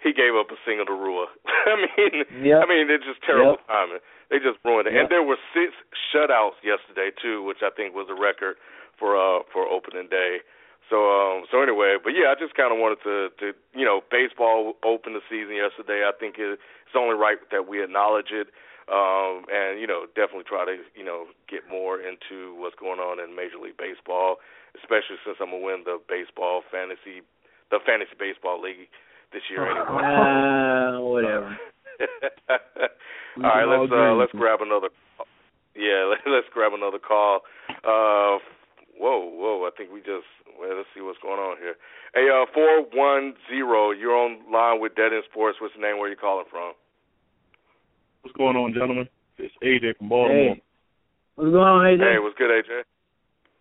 [0.02, 1.26] he gave up a single to Rua.
[1.66, 2.62] I mean, Yep.
[2.62, 3.68] I mean, it's just terrible Yep.
[3.68, 4.04] timing.
[4.30, 4.94] They just ruined it.
[4.94, 5.02] Yep.
[5.02, 5.74] And there were six
[6.14, 8.58] shutouts yesterday too, which I think was a record
[9.02, 10.46] for uh for opening day.
[10.90, 14.02] So um so anyway, but yeah, I just kind of wanted to to you know
[14.12, 16.06] baseball opened the season yesterday.
[16.06, 18.54] I think it, it's only right that we acknowledge it.
[18.86, 23.18] Um and you know definitely try to you know get more into what's going on
[23.18, 24.38] in Major League Baseball,
[24.78, 27.26] especially since I'm gonna win the baseball fantasy
[27.74, 28.90] the fantasy baseball league
[29.34, 29.90] this year anyway.
[30.96, 31.58] Uh, whatever.
[33.44, 34.90] all right, let's uh, let's grab another.
[35.76, 37.42] Yeah, let's grab another call.
[37.84, 38.40] Uh,
[38.98, 39.66] whoa, whoa!
[39.68, 40.28] I think we just
[40.60, 41.76] well, let's see what's going on here.
[42.14, 43.91] Hey, uh, four one zero.
[43.91, 45.58] You're on line with Dead End Sports.
[45.62, 46.00] What's the name?
[46.00, 46.74] Where you calling from?
[48.22, 49.08] What's going on, gentlemen?
[49.38, 50.56] It's AJ from Baltimore.
[50.56, 50.62] Hey,
[51.36, 52.00] what's going on, AJ?
[52.14, 52.84] Hey, what's good, AJ?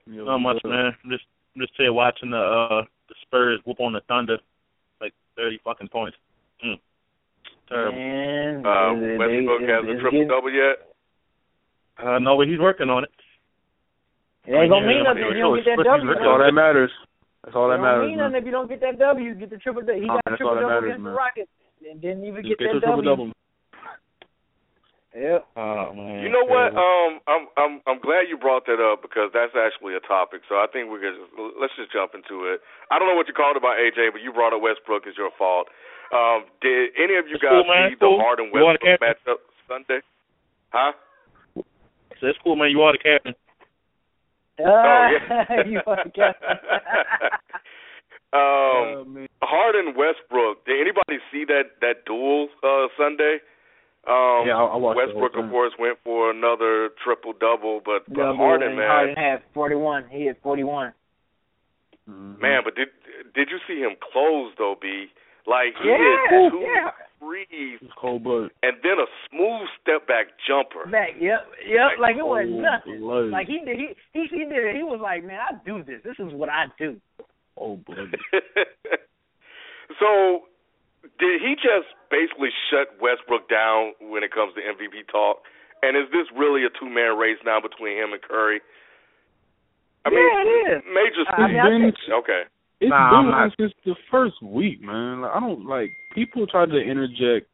[0.07, 0.93] Not much, man.
[1.05, 1.25] I'm just
[1.55, 4.39] I'm just here watching the uh the Spurs whoop on the Thunder,
[5.01, 6.17] like thirty fucking points.
[6.65, 6.79] Mm.
[7.69, 7.99] Terrible.
[7.99, 10.91] Man, Uh, Westbrook has a triple getting- double yet?
[11.99, 13.11] Uh, no, but he's working on it.
[14.45, 16.15] It ain't gonna mean nothing if you don't get that supposed to be W.
[16.15, 16.93] That's all that matters.
[17.45, 19.25] That's all It that don't mean nothing if you don't get that W.
[19.25, 19.83] You get the triple.
[19.83, 20.01] double.
[20.01, 21.13] He Oh, got that's triple double against the.
[21.13, 21.53] Rockets,
[21.85, 23.05] and didn't even get get that W.
[23.05, 23.33] double.
[25.15, 25.47] Yep.
[25.55, 26.27] Oh man.
[26.27, 26.75] You know what?
[26.75, 30.43] Um, I'm I'm I'm glad you brought that up because that's actually a topic.
[30.49, 32.59] So I think we're gonna just, let's just jump into it.
[32.91, 35.31] I don't know what you called about AJ, but you brought up Westbrook is your
[35.39, 35.69] fault.
[36.13, 37.95] Um, did any of you It's guys cool, man.
[37.95, 38.19] see the cool.
[38.21, 39.41] Harden You are the Westbrook matchup
[39.71, 40.01] Sunday?
[40.75, 40.93] Huh?
[42.19, 42.75] So it's cool, man.
[42.75, 43.39] You are the captain.
[44.61, 45.65] Oh Ah, yeah.
[45.67, 46.37] you fucking cat.
[48.33, 49.29] um, Oh, man.
[49.43, 50.65] Harden Westbrook.
[50.67, 53.39] Did anybody see that that duel uh Sunday?
[54.07, 58.15] Um, Yeah, I- I watched Westbrook, of course, went for another triple double, but, but
[58.15, 60.09] Double, Harden, man, Harden had 41.
[60.11, 60.93] He had 41.
[62.09, 62.39] Mhm.
[62.41, 62.61] man.
[62.65, 62.89] But did
[63.35, 65.07] did you see him close though, B?
[65.47, 65.99] Like he Yeah,
[66.31, 66.91] hit two yeah.
[67.21, 68.51] threes cold blood.
[68.63, 70.89] and then a smooth step back jumper.
[70.91, 72.01] Back, yep, yep.
[72.01, 73.01] Like it wasn't nothing.
[73.01, 73.29] blood.
[73.31, 74.77] Like he did, he he he did it.
[74.77, 76.01] He was like, man, I do this.
[76.03, 76.97] This is what I do.
[77.59, 78.17] Cold blood.
[80.01, 80.49] so,
[81.21, 85.43] did he just basically shut Westbrook down when it comes to MVP talk?
[85.83, 88.61] And is this really a two man race now between him and Curry?
[90.07, 90.49] I mean, Yeah, it
[90.79, 90.83] is.
[90.89, 91.25] Major.
[91.29, 92.43] I mean, I been- think- okay.
[92.85, 95.23] It's Nah, been like since the first week, man.
[95.23, 97.47] Like, I don't like people try to interject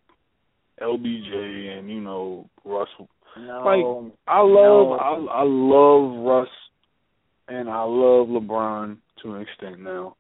[0.81, 3.09] LBJ and you know Russell.
[3.39, 4.99] No, Like, I love No.
[4.99, 6.49] I I love Russ
[7.49, 10.17] and I love LeBron to an extent now.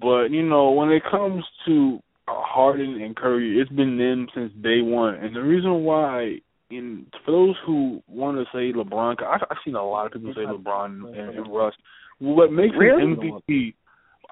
[0.00, 4.80] But you know, when it comes to Harden and Curry, it's been them since day
[4.82, 5.14] one.
[5.16, 6.38] And the reason why,
[6.70, 10.32] in for those who want to say LeBron, I, I've seen a lot of people
[10.34, 11.74] say LeBron and, and Russ.
[12.18, 13.02] What makes Really?
[13.02, 13.74] him MVP?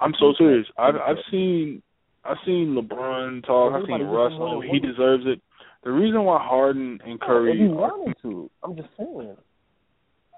[0.01, 0.67] I'm so serious.
[0.79, 1.83] I've I've seen
[2.25, 3.73] I've seen LeBron talk.
[3.75, 4.33] I've seen Russ.
[4.35, 5.41] and He deserves it.
[5.85, 9.37] The reason why Harden and If Curry you are wanted to, I'm just saying.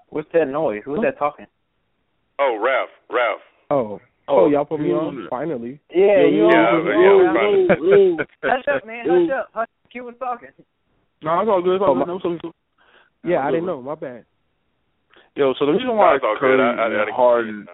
[0.09, 0.81] What's that noise?
[0.85, 1.45] Who's that talking?
[2.39, 3.41] Oh, Ralph, Ralph.
[3.69, 5.79] Oh, Oh, oh, y'all put me on on- finally.
[5.93, 9.05] Yeah, you Yeah, on- yeah, you on- we're Yo, yo, Hush up, man.
[9.07, 9.49] Hush up.
[9.53, 9.67] Hush.
[9.91, 10.49] Q was talking.
[11.21, 11.75] No, it's all good.
[11.75, 11.99] It's all Oh, good.
[11.99, 12.51] my- No, so, so,
[13.23, 13.57] Yeah, I Absolutely.
[13.57, 13.81] didn't know.
[13.83, 14.25] My bad.
[15.35, 16.59] Yo, so the reason why That's all Curry.
[16.61, 17.67] I, I, I and didn't Harden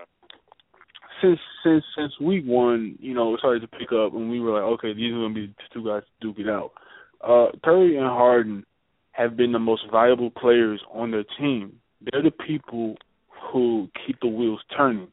[1.21, 4.53] since since since week one, you know, it started to pick up, and we were
[4.53, 6.71] like, okay, these are gonna be the two guys to duke it out.
[7.23, 8.65] Uh, Curry and Harden
[9.11, 11.73] have been the most valuable players on their team.
[12.01, 12.95] They're the people
[13.51, 15.07] who keep the wheels turning.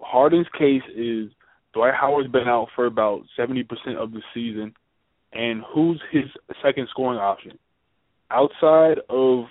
[0.00, 1.30] Harden's case is
[1.74, 4.74] Dwight Howard's been out for about seventy percent of the season,
[5.32, 6.24] and who's his
[6.64, 7.58] second scoring option?
[8.30, 9.44] Outside of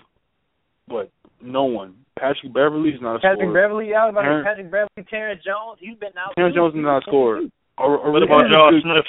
[0.88, 1.10] what?
[1.42, 1.96] No one.
[2.18, 3.54] Patrick Beverley is not a Patrick scorer.
[3.54, 5.78] Beverley out about Terrence- Patrick Beverley, Terrence Jones.
[5.80, 6.34] He's been out.
[6.36, 6.56] Terrence.
[6.56, 7.42] Jones is not a scorer.
[7.78, 9.06] Or, or What about Josh Smith?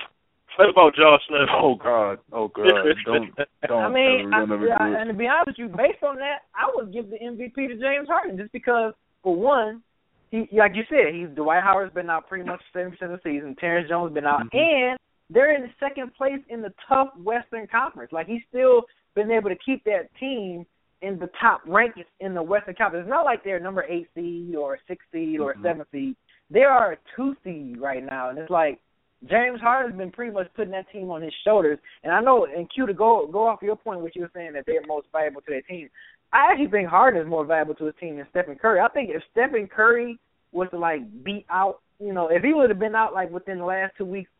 [0.58, 1.48] What about Josh Smith?
[1.52, 2.18] Oh God!
[2.32, 2.64] Oh God!
[3.04, 3.30] Don't
[3.68, 3.82] don't.
[3.84, 5.00] I mean, ever, don't I, ever do I, it.
[5.02, 7.76] and to be honest with you, based on that, I would give the MVP to
[7.76, 9.82] James Harden just because, for one,
[10.30, 13.30] he like you said, he's Dwight Howard's been out pretty much seventy percent of the
[13.30, 13.54] season.
[13.60, 14.58] Terrence Jones been out, Mhm.
[14.58, 14.98] and
[15.30, 18.10] they're in second place in the tough Western Conference.
[18.10, 18.84] Like he's still
[19.14, 20.64] been able to keep that team
[21.02, 23.04] in the top rankings in the Western Conference.
[23.04, 25.62] It's not like they're number eight seed or six seed or a Mhm.
[25.62, 26.16] seven seed.
[26.50, 28.80] They are a two seed right now, and it's like
[29.24, 31.78] James Harden's been pretty much putting that team on his shoulders.
[32.02, 34.52] And I know, and Q to go go off your point, what you were saying
[34.52, 35.88] that they're most valuable to their team.
[36.32, 38.80] I actually think Harden is more valuable to his team than Stephen Curry.
[38.80, 40.18] I think if Stephen Curry
[40.52, 43.58] was to like beat out, you know, if he would have been out like within
[43.58, 44.30] the last two weeks,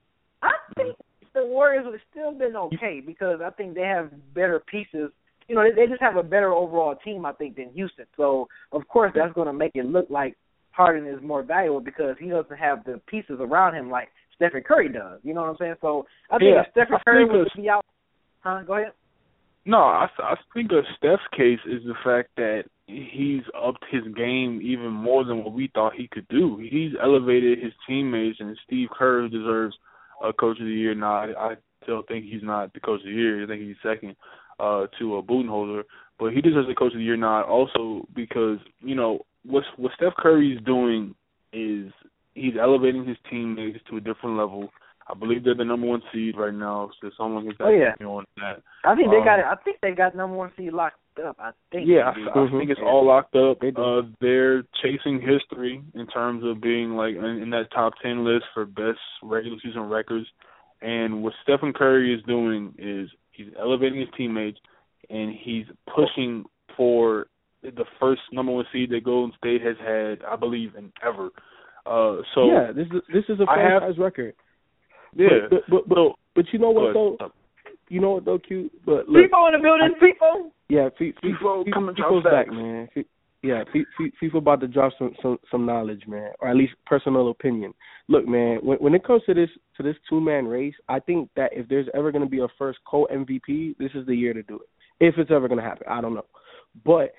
[0.43, 0.97] I think
[1.33, 5.11] the Warriors would have still been okay because I think they have better pieces.
[5.48, 8.06] You know, they, they just have a better overall team, I think, than Houston.
[8.16, 10.36] So of course that's going to make it look like
[10.70, 14.90] Harden is more valuable because he doesn't have the pieces around him like Stephen Curry
[14.90, 15.20] does.
[15.23, 15.74] You know what I'm saying?
[15.81, 17.85] So I think Yeah, if Stephen Curry was to be out,
[18.40, 18.62] huh?
[18.66, 18.93] Go ahead.
[19.64, 24.60] No, I, I think of Steph's case is the fact that he's upped his game
[24.62, 26.59] even more than what we thought he could do.
[26.59, 29.74] He's elevated his teammates, and Steve Kerr deserves
[30.23, 31.31] a Coach of the Year nod.
[31.36, 33.43] I still think he's not the Coach of the Year.
[33.43, 34.14] I think he's second
[34.59, 35.83] uh, to a Budenholzer,
[36.19, 39.93] but he deserves a Coach of the Year nod also because you know what what
[39.97, 41.15] Steph Curry's doing
[41.53, 41.93] is
[42.35, 44.69] he's elevating his teammates to a different level.
[45.09, 47.95] I believe they're the number one seed right now, so someone can Oh, yeah.
[48.05, 48.61] on that.
[48.85, 49.45] I think they Um, got it.
[49.45, 51.37] I think they got number one seed locked up.
[51.39, 51.87] I think.
[51.87, 52.23] Yeah, they.
[52.23, 53.61] I, I think it's all locked up.
[53.61, 58.24] They uh, they're chasing history in terms of being like in, in that top ten
[58.24, 60.27] list for best regular season records.
[60.83, 64.58] And what Stephen Curry is doing is he's elevating his teammates
[65.10, 66.44] and he's pushing
[66.76, 67.26] for
[67.62, 71.30] the first number one seed that Golden State has had, I believe, in ever.
[71.84, 74.34] Uh, so yeah, this is this is a I have- franchise record.
[75.14, 77.32] yeah, But but but, but, but you know what Go though?
[77.88, 78.72] You know what though, cute.
[78.84, 79.94] But look, People in the building.
[80.00, 80.50] People.
[80.68, 82.88] yeah, F- F- FIFA F- coming to drop FIFA's back, man.
[82.96, 83.04] F-
[83.42, 83.62] Yeah,
[84.22, 87.74] FIFA about to drop some some some knowledge, man, or at least personal opinion.
[88.08, 91.28] Look, man, when when it comes to this to this two man race, I think
[91.36, 94.32] that if there's ever going to be a first co MVP, this is the year
[94.32, 94.68] to do it.
[94.98, 96.26] If it's ever going to happen, I don't know,
[96.84, 97.12] but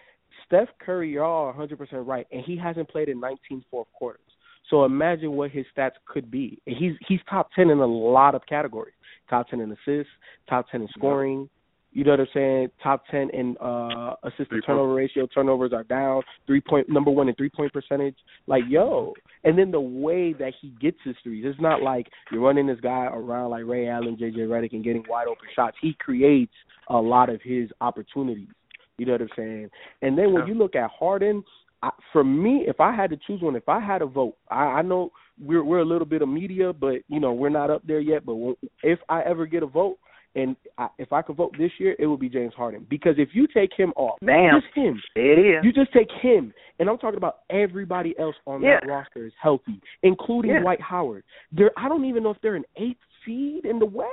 [0.45, 4.21] Steph Curry, y'all are 100 percent right, and he hasn't played in 19 fourth quarters.
[4.69, 6.61] So imagine what his stats could be.
[6.67, 8.93] And He's he's top 10 in a lot of categories.
[9.29, 10.11] Top 10 in assists,
[10.49, 11.49] top 10 in scoring.
[11.91, 12.67] You know what I'm saying?
[12.83, 15.27] Top 10 in uh assist-to-turnover ratio.
[15.27, 16.21] Turnovers are down.
[16.45, 18.15] Three point number one in three point percentage.
[18.45, 22.41] Like yo, and then the way that he gets his threes, it's not like you're
[22.41, 25.77] running this guy around like Ray Allen, JJ Redick, and getting wide open shots.
[25.81, 26.53] He creates
[26.89, 28.49] a lot of his opportunities.
[28.97, 29.69] You know what I'm saying?
[30.01, 31.43] And then when you look at Harden,
[31.83, 34.63] I, for me, if I had to choose one, if I had a vote, I,
[34.63, 37.85] I know we're we're a little bit of media, but you know we're not up
[37.85, 38.25] there yet.
[38.25, 38.35] But
[38.81, 39.97] if I ever get a vote,
[40.37, 43.29] and I, if I could vote this year, it would be James Harden because if
[43.33, 44.61] you take him off, Damn.
[44.61, 45.65] just him, It is.
[45.65, 49.81] you just take him, and I'm talking about everybody else on that roster is healthy,
[50.03, 50.59] including Yeah.
[50.61, 51.23] Dwight Howard.
[51.51, 54.09] They're I don't even know if they're an eighth seed in the West.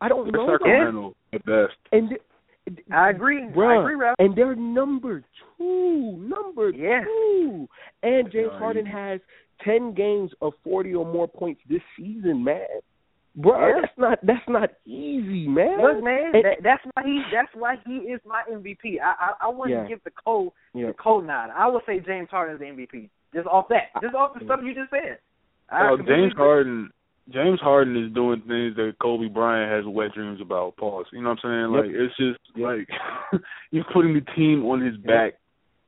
[0.00, 0.52] I don't They're know.
[0.52, 1.74] Sacramento at best.
[1.92, 2.20] And th-
[2.90, 3.42] I agree.
[3.42, 3.46] I
[3.80, 4.16] agree, Ralph.
[4.18, 5.22] and they're number
[5.58, 7.04] two, number Yeah.
[7.04, 7.68] two.
[8.02, 9.20] And James Harden has
[9.62, 12.66] ten games of forty or more points this season, man.
[13.36, 13.80] Bro, Yeah.
[13.80, 15.82] that's not that's not easy, man.
[15.82, 19.00] Look, man, And- that, that's why he that's why he is my MVP.
[19.00, 19.88] I I, I wouldn't Yeah.
[19.88, 20.86] give the co yeah.
[20.88, 21.50] the co nod.
[21.50, 23.08] I would say James Harden is the MVP.
[23.34, 23.90] Just off that.
[24.00, 25.18] Just off the stuff you just said.
[25.72, 26.90] Well, oh, James Harden,
[27.30, 30.76] James Harden is doing things that Kobe Bryant has wet dreams about.
[30.76, 31.06] Pause.
[31.12, 31.72] You know what I'm saying?
[31.72, 32.00] Like Yep.
[32.00, 32.88] it's just like
[33.72, 35.34] you're putting the team on his back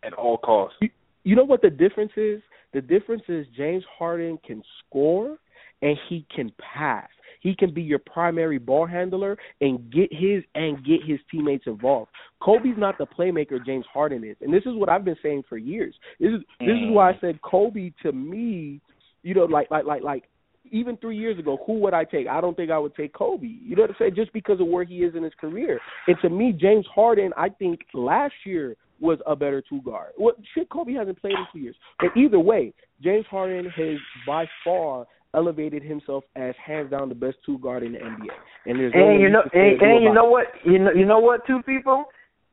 [0.03, 0.77] at all costs.
[0.81, 0.91] You,
[1.23, 2.43] you know what the difference is?
[2.73, 5.37] The difference is James Harden can score
[5.83, 7.09] and he can pass.
[7.41, 12.11] He can be your primary ball handler and get his and get his teammates involved.
[12.43, 14.37] Kobe's not the playmaker James Harden is.
[14.41, 15.95] And this is what I've been saying for years.
[16.21, 17.21] This is this is why I mm.
[17.21, 18.81] said Kobe to me,
[19.23, 20.25] you know, like like like like
[20.73, 22.27] even three years ago, who would I take?
[22.27, 23.47] I don't think I would take Kobe.
[23.47, 24.15] You know what I'm saying?
[24.17, 25.81] Just because of where he is in his career.
[26.07, 30.13] And to me, James Harden, I think last year was a better two guard.
[30.17, 31.77] What shit Kobe hasn't played in two years.
[31.99, 32.73] But either way,
[33.03, 37.93] James Harden has by far elevated himself as hands down the best two guard in
[37.93, 38.29] the NBA.
[38.67, 40.47] And there's no And you know, and, and you know what?
[40.65, 41.47] You know, you know what?
[41.47, 42.05] Two people.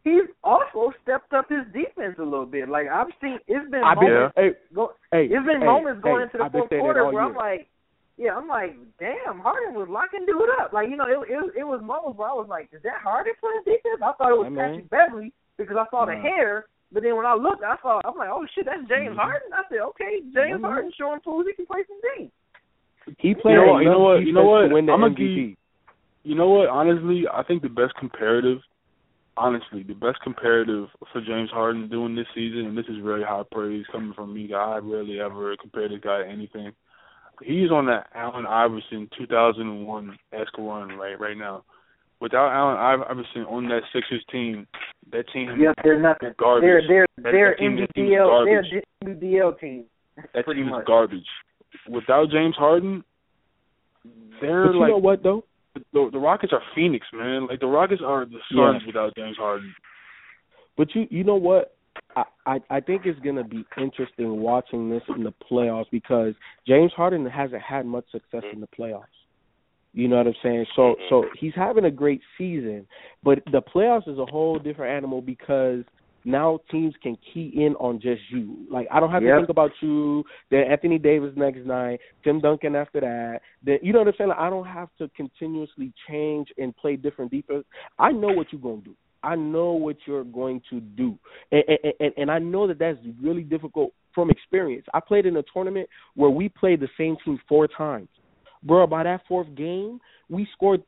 [0.04, 2.68] He's also stepped up his defense a little bit.
[2.68, 4.36] Like I've seen, it's been I've been, moments.
[4.36, 7.70] hey, Go, hey, it's been hey, moments going into the fourth quarter where I'm like,
[8.18, 10.74] yeah, I'm like, damn, Harden was locking dude up.
[10.74, 13.34] Like you know, it it, it was moments where I was like, is that Harden
[13.40, 14.04] playing defense?
[14.04, 14.84] I thought it was man.
[14.84, 16.66] Patrick Beverley because I saw the hair.
[16.92, 19.24] But then when I looked, I saw I'm like, oh shit, that's James Mhm.
[19.24, 19.50] Harden.
[19.56, 20.68] I said, okay, James Mhm.
[20.68, 22.30] Harden showing fools he can play some D.
[23.18, 24.68] He played You know what- you know what- you know what?
[24.68, 25.58] to win the I'm gonna MVP.
[26.24, 26.70] You know what?
[26.70, 28.60] Honestly, I think the best comparative,
[29.36, 33.44] honestly, the best comparative for James Harden doing this season, and this is really high
[33.52, 34.54] praise coming from me.
[34.54, 36.72] I rarely ever compare this guy to anything.
[37.42, 41.64] He's on that Allen Iverson 2001 esque run right right now.
[42.22, 42.78] Without Allen
[43.10, 44.66] Iverson on that Sixers team,
[45.12, 46.34] that team Yeah, they're nothing.
[46.38, 46.62] garbage.
[46.64, 48.46] They're they're That- they're that team- that team is NBDL.
[48.46, 48.84] They're garbage.
[49.04, 49.86] NBDL team.
[50.34, 50.82] that team much.
[50.82, 51.28] is garbage.
[51.90, 53.04] Without James Harden,
[54.42, 55.44] they're But you like know what though?
[55.92, 57.48] the, the Rockets are Phoenix, man.
[57.48, 58.74] Like the Rockets are the Yeah.
[58.74, 59.74] Suns without James Harden.
[60.78, 61.76] But you you know what?
[62.16, 66.34] I, I I think it's gonna be interesting watching this in the playoffs because
[66.68, 69.04] James Harden hasn't had much success in the playoffs.
[69.94, 70.66] You know what I'm saying?
[70.76, 72.88] So so he's having a great season,
[73.24, 75.84] but the playoffs is a whole different animal because
[76.26, 78.66] now teams can key in on just you.
[78.70, 80.24] Like I don't have to think about you.
[80.52, 83.42] Then Anthony Davis next night, Tim Duncan after that.
[83.64, 84.30] Then you know what I'm saying?
[84.30, 87.66] Like, I don't have to continuously change and play different defense.
[88.00, 88.96] I know what you're gonna do.
[89.24, 91.18] I know what you're going to do,
[91.52, 94.86] and and, and, and I know that that's really difficult from experience.
[94.94, 98.10] I played in a tournament where we played the same team four times.
[98.64, 100.84] Bro, by that fourth game, we scored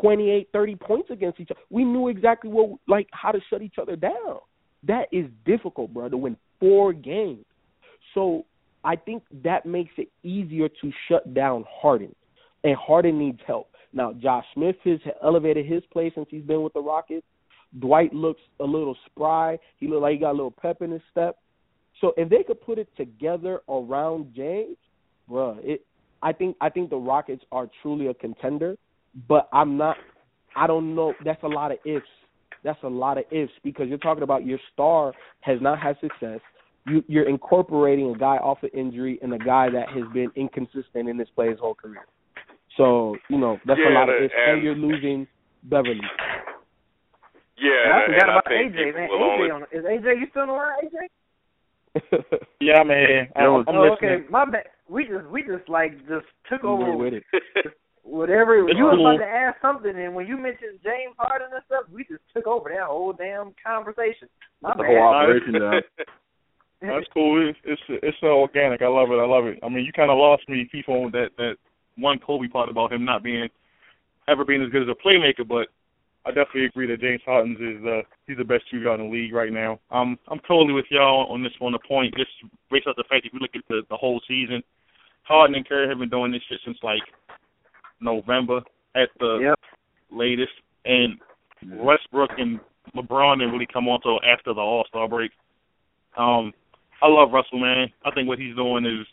[0.00, 1.60] 28, 30 points against each other.
[1.68, 4.38] We knew exactly what, like, how to shut each other down.
[4.84, 7.44] That is difficult, bro, to win four games.
[8.14, 8.44] So
[8.84, 12.14] I think that makes it easier to shut down Harden,
[12.64, 13.68] and Harden needs help.
[13.92, 17.26] Now, Josh Smith has elevated his play since he's been with the Rockets.
[17.78, 19.58] Dwight looks a little spry.
[19.78, 21.36] He looked like he got a little pep in his step.
[22.00, 24.76] So if they could put it together around James,
[25.28, 25.84] bruh, it
[26.22, 28.76] I think I think the Rockets are truly a contender,
[29.28, 29.96] but I'm not
[30.56, 32.06] I don't know that's a lot of ifs.
[32.62, 36.40] That's a lot of ifs because you're talking about your star has not had success.
[36.86, 41.08] You you're incorporating a guy off of injury and a guy that has been inconsistent
[41.08, 42.06] in his play his whole career.
[42.76, 45.26] So, you know, that's a Yeah, lot of ifs and and- you're losing
[45.64, 46.00] Beverley.
[47.58, 49.08] Yeah, And I and, forgot I about think AJ, people man.
[49.10, 51.08] will only AJ on is AJ you still around, AJ?
[52.60, 53.28] Yeah, man.
[53.36, 54.10] I, Yo, I'm oh, listening.
[54.10, 54.24] okay.
[54.30, 54.64] My bad.
[54.88, 57.24] We just we just like just took You over went with it.
[58.02, 59.10] whatever It's you was cool.
[59.14, 62.46] about to ask something and when you mentioned James Harden and stuff, we just took
[62.46, 64.28] over that whole damn conversation.
[64.62, 64.86] My The bad.
[64.86, 65.82] whole operation down.
[66.82, 67.46] That's cool.
[67.46, 68.80] It's it's it's so organic.
[68.80, 69.20] I love it.
[69.20, 69.58] I love it.
[69.62, 71.56] I mean, you kind of lost me, people, on that that
[71.96, 73.48] one Kobe part about him not being
[74.28, 75.68] ever being as good as a playmaker, but
[76.24, 79.12] I definitely agree that James Harden is uh he's the best two guard in the
[79.12, 79.78] league right now.
[79.90, 82.14] Um, I'm totally with y'all on this on the point.
[82.16, 82.30] Just
[82.70, 84.62] based off the fact if you look at the the whole season,
[85.24, 87.02] Harden and Curry have been doing this shit since like
[88.00, 88.60] November
[88.94, 89.60] at the Yep.
[90.10, 90.52] latest,
[90.84, 91.18] and
[91.66, 92.60] Westbrook and
[92.96, 95.30] LeBron didn't really come on until after the All Star break.
[96.16, 96.52] Um,
[97.02, 97.90] I love Russell, man.
[98.04, 99.06] I think what he's doing is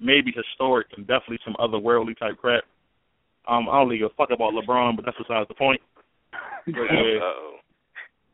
[0.00, 2.64] maybe historic and definitely some otherworldly type crap.
[3.48, 5.80] Um, I don't really give a fuck about LeBron, but that's besides the point.
[6.64, 7.18] But yeah,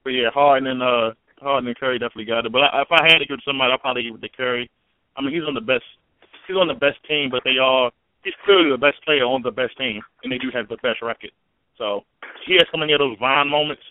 [0.05, 2.53] but yeah, Harden and uh Harden and Curry definitely got it.
[2.53, 4.29] But I, if I had to give it to somebody, I'd probably give it to
[4.29, 4.71] Curry.
[5.17, 5.85] I mean, he's on the best.
[6.47, 7.91] He's on the best team, but they are.
[8.25, 11.03] He's clearly the best player on the best team, and they do have the best
[11.03, 11.31] record.
[11.77, 12.05] So
[12.47, 13.83] he has so many of those Vine moments.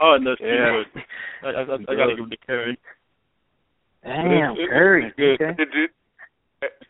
[0.00, 0.82] Harden does too, Yeah.
[1.42, 2.78] but I, I, I, I gotta give it to Curry.
[4.02, 5.06] Damn, It's- it's- Curry.
[5.06, 5.40] it's good.
[5.40, 5.54] Okay.
[5.56, 5.88] Did you?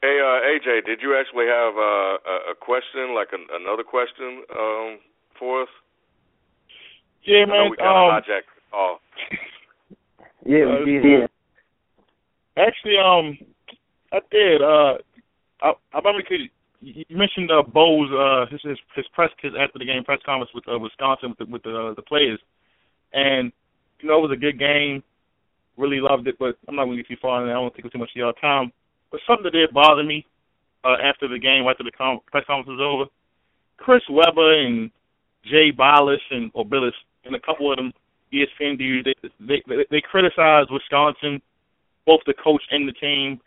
[0.03, 4.43] Hey, uh, AJ, did you actually have uh, a, a question, like an, another question
[4.59, 4.99] um,
[5.39, 5.69] for us?
[7.25, 7.71] Yeah, I know man.
[7.71, 9.01] we kind of Um, hijacked the call.
[10.45, 11.31] Yeah, Uh, we did.
[12.57, 13.39] actually, um,
[14.13, 14.61] I did.
[14.61, 14.99] Uh,
[15.63, 16.51] I, I remember could
[16.83, 20.51] you mentioned uh, Bo's uh, his, his his press his after the game press conference
[20.53, 22.41] with uh, Wisconsin with the, with the uh, the players,
[23.13, 23.53] and
[24.01, 25.03] you know it was a good game.
[25.79, 27.75] Really loved it, but I'm not going to get too far, in and I don't
[27.75, 28.73] take too much of your time.
[29.11, 30.27] But something that did bother me
[30.85, 33.11] uh, after the game, after the com- press conference was over,
[33.79, 34.91] Chris Webber and
[35.45, 36.93] Jay Bilas and or Bilas
[37.25, 37.93] and a couple of them
[38.33, 41.41] ESPN dudes they they they, they criticized Wisconsin,
[42.07, 43.41] both the coach and the team,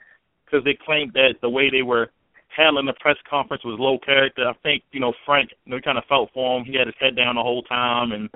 [0.46, 2.12] because they claimed that the way they were
[2.56, 4.48] handling the press conference was low character.
[4.48, 6.66] I think you know Frank, you know, kind of felt for him.
[6.66, 8.30] He had his head down the whole time, and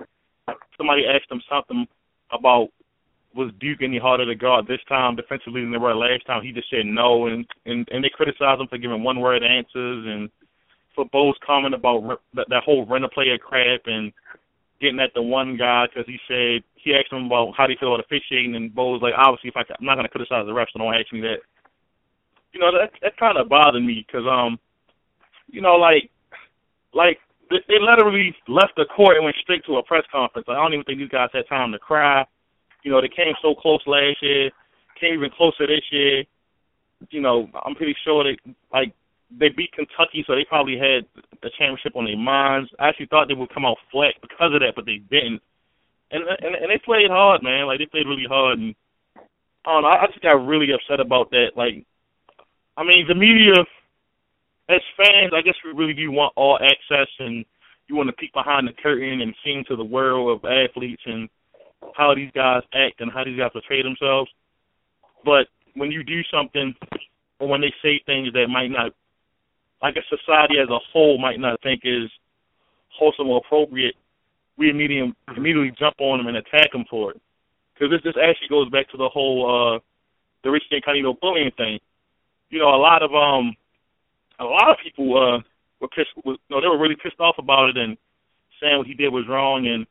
[0.78, 1.86] somebody asked him something
[2.32, 2.70] about
[3.36, 6.44] was Duke any harder to guard this time defensively than they were last time.
[6.44, 10.06] He just said no, and and and they criticized him for giving one word answers
[10.08, 10.30] and
[10.96, 14.12] for Bo's comment about that, that whole rent a player crap and
[14.82, 17.80] getting at the one guy because he said he asked him about how do you
[17.80, 20.46] feel about officiating, and Bo was like, obviously, if I I'm not going to criticize
[20.46, 21.40] the refs, so don't ask me that.
[22.54, 24.60] You know that that kind of bothered me because um,
[25.48, 26.10] you know like
[26.94, 27.20] like
[27.50, 30.48] they, literally left the court and went straight to a press conference.
[30.48, 32.26] Like, I don't even think these guys had time to cry.
[32.84, 34.50] You know they came so close last year,
[35.00, 36.24] came even closer this year.
[37.12, 38.38] You know I'm pretty sure they
[38.74, 38.94] like
[39.38, 41.06] they beat Kentucky, so they probably had
[41.42, 42.70] the championship on their minds.
[42.80, 45.42] I actually thought they would come out flat because of that, but they didn't.
[46.12, 47.68] And and and they played hard, man.
[47.68, 48.74] Like they played really hard, and
[49.66, 49.90] I don't know.
[49.90, 51.52] I just got really upset about that.
[51.56, 51.86] Like,
[52.80, 53.60] I mean, the media,
[54.70, 57.44] as fans, I guess we really do want all access, and
[57.90, 61.28] you want to peek behind the curtain and see into the world of athletes and
[61.94, 64.32] how these guys act and how these guys portray themselves.
[65.26, 66.74] But when you do something,
[67.40, 68.94] or when they say things that might not
[69.82, 72.10] like a society as a whole might not think is
[72.98, 73.96] wholesome or appropriate,
[74.58, 77.22] we immediately immediately jump on them and attack them for it.
[77.74, 79.44] Because this this actually goes back to the whole
[79.76, 79.80] uh
[80.44, 81.80] the Rich Incognito bullying thing.
[82.50, 83.56] You know, a lot of um
[84.40, 85.40] a lot of people uh
[85.80, 87.98] were pissed was no, they were really pissed off about it and
[88.62, 89.86] saying what he did was wrong and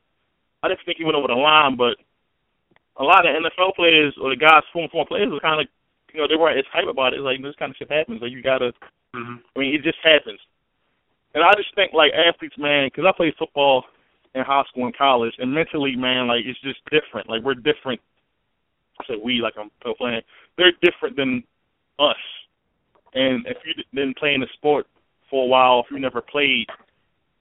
[0.62, 1.96] I didn't think he went over the line, but
[2.96, 5.64] a lot of NFL players or the guys former former players were kinda
[6.12, 7.16] you know, they weren't as hype about it.
[7.16, 8.20] It's like this kind of shit happens.
[8.22, 8.72] Like you gotta
[9.14, 9.36] Mm-hmm.
[9.56, 10.40] I mean, it just happens.
[11.34, 13.84] And I just think like athletes, man, because I played football
[14.34, 17.28] in high school and college, and mentally, man, like it's just different.
[17.28, 18.00] Like we're different.
[19.00, 20.22] I said we, like I'm playing.
[20.56, 21.44] They're different than
[21.98, 22.16] us.
[23.14, 24.86] And if you've been playing a sport
[25.30, 26.66] for a while, if you never played,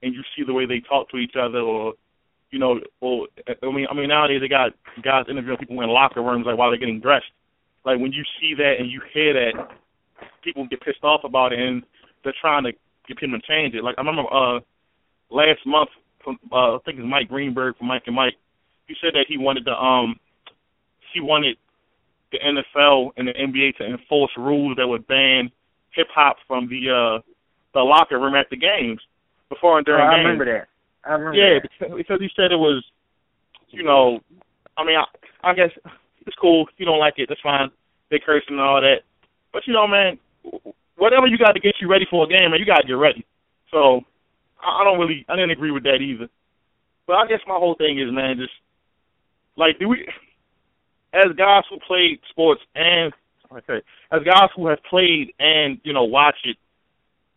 [0.02, 1.94] and you see the way they talk to each other, or
[2.52, 4.72] you know, or I mean, I mean nowadays they got
[5.04, 7.26] guys interviewing people in locker rooms like while they're getting dressed.
[7.86, 9.70] Like when you see that and you hear that,
[10.44, 11.84] people get pissed off about it and
[12.24, 12.72] they're trying to
[13.08, 13.84] get him to change it.
[13.84, 14.60] Like I remember uh
[15.30, 15.90] last month
[16.24, 18.36] from uh I think it's Mike Greenberg from Mike and Mike,
[18.88, 20.20] he said that he wanted to um
[21.14, 21.58] he wanted
[22.32, 25.52] the NFL and the NBA to enforce rules that would ban
[25.98, 27.22] hip hop from the uh
[27.74, 29.02] the locker room at the games
[29.50, 30.68] before and during oh, I remember that.
[31.04, 31.68] I remember yeah, that.
[31.68, 32.86] because, because he said it was
[33.70, 34.20] you know
[34.78, 35.72] I mean I I guess
[36.26, 36.68] it's cool.
[36.68, 37.72] If you don't like it, that's fine.
[38.12, 39.02] They cursing and all that.
[39.54, 40.20] But you know, man,
[40.98, 42.94] whatever you got to get you ready for a game, man, you got to get
[42.94, 43.26] ready.
[43.72, 44.02] So
[44.62, 46.28] I, I don't really, I didn't agree with that either.
[47.08, 48.54] But I guess my whole thing is, man, just
[49.56, 50.08] like, do we,
[51.14, 53.14] as guys who played sports and
[53.52, 56.58] okay, as guys who have played and you know watch it,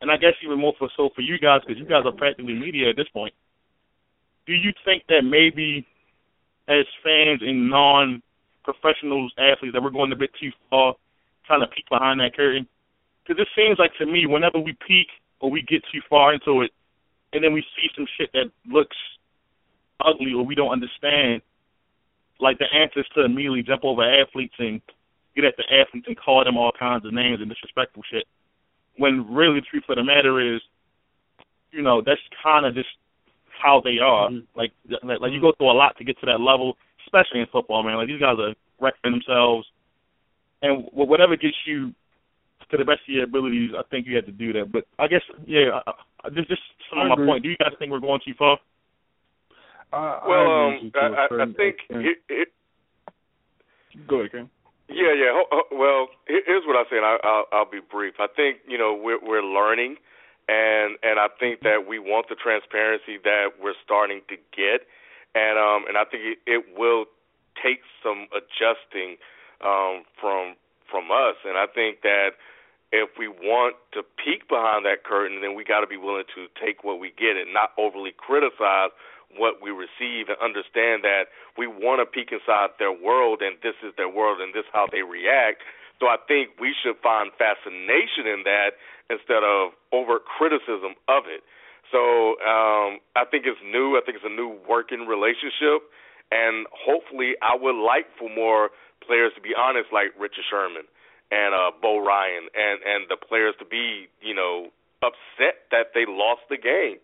[0.00, 2.54] and I guess even more for so for you guys because you guys are practically
[2.54, 3.34] media at this point.
[4.46, 5.86] Do you think that maybe
[6.68, 10.94] as fans and non-professionals athletes that we're going a bit too far,
[11.46, 12.66] trying to peek behind that curtain?
[13.22, 15.08] Because it seems like to me, whenever we peak
[15.40, 16.70] or we get too far into it,
[17.32, 18.96] and then we see some shit that looks
[20.04, 21.42] ugly or we don't understand,
[22.40, 24.80] like the answers to immediately jump over athletes and
[25.34, 28.24] get at the athletes and call them all kinds of names and disrespectful shit.
[28.96, 30.60] When really the truth of the matter is,
[31.70, 32.88] you know, that's kind of just
[33.62, 34.30] how they are.
[34.30, 34.58] Mm-hmm.
[34.58, 36.76] Like, like you go through a lot to get to that level,
[37.06, 37.96] especially in football, man.
[37.96, 39.66] Like these guys are wrecking themselves,
[40.62, 41.94] and whatever gets you
[42.70, 44.72] to the best of your abilities, I think you had to do that.
[44.72, 45.92] But I guess, yeah, I,
[46.24, 47.42] I, just just some of my point.
[47.42, 48.58] Do you guys think we're going too far?
[49.92, 52.48] Uh, well, I um, I, I, I think it, it.
[54.08, 54.50] Go ahead, Ken.
[54.90, 55.32] Yeah, yeah.
[55.72, 58.16] Well, here's what I say, and I'll, I'll be brief.
[58.20, 59.96] I think you know we're we're learning,
[60.48, 64.84] and and I think that we want the transparency that we're starting to get,
[65.34, 67.06] and um and I think it, it will
[67.62, 69.16] take some adjusting
[69.62, 70.56] um from
[70.90, 72.36] from us, and I think that
[72.92, 76.46] if we want to peek behind that curtain, then we got to be willing to
[76.60, 78.90] take what we get and not overly criticize
[79.36, 83.78] what we receive and understand that we want to peek inside their world and this
[83.82, 85.62] is their world and this is how they react.
[86.00, 88.80] So I think we should find fascination in that
[89.12, 91.44] instead of overt criticism of it.
[91.92, 93.98] So um, I think it's new.
[93.98, 95.90] I think it's a new working relationship,
[96.30, 98.70] and hopefully, I would like for more
[99.02, 100.86] players to be honest, like Richard Sherman
[101.34, 104.70] and uh, Bo Ryan, and and the players to be, you know,
[105.02, 107.02] upset that they lost the game.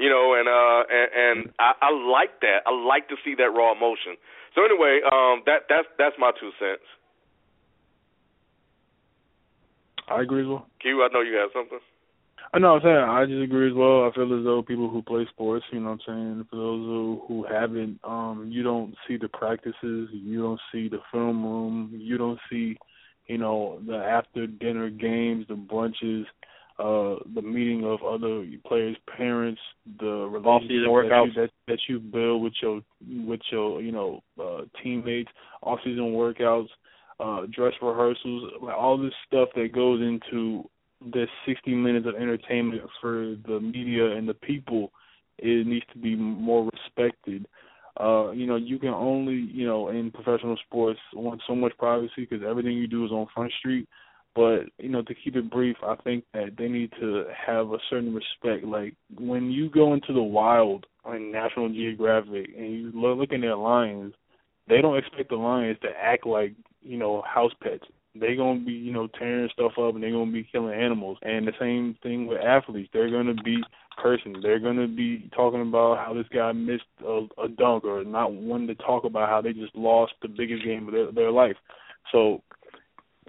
[0.00, 2.64] You know, and uh and, and I, I like that.
[2.64, 4.16] I like to see that raw emotion.
[4.56, 6.88] So anyway, um that that's that's my two cents.
[10.08, 10.66] I agree as well.
[10.80, 11.78] Q, I know you have something.
[12.52, 14.08] I know I'm saying I just agree as well.
[14.08, 16.80] I feel as though people who play sports, you know what I'm saying, for those
[16.80, 21.90] who who haven't, um, you don't see the practices, you don't see the film room,
[21.94, 22.76] you don't see,
[23.26, 26.24] you know, the after dinner games, the brunches,
[26.80, 29.60] uh the meeting of other players' parents,
[29.98, 32.80] the relationship that you, that, that you build with your
[33.26, 35.30] with your, you know, uh teammates,
[35.62, 36.68] off season workouts,
[37.20, 40.64] uh dress rehearsals, like all this stuff that goes into
[41.12, 44.90] the 60 minutes of entertainment for the media and the people
[45.38, 47.46] it needs to be more respected.
[47.98, 52.26] Uh you know you can only you know in professional sports want so much privacy
[52.28, 53.86] because everything you do is on front street
[54.34, 57.78] but you know to keep it brief i think that they need to have a
[57.88, 63.18] certain respect like when you go into the wild on national geographic and you look,
[63.18, 64.14] looking at lions
[64.68, 67.84] they don't expect the lions to act like you know house pets
[68.14, 71.18] they're gonna be, you know, tearing stuff up and they're gonna be killing animals.
[71.22, 72.90] And the same thing with athletes.
[72.92, 73.62] They're gonna be
[73.98, 74.36] cursing.
[74.42, 78.68] They're gonna be talking about how this guy missed a, a dunk or not wanting
[78.68, 81.56] to talk about how they just lost the biggest game of their, their life.
[82.10, 82.42] So,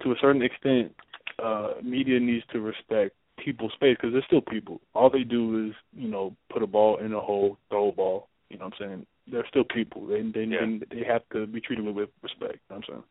[0.02, 0.94] to a certain extent,
[1.42, 4.80] uh, media needs to respect people's space because they're still people.
[4.94, 8.28] All they do is, you know, put a ball in a hole, throw a ball.
[8.48, 9.06] You know what I'm saying?
[9.30, 10.06] They're still people.
[10.06, 10.66] They they yeah.
[10.90, 12.58] they, have to be treated with respect.
[12.68, 13.04] You know what I'm saying.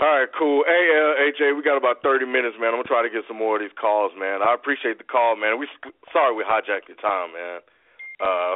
[0.00, 0.64] All right, cool.
[0.66, 2.74] Hey, uh, AJ, we got about 30 minutes, man.
[2.74, 4.42] I'm gonna try to get some more of these calls, man.
[4.42, 5.58] I appreciate the call, man.
[5.58, 5.66] We
[6.12, 7.60] sorry we hijacked your time, man.
[8.20, 8.54] Uh,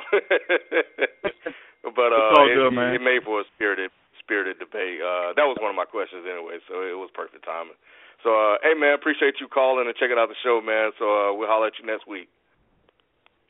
[1.95, 2.95] but uh, good, it, man.
[2.95, 3.91] it made for a spirited
[4.29, 5.01] spirited debate.
[5.01, 7.81] Uh, that was one of my questions anyway, so it was perfect timing.
[8.21, 10.93] So, uh, hey, man, appreciate you calling and checking out the show, man.
[11.01, 12.29] So uh, we'll holler at you next week.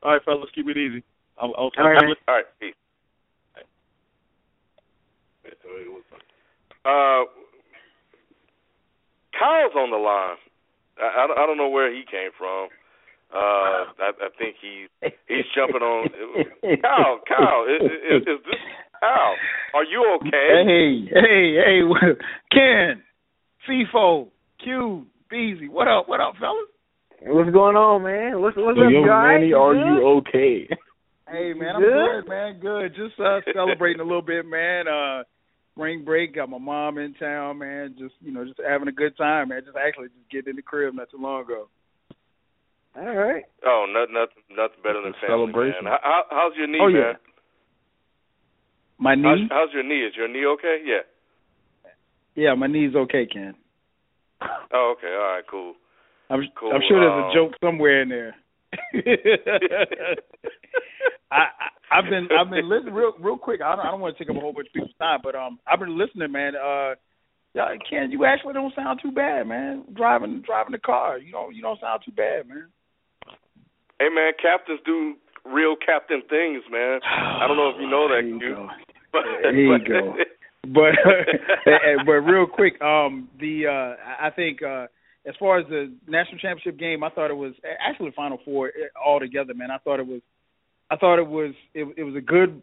[0.07, 1.03] All right, fellas, keep it easy.
[1.35, 2.15] I'll, I'll, All right.
[2.29, 2.79] All right, peace.
[6.87, 7.27] Uh,
[9.35, 10.39] Kyle's on the line.
[11.01, 12.69] I, I, I don't know where he came from.
[13.35, 14.87] Uh, I, I think he
[15.29, 16.09] he's jumping on.
[16.83, 18.63] Kyle, Kyle, is, is, is this
[19.01, 19.35] Kyle?
[19.75, 20.65] Are you okay?
[20.65, 22.15] Hey, hey, hey,
[22.53, 23.03] Ken,
[23.69, 24.29] FIFO,
[24.63, 26.67] Q, Beezy, what up, what up, fellas?
[27.23, 28.41] What's going on, man?
[28.41, 29.35] What's what's So, up, yo, guys?
[29.41, 30.69] Manny, You are you okay?
[31.29, 32.23] Hey, man, I'm Good?
[32.23, 32.95] good, man, good.
[32.95, 34.89] Just uh celebrating a little bit, man.
[34.89, 35.25] Uh
[35.75, 37.97] spring break, got my mom in town, man.
[37.99, 39.63] Just you know, just having a good time, man.
[39.65, 41.69] Just actually just getting in the crib not too long ago.
[42.97, 43.45] All right.
[43.67, 45.85] Oh, nothing, nothing, nothing better than a family, celebration.
[45.85, 45.93] man.
[45.93, 47.13] How, how, how's your knee, Oh, yeah.
[48.99, 50.05] My knee, how's your knee?
[50.07, 50.83] Is your knee okay?
[50.85, 51.03] Yeah.
[52.35, 53.55] yeah, my knee's okay, Ken.
[54.73, 55.09] Oh, okay.
[55.09, 55.45] All right.
[55.49, 55.75] Cool.
[56.31, 58.37] I'm Cool, I'm sure there's um, a joke somewhere in there.
[61.33, 63.63] I, I I've been I've been listening real real quick.
[63.63, 65.35] I don't I don't want to take up a whole bunch of people's time, but
[65.35, 66.53] um I've been listening, man.
[66.55, 66.95] Uh,
[67.89, 69.85] Ken, you actually don't sound too bad, man.
[69.97, 72.69] Driving driving the car, you don't you don't sound too bad, man.
[73.99, 75.15] Hey, man, captains do
[75.45, 77.01] real captain things, man.
[77.03, 78.69] I don't know if you know that, you.
[79.13, 80.15] But, There you but- go.
[80.65, 80.97] But
[82.05, 84.87] but real quick, um, the uh, I think uh,
[85.27, 88.73] as far as the national championship game, I thought it was actually Final Four
[89.03, 89.71] all together, man.
[89.71, 90.21] I thought it was,
[90.91, 92.61] I thought it was it, it was a good.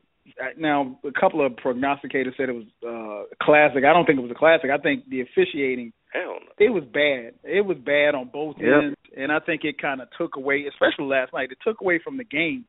[0.58, 3.84] Now a couple of prognosticators said it was uh, a classic.
[3.86, 4.70] I don't think it was a classic.
[4.72, 6.52] I think the officiating Hell no.
[6.66, 7.34] it was bad.
[7.44, 8.84] It was bad on both Yep.
[8.84, 11.52] ends, and I think it kind of took away, especially last night.
[11.52, 12.66] It took away from the game,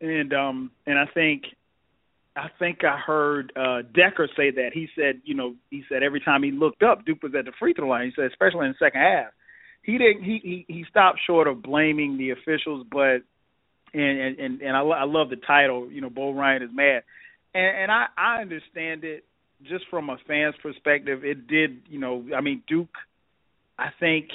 [0.00, 1.42] and um, and I think,
[2.34, 4.70] I think I heard uh Dekker say that.
[4.72, 7.52] He said, you know, he said every time he looked up, Duke was at the
[7.58, 8.06] free throw line.
[8.06, 9.32] He said, especially in the second half,
[9.82, 10.22] he didn't.
[10.24, 13.22] He he he stopped short of blaming the officials, but
[13.92, 15.90] and and and, I, I love the title.
[15.90, 17.02] You know, Bo Ryan is mad,
[17.54, 19.24] and and I I understand it
[19.68, 22.94] just from a fan's perspective, it did, you know, I mean, Duke,
[23.78, 24.28] I think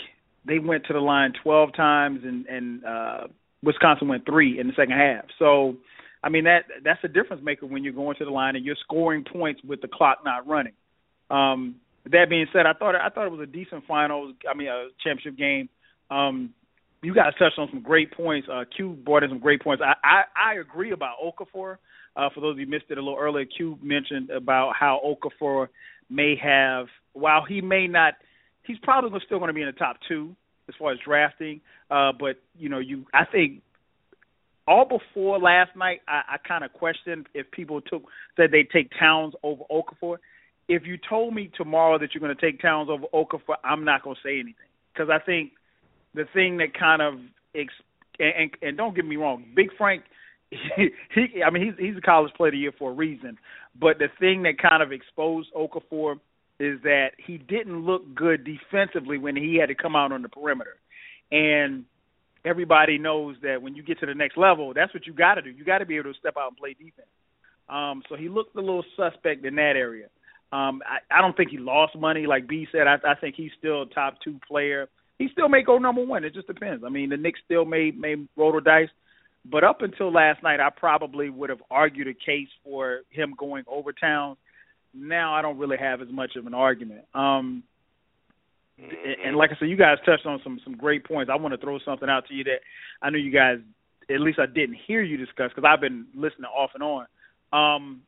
[0.45, 3.27] they went to the line 12 times and, and uh,
[3.63, 5.25] Wisconsin went three in the second half.
[5.39, 5.75] So,
[6.23, 8.75] I mean, that that's a difference maker when you're going to the line and you're
[8.83, 10.73] scoring points with the clock not running.
[11.29, 11.75] Um,
[12.11, 14.35] that being said, I thought I thought it was a decent finals.
[14.49, 15.69] I mean, a championship game.
[16.09, 16.53] Um,
[17.03, 18.47] you guys touched on some great points.
[18.51, 19.83] Uh, Q brought in some great points.
[19.85, 21.77] I I, I agree about Okafor.
[22.15, 24.99] Uh, for those of you who missed it a little earlier, Q mentioned about how
[25.05, 25.67] Okafor
[26.09, 28.15] may have while he may not
[28.63, 30.35] he's probably still going to be in the top two
[30.67, 31.61] as far as drafting.
[31.89, 33.61] Uh, but you know, you I think
[34.67, 38.03] all before last night, I, I kind of questioned if people took
[38.35, 40.17] said they take Towns over Okafor.
[40.67, 44.03] If you told me tomorrow that you're going to take Towns over Okafor, I'm not
[44.03, 44.55] going to say anything
[44.93, 45.53] because I think
[46.13, 47.15] the thing that kind of
[47.55, 47.73] ex-
[48.19, 50.03] and, and, and don't get me wrong, Big Frank.
[50.49, 53.37] He, he, I mean, he's he's a college player of the year for a reason.
[53.79, 56.19] But the thing that kind of exposed Okafor
[56.59, 60.29] is that he didn't look good defensively when he had to come out on the
[60.29, 60.75] perimeter.
[61.31, 61.85] And
[62.47, 65.41] everybody knows that when you get to the next level, that's what you got to
[65.41, 65.49] do.
[65.49, 67.07] You got to be able to step out and play defense.
[67.69, 70.07] Um, so he looked a little suspect in that area.
[70.51, 72.87] Um, I, I don't think he lost money, like B said.
[72.87, 74.87] I, I think he's still a top two player.
[75.19, 76.23] He still may go number one.
[76.23, 76.83] It just depends.
[76.85, 78.87] I mean, the Knicks still may may roll the dice,
[79.43, 83.65] but up until last night, I probably would have argued a case for him going
[83.67, 84.37] over Towns
[84.93, 87.05] now I don't really have as much of an argument.
[87.13, 87.63] Um,
[88.77, 91.31] and like I said, you guys touched on some some great points.
[91.33, 92.59] I want to throw something out to you that
[93.01, 93.57] I know you guys,
[94.09, 97.05] at least I didn't hear you discuss because I've been listening off and on.
[97.51, 98.01] Um,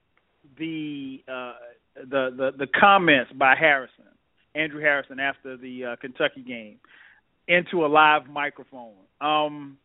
[0.58, 1.54] the uh,
[1.96, 4.06] the the the comments by Harrison,
[4.54, 6.78] Andrew Harrison, after the uh, Kentucky game,
[7.48, 8.94] into a live microphone.
[9.20, 9.78] Um,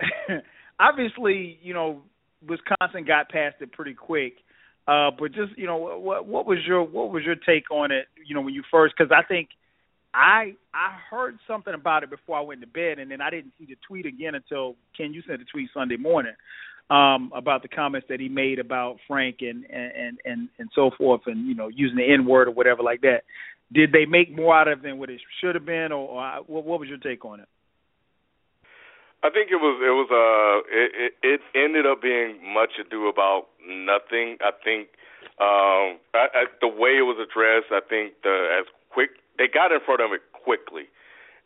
[0.80, 2.02] obviously, you know,
[2.46, 4.34] Wisconsin got past it pretty quick
[4.90, 8.06] uh, but just you know, what what was your what was your take on it?
[8.26, 9.50] You know, when you first because I think
[10.12, 13.52] I I heard something about it before I went to bed, and then I didn't
[13.58, 16.34] see the tweet again until Ken you sent the tweet Sunday morning
[16.90, 21.22] um, about the comments that he made about Frank and and and and so forth,
[21.26, 23.22] and you know, using the N word or whatever like that.
[23.72, 26.42] Did they make more out of it than what it should have been, or, or
[26.48, 27.48] what, what was your take on it?
[29.22, 33.06] I think it was it was uh it, it it ended up being much ado
[33.06, 34.38] about nothing.
[34.40, 34.88] I think
[35.38, 39.10] um I, I, the way it was addressed, I think the as quick
[39.40, 40.92] they got in front of it quickly.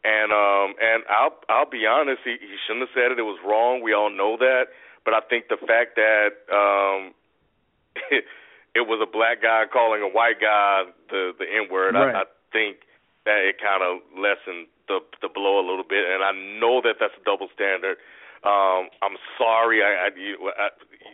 [0.02, 3.22] And um and I'll I'll be honest, he, he shouldn't have said it.
[3.22, 3.80] It was wrong.
[3.80, 4.74] We all know that.
[5.06, 7.14] But I think the fact that um
[8.10, 8.26] it,
[8.74, 12.10] it was a black guy calling a white guy the the N word, right.
[12.10, 12.82] I, I think
[13.24, 16.98] that it kind of lessened the the blow a little bit, and I know that
[16.98, 17.96] that's a double standard.
[18.44, 19.80] Um, I'm sorry.
[19.80, 20.68] I, I, I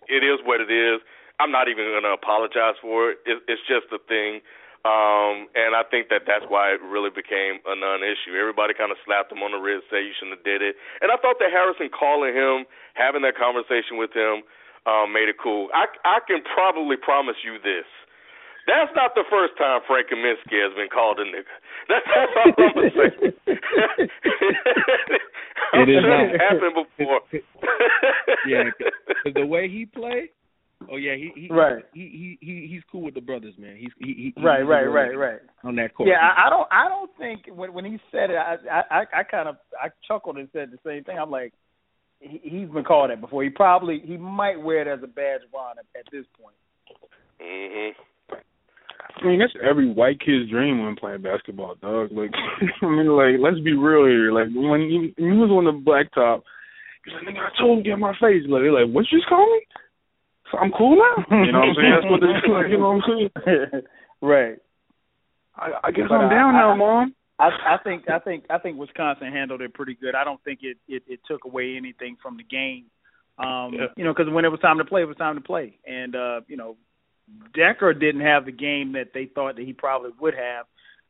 [0.09, 0.99] it is what it is.
[1.39, 3.23] I'm not even going to apologize for it.
[3.25, 3.39] it.
[3.47, 4.43] It's just a thing.
[4.81, 8.33] Um, and I think that that's why it really became a non-issue.
[8.33, 10.73] Everybody kind of slapped him on the wrist, say you shouldn't have did it.
[11.05, 12.65] And I thought that Harrison calling him,
[12.97, 14.41] having that conversation with him,
[14.89, 15.69] um, made it cool.
[15.77, 17.85] I I can probably promise you this.
[18.67, 21.45] That's not the first time Frank Kaminsky has been called a nigga.
[21.89, 23.11] That's, that's all I'm gonna say.
[25.75, 27.21] it is not happened before.
[28.47, 28.71] yeah,
[29.35, 30.31] the way he played.
[30.91, 31.85] Oh yeah, he he right.
[31.95, 33.77] He, he he he's cool with the brothers, man.
[33.79, 35.41] He's he, he right, right, right, right.
[35.63, 36.09] On that court.
[36.09, 38.57] Yeah, I, I don't I don't think when when he said it, I
[38.91, 41.17] I I kind of I chuckled and said the same thing.
[41.17, 41.53] I'm like,
[42.19, 43.45] he, he's been called that before.
[43.45, 46.57] He probably he might wear it as a badge of honor at this point.
[47.41, 47.91] Mhm.
[49.23, 52.11] I mean, that's every white kid's dream when playing basketball, dog.
[52.13, 52.31] Like,
[52.83, 54.33] I mean, like, let's be real here.
[54.33, 56.43] Like, when you, when you was on the blacktop,
[57.05, 58.45] he's like, nigga, I told him to get my face.
[58.49, 59.61] Like, they're like, what you just call me?
[60.51, 61.25] So I'm cool now.
[61.45, 61.93] You know what I'm saying?
[61.95, 62.71] That's what they like.
[62.71, 63.83] You know what I'm saying?
[64.21, 64.57] right.
[65.57, 67.15] I, I guess but I'm down I, now, mom.
[67.39, 70.15] I, I think I think I think Wisconsin handled it pretty good.
[70.15, 72.87] I don't think it it, it took away anything from the game.
[73.39, 73.87] Um, yeah.
[73.97, 76.15] You know, because when it was time to play, it was time to play, and
[76.15, 76.77] uh, you know,
[77.57, 80.67] Dekker didn't have the game that they thought that he probably would have.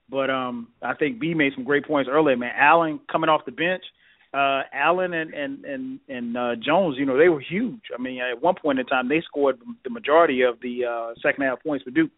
[0.08, 2.52] But um I think B made some great points earlier, man.
[2.56, 3.84] Allen coming off the bench,
[4.32, 7.82] uh Allen and and and and uh Jones, you know, they were huge.
[7.97, 11.44] I mean, at one point in time they scored the majority of the uh second
[11.44, 12.12] half points for Duke.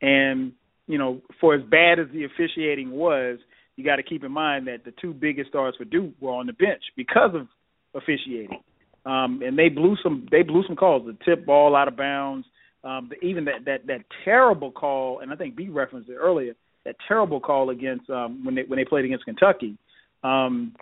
[0.00, 0.52] And,
[0.86, 3.38] you know, for as bad as the officiating was,
[3.76, 6.46] you got to keep in mind that the two biggest stars for Duke were on
[6.46, 7.46] the bench because of
[7.94, 8.60] officiating.
[9.06, 12.46] Um and they blew some they blew some calls, the tip ball out of bounds,
[12.84, 16.54] um, the, even that, that that terrible call, and I think B referenced it earlier.
[16.84, 19.78] That terrible call against um, when they when they played against Kentucky.
[20.24, 20.74] Um,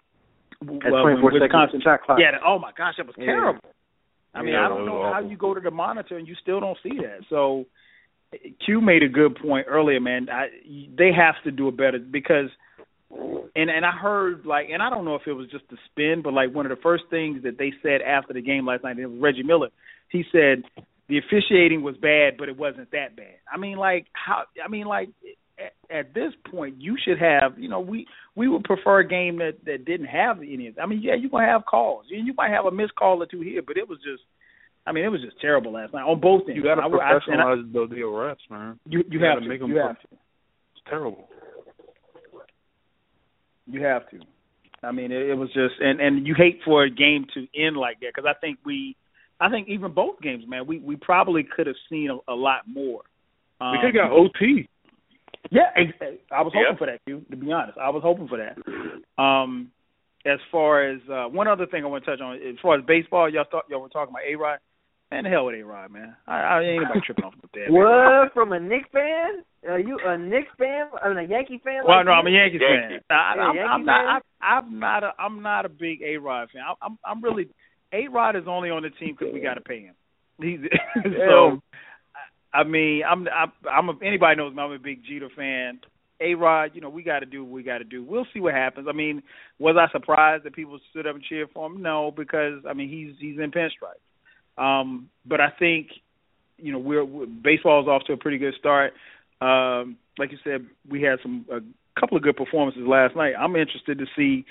[0.65, 2.19] well, 24 Wisconsin shot clock.
[2.21, 3.61] Yeah, oh my gosh, that was terrible.
[4.35, 6.61] I mean, yeah, I don't know how you go to the monitor and you still
[6.61, 7.25] don't see that.
[7.29, 7.65] So
[8.65, 10.29] Q made a good point earlier, man.
[10.31, 10.49] I,
[10.97, 12.49] they have to do a better because,
[13.11, 16.21] and and I heard like, and I don't know if it was just the spin,
[16.23, 18.99] but like one of the first things that they said after the game last night,
[18.99, 19.69] it was Reggie Miller.
[20.09, 20.63] He said
[21.09, 23.35] the officiating was bad, but it wasn't that bad.
[23.53, 24.45] I mean, like how?
[24.65, 25.09] I mean, like
[25.65, 27.59] at, at this point, you should have.
[27.59, 30.73] You know, we we would prefer a game that that didn't have any.
[30.81, 33.27] I mean, yeah, you're gonna have calls, and you might have a missed call or
[33.27, 34.23] two here, but it was just
[34.87, 36.57] I mean, it was just terrible last night on both ends.
[36.57, 38.79] You got to I, I, I- professionalize the, the arrest, man.
[38.87, 41.29] You you, You have to make 'em you have to It's terrible.
[43.67, 44.21] you have to.
[44.83, 47.77] I mean, it, it was just and and you hate for a game to end
[47.77, 48.97] like that because I think we,
[49.39, 52.63] I think even both games, man, we we probably could have seen a, a lot
[52.67, 53.03] more.
[53.61, 54.69] Um, we could have got OT.
[55.51, 55.71] Yeah,
[56.31, 56.77] I was hoping Yeah.
[56.79, 57.25] for that, Q.
[57.31, 58.57] To be honest, I was hoping for that.
[59.23, 59.71] Um,
[60.27, 62.85] as far as uh, one other thing I want to touch on, as far as
[62.85, 64.59] baseball, y'all thought y'all were talking about A Rod.
[65.11, 66.15] Man, the hell with A Rod, man.
[66.29, 67.67] I, I ain't anybody tripping off with that.
[67.73, 69.43] What from a Knicks fan?
[69.69, 70.87] Are you a Knicks fan?
[71.03, 71.83] I mean, a Yankee fan?
[71.85, 72.31] Well, like no, I'm a?
[72.31, 73.01] Yankees Yankee.
[73.09, 73.17] fan.
[73.19, 74.23] I, Yeah, I'm, Yankee I'm not.
[74.41, 75.13] I, I'm not a.
[75.19, 76.63] I'm not a big A Rod fan.
[76.63, 76.99] I, I'm.
[77.05, 77.49] I'm really.
[77.93, 79.95] A Rod is only on the team because we got to pay him.
[80.41, 80.61] He's
[81.29, 81.61] so.
[82.53, 83.27] I mean, I'm.
[83.29, 83.53] I'm.
[83.71, 84.63] I'm a, anybody knows me.
[84.63, 85.81] I'm a big Jeter fan.
[86.23, 88.05] A Rod, you know, we got to do what we got to do.
[88.05, 88.87] We'll see what happens.
[88.91, 89.23] I mean,
[89.59, 91.81] was I surprised that people stood up and cheered for him?
[91.81, 94.05] No, because I mean, he's he's in pinstripes.
[94.59, 95.89] Um, but I think,
[96.59, 98.93] you know, we're, we're baseball's off to a pretty good start.
[99.41, 101.61] Um, like you said, we had some a
[101.99, 103.33] couple of good performances last night.
[103.39, 104.45] I'm interested to see,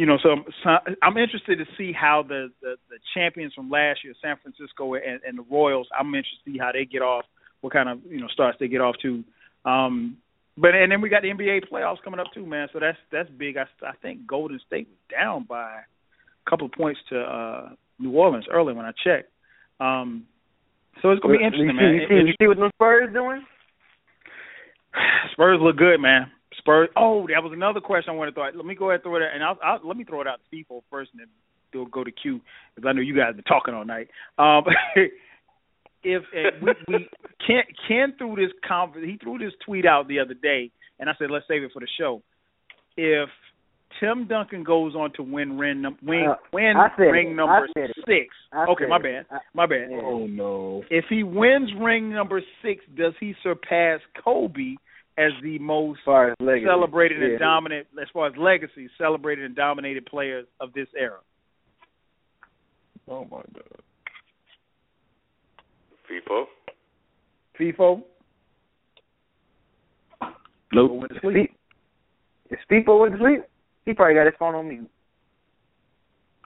[0.00, 0.70] you know, so, so
[1.02, 5.20] I'm interested to see how the, the the champions from last year, San Francisco and,
[5.28, 5.88] and the Royals.
[5.92, 7.26] I'm interested to see how they get off,
[7.60, 9.22] what kind of you know starts they get off to.
[9.66, 10.16] Um,
[10.56, 12.68] but and then we got the NBA playoffs coming up too, man.
[12.72, 13.58] So that's that's big.
[13.58, 17.68] I, I think Golden State was down by a couple of points to uh
[17.98, 19.30] New Orleans early when I checked.
[19.80, 20.24] Um,
[21.02, 21.94] so it's gonna be interesting, you man.
[21.96, 23.44] You, see, you see what the Spurs doing?
[25.32, 26.30] Spurs look good, man.
[26.60, 26.88] Spurs.
[26.96, 28.44] Oh, that was another question I wanted to throw.
[28.46, 28.56] out.
[28.56, 30.26] Let me go ahead and throw it out, and I'll, I'll let me throw it
[30.26, 31.28] out to people first, and then
[31.74, 32.40] we'll go to Q
[32.74, 34.08] because I know you guys have been talking all night.
[34.38, 34.64] Um,
[36.04, 37.08] if, if we, we
[37.46, 41.12] Ken, Ken threw this conf- he threw this tweet out the other day, and I
[41.18, 42.22] said let's save it for the show.
[42.96, 43.28] If
[43.98, 47.34] Tim Duncan goes on to win ring num- win, Uh, win ring it.
[47.34, 47.96] number I said it.
[48.06, 48.34] six.
[48.68, 49.88] Okay, my bad, I- my bad.
[49.92, 50.84] Oh no.
[50.90, 54.76] If he wins ring number six, does he surpass Kobe
[55.20, 57.28] as the most As as celebrated yeah.
[57.28, 61.18] and dominant, as far as legacy, celebrated and dominated players of this era?
[63.08, 63.82] Oh my god.
[66.08, 66.44] FIFO.
[67.58, 68.02] FIFO.
[70.72, 70.90] Nope.
[70.92, 71.50] Went to If sleep.
[71.50, 71.56] Fe-
[72.50, 73.42] If Speepo went to sleep,
[73.84, 74.90] he probably got his phone on mute.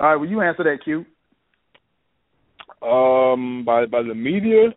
[0.01, 1.05] All right, well you answer that, Q.
[2.87, 4.75] Um, by by the media.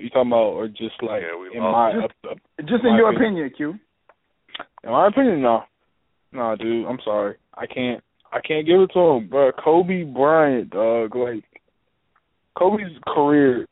[0.00, 2.90] You talking about or just like Yeah, we in my Just- up, up, Just in
[2.92, 3.46] My your opinion.
[3.46, 3.78] opinion, Q.
[4.84, 5.64] in my opinion, no,
[6.32, 6.86] no, dude.
[6.86, 7.36] I'm sorry.
[7.54, 8.02] I can't.
[8.32, 9.50] I can't give it to him, bro.
[9.52, 11.14] Kobe Bryant, dog.
[11.16, 11.44] Like
[12.58, 13.66] Kobe's career.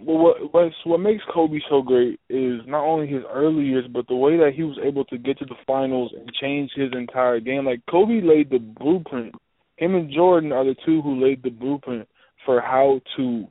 [0.00, 4.06] Well, what what's, what makes Kobe so great is not only his early years, but
[4.08, 7.40] the way that he was able to get to the finals and change his entire
[7.40, 7.64] game.
[7.64, 9.34] Like Kobe laid the blueprint.
[9.76, 12.08] Him and Jordan are the two who laid the blueprint
[12.44, 13.46] for how to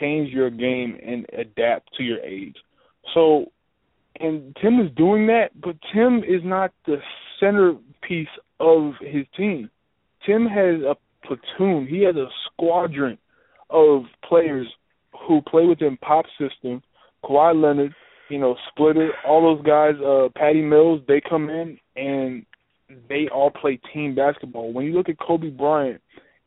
[0.00, 2.56] change your game and adapt to your age.
[3.12, 3.46] So,
[4.20, 6.96] and Tim is doing that, but Tim is not the
[7.40, 8.28] centerpiece
[8.60, 9.70] of his team.
[10.26, 10.96] Tim has a
[11.26, 11.86] platoon.
[11.86, 13.18] He has a squadron
[13.70, 14.66] of players
[15.26, 16.82] who play within pop system.
[17.24, 17.94] Kawhi Leonard,
[18.28, 22.44] you know, Splitter, all those guys, uh, Patty Mills, they come in and
[23.08, 24.72] they all play team basketball.
[24.72, 26.00] When you look at Kobe Bryant,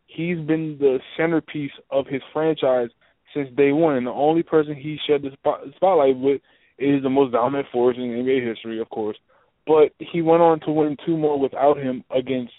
[0.06, 2.90] he's been the centerpiece of his franchise
[3.34, 6.42] since day one, and the only person he shed the spot, spotlight with
[6.78, 9.18] is the most dominant force in NBA history, of course.
[9.66, 12.54] But he went on to win two more without him against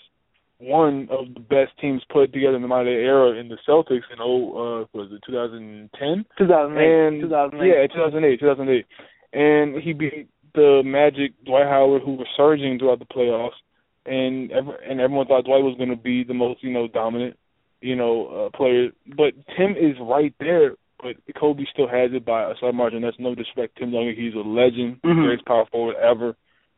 [0.58, 4.18] one of the best teams put together in the modern era in the Celtics in
[4.20, 7.06] oh uh was it 2010 2008.
[7.06, 7.68] and 2008.
[7.68, 8.86] yeah 2008 2008
[9.34, 13.58] and he beat the Magic Dwight Howard who were surging throughout the playoffs
[14.04, 17.37] and ever, and everyone thought Dwight was going to be the most you know dominant
[17.80, 20.72] you know uh, player but Tim is right there
[21.02, 24.14] but Kobe still has it by a slight margin that's no disrespect to Tim Duncan
[24.16, 25.24] he's a legend Mhm.
[25.24, 26.36] greatest power forward ever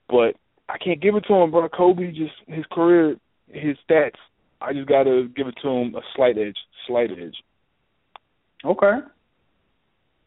[0.08, 0.36] but
[0.68, 3.16] I can't give it to him bro Kobe just his career
[3.52, 4.14] his stats,
[4.60, 6.56] I just got to give it to him a slight edge,
[6.86, 7.34] slight edge.
[8.64, 8.98] Okay.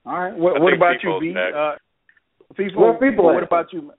[0.05, 0.33] All right.
[0.33, 1.33] What, what about you, FIFO's B?
[1.37, 1.75] Uh,
[2.55, 3.93] FIFO, Where people what about you?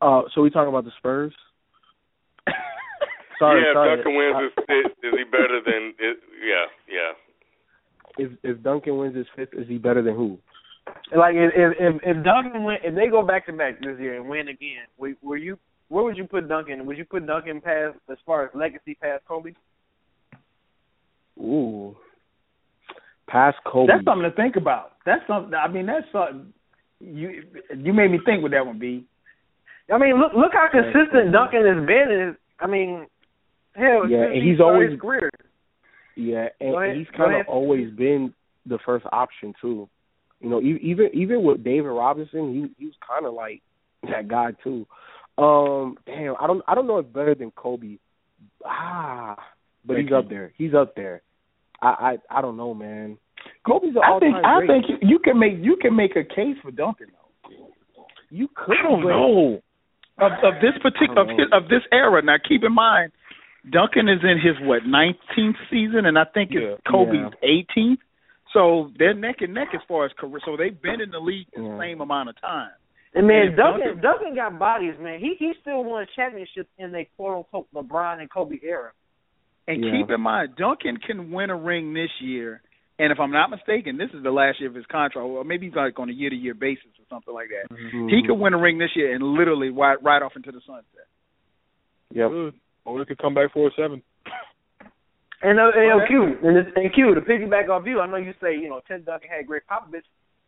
[0.00, 1.34] Uh, so we talking about the Spurs?
[3.38, 3.96] Sorry, yeah, sorry.
[3.96, 5.94] Duncan wins his fifth, is he better than?
[5.98, 7.12] It, yeah, yeah.
[8.18, 10.38] if if Duncan wins his fifth, is he better than who?
[11.16, 14.16] Like if if if, if Duncan win, if they go back to back this year
[14.16, 15.58] and win again, were, were you
[15.88, 16.86] where would you put Duncan?
[16.86, 19.52] Would you put Duncan past as far as legacy past Kobe?
[21.38, 21.96] Ooh,
[23.28, 23.92] past Kobe.
[23.92, 24.92] That's something to think about.
[25.04, 25.54] That's something.
[25.54, 26.52] I mean, that's something.
[27.00, 27.42] You
[27.76, 29.04] you made me think with that one, B.
[29.92, 32.10] I mean, look look how consistent Duncan has been.
[32.10, 33.06] In, I mean,
[33.76, 35.30] hell, Yeah, and he's always- his career.
[36.16, 36.96] Yeah, and ahead.
[36.96, 38.32] he's kind of always been
[38.64, 39.88] the first option too.
[40.40, 43.62] You know, even even with David Robinson, he he was kind of like
[44.10, 44.86] that guy too.
[45.38, 47.98] Um, damn, I don't I don't know if better than Kobe.
[48.64, 49.36] Ah,
[49.84, 50.16] but Thank he's you.
[50.16, 50.52] up there.
[50.56, 51.22] He's up there.
[51.82, 53.18] I I I don't know, man.
[53.66, 54.68] Kobe's an I all-time think I great.
[54.68, 57.50] think you, you can make you can make a case for Duncan though.
[58.30, 58.76] you could.
[58.78, 59.60] I don't know.
[60.18, 62.22] Of of this particular of, his, of this era.
[62.22, 63.12] Now keep in mind,
[63.70, 66.74] Duncan is in his what nineteenth season, and I think Yeah.
[66.78, 68.00] it's Kobe's eighteenth.
[68.52, 70.40] So they're neck and neck as far as career.
[70.44, 71.78] So they've been in the league the Yeah.
[71.78, 72.70] same amount of time.
[73.14, 75.18] And man, And Duncan Duncan- Duncan got bodies, man.
[75.20, 78.92] He he still won championships in the quote unquote LeBron and Kobe era.
[79.66, 79.90] And Yeah.
[79.90, 82.62] keep in mind, Duncan can win a ring this year.
[82.98, 85.66] And if I'm not mistaken, this is the last year of his contract, or maybe
[85.66, 87.68] he's like on a year to year basis or something like that.
[87.76, 88.10] Mhm.
[88.10, 91.06] He could win a ring this year and literally ride, ride off into the sunset.
[92.12, 92.30] Yep.
[92.30, 92.54] Good.
[92.86, 94.02] Or it could come back four seven.
[95.42, 96.06] And uh, and, Okay.
[96.08, 99.02] Q and, and Q to piggyback off you, I know you say you know Tim
[99.02, 100.02] Duncan had Gregg Popovich,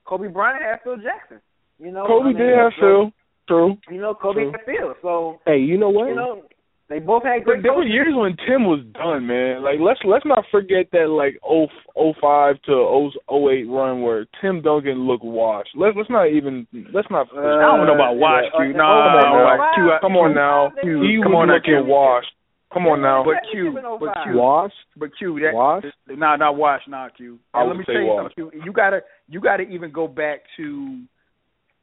[0.06, 1.40] Kobe Bryant had Phil Jackson.
[1.78, 3.12] You know, Kobe I mean, did have so- Phil.
[3.48, 3.76] True.
[3.90, 4.52] You know, Kobe True.
[4.52, 4.94] had Phil.
[5.02, 6.08] So Hey, you know what?
[6.08, 6.42] you know
[6.88, 7.62] they both had great.
[7.62, 9.62] there were years when Tim was done, man.
[9.62, 11.66] Like let's let's not forget that like oh
[11.96, 15.70] oh five to oh oh eight run where Tim Duncan looked washed.
[15.76, 17.28] Let's let's not even let's not.
[17.36, 18.70] I don't know about washed, Uh, Q.
[18.74, 19.74] uh, No, oh, no, oh, watch.
[19.74, 19.90] Q.
[20.00, 20.72] Come on now.
[20.80, 21.92] Q, He come was on now, looking Q.
[21.92, 22.32] washed.
[22.72, 23.24] Come on now.
[23.24, 24.74] But Q, but Q, Washed.
[24.96, 25.86] but Q, that Washed.
[26.06, 26.86] nah, not washed.
[26.86, 27.38] not Q.
[27.54, 28.36] I And let would me say tell you washed.
[28.36, 28.62] something, Q.
[28.64, 31.00] You gotta, you gotta even go back to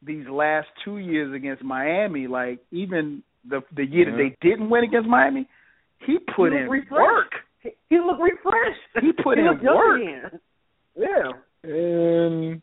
[0.00, 2.28] these last two years against Miami.
[2.28, 4.16] Like even the the year that Mhm.
[4.40, 5.46] they didn't win against Miami,
[6.06, 6.92] he put He in refreshed.
[6.92, 7.32] work.
[7.62, 8.80] He, he looked refreshed.
[9.00, 10.00] He put he in looked young work.
[10.00, 10.40] again.
[10.96, 11.32] Yeah.
[11.64, 12.62] And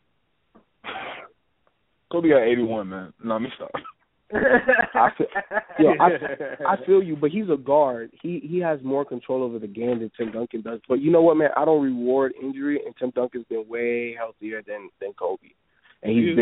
[2.10, 3.12] Kobe got eighty one, man.
[3.22, 3.70] No, let me stop.
[4.34, 5.26] I feel,
[5.78, 6.08] yo, I,
[6.72, 8.10] I feel you, but he's a guard.
[8.22, 10.80] He he has more control over the game than Tim Duncan does.
[10.88, 11.50] But you know what, man?
[11.56, 15.48] I don't reward injury, and Tim Duncan's been way healthier than than Kobe,
[16.02, 16.34] and he's Yeah.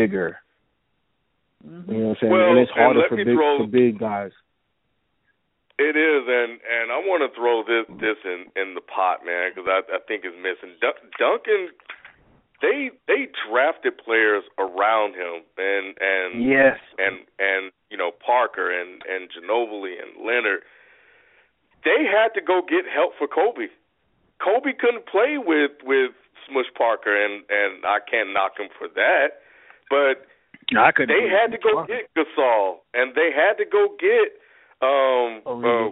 [1.63, 1.93] Bigger.
[1.93, 2.31] You know what I'm saying?
[2.31, 4.31] Well, and it's harder let for me big throw- for big guys.
[5.79, 9.51] It is, and and I want to throw this this in in the pot, man,
[9.53, 10.77] because I I think it's missing.
[10.79, 11.73] Dun- Duncan,
[12.61, 16.77] they they drafted players around him, and and yes.
[16.99, 20.61] and and you know Parker and and Ginobili and Leonard.
[21.83, 23.67] They had to go get help for Kobe.
[24.39, 26.11] Kobe couldn't play with with
[26.47, 29.41] Smush Parker, and and I can't knock him for that,
[29.89, 30.27] but
[30.77, 31.09] I could.
[31.09, 34.39] they had to go get Gasol, and they had to go get
[34.81, 35.89] um uh,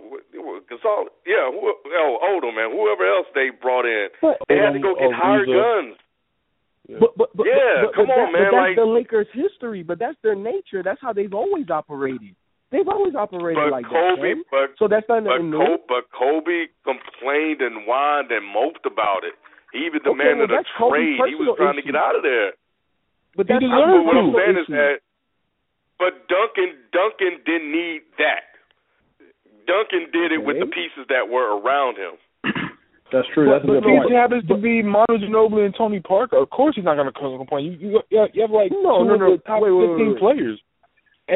[0.68, 1.08] Gasol.
[1.26, 4.08] Yeah, who, oh Odom, man, whoever else they brought in.
[4.22, 5.96] But, They had to go get hired guns.
[7.00, 9.32] But but but Yeah, but, come but on, that, man, But that's like- the Lakers'
[9.32, 9.84] history.
[9.84, 10.84] But that's their nature.
[10.84, 12.36] That's how they've always operated.
[12.72, 14.44] They've always operated But like Kobe, that.
[14.44, 14.44] Ken.
[14.52, 15.60] but So that's not but nothing new.
[15.60, 19.36] Kobe, but Kobe complained and whined and moped about it.
[19.72, 21.16] He even Okay, demanded well, a trade.
[21.32, 22.52] He was personal trying to get out of there.
[23.36, 24.96] But He that's deserves what I'm personal saying is that,
[25.98, 28.50] but Duncan, Duncan didn't need that.
[29.68, 32.18] Duncan did it with the pieces that were around him.
[33.14, 33.46] That's true.
[33.48, 34.10] But, That's a good point.
[34.10, 37.14] he happens to be Manu Ginobili and Tony Parker, of course he's not going to
[37.14, 37.66] complain.
[37.66, 39.88] You you you you have like No, two no, of the top Wait, wait, wait,
[39.96, 40.20] fifteen wait.
[40.20, 40.60] players.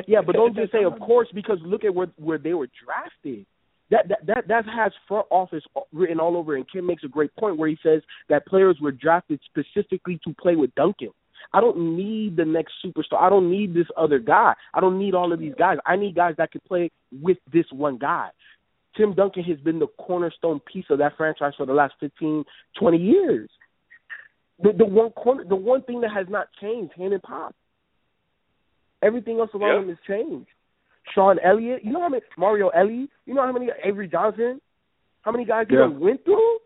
[0.08, 3.46] Yeah, but don't just say of course because look at where where they were drafted.
[3.92, 5.64] That that that that has front office
[5.94, 6.56] written all over.
[6.56, 10.34] And Kim makes a great point where he says that players were drafted specifically to
[10.34, 11.12] play with Duncan.
[11.54, 13.22] I don't need the next superstar.
[13.22, 14.54] I don't need this other guy.
[14.74, 15.78] I don't need all of these guys.
[15.86, 16.92] I need guys that can play
[17.22, 18.30] with this one guy.
[18.98, 22.46] Tim Duncan has been the cornerstone piece of that franchise for the last fifteen,
[22.78, 23.50] twenty years.
[24.64, 27.54] The the one corner, the one thing that has not changed, hand and pop.
[29.02, 29.82] Everything else around Yeah.
[29.82, 30.50] him has changed.
[31.14, 34.60] Sean Elliott, you know how many Mario Elie, you know how many Avery Johnson,
[35.22, 35.82] how many guys he Yeah.
[35.82, 36.60] done went through?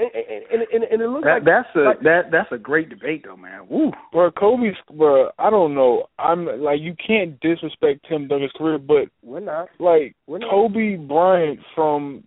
[0.00, 2.58] And, and, and, and, and it looks That, like that's a like, that that's a
[2.58, 3.66] great debate though, man.
[3.68, 3.90] Woo.
[4.12, 6.04] Bro, Kobe's, bro, I don't know.
[6.18, 9.68] I'm like you can't disrespect Tim Duncan's career, but we're not.
[9.80, 10.50] like We're not.
[10.50, 12.22] Kobe Bryant from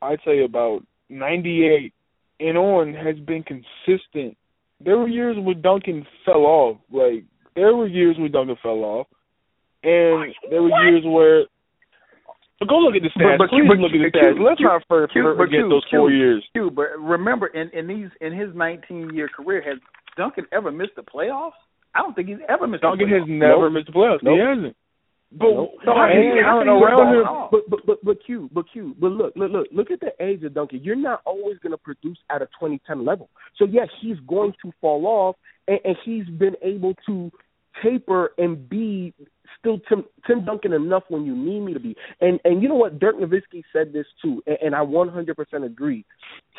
[0.00, 1.92] I'd say about '98
[2.40, 4.36] and on has been consistent.
[4.82, 6.78] There were years when Duncan fell off.
[6.90, 7.24] Like
[7.54, 9.06] there were years when Duncan fell off,
[9.82, 11.44] and there were years where.
[12.60, 13.38] But go look at the stats.
[13.38, 14.38] But- but- Please but- look at the but- stats.
[14.40, 16.44] Let's Q- not first Q- forget Q- those Q- four years.
[16.54, 19.78] Q, but remember, in in these in his 19 year career, has
[20.16, 21.58] Duncan ever missed the playoffs?
[21.94, 22.82] I don't think he's ever missed.
[22.82, 23.72] Duncan the has never Nope.
[23.72, 24.22] missed the playoffs.
[24.22, 24.34] Nope.
[24.34, 24.76] He hasn't.
[25.32, 25.74] But Nope.
[25.84, 27.48] no, I and think- I around, think he's around him.
[27.50, 30.44] But but but but Q, but Q, but look, look, look, look at the age
[30.44, 30.80] of Duncan.
[30.84, 33.28] You're not always going to produce at a 2010 level.
[33.56, 35.36] So yes, he's going to fall off,
[35.66, 37.32] and, and he's been able to
[37.82, 39.12] taper and be
[39.58, 41.96] still Tim Tim Duncan enough when you need me to be.
[42.20, 42.98] And and you know what?
[42.98, 46.04] Dirk Nowitzki said this too, and, and I 100% agree.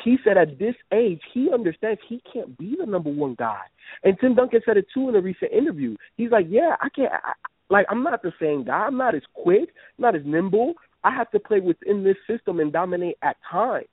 [0.04, 3.62] He said at this age he understands he can't be the number one guy.
[4.04, 5.96] And Tim Duncan said it too in a recent interview.
[6.18, 7.12] He's like, yeah, I can't.
[7.14, 7.34] I,
[7.70, 8.86] like I'm not the same guy.
[8.86, 10.74] I'm not as quick, not as nimble.
[11.04, 13.86] I have to play within this system and dominate at times.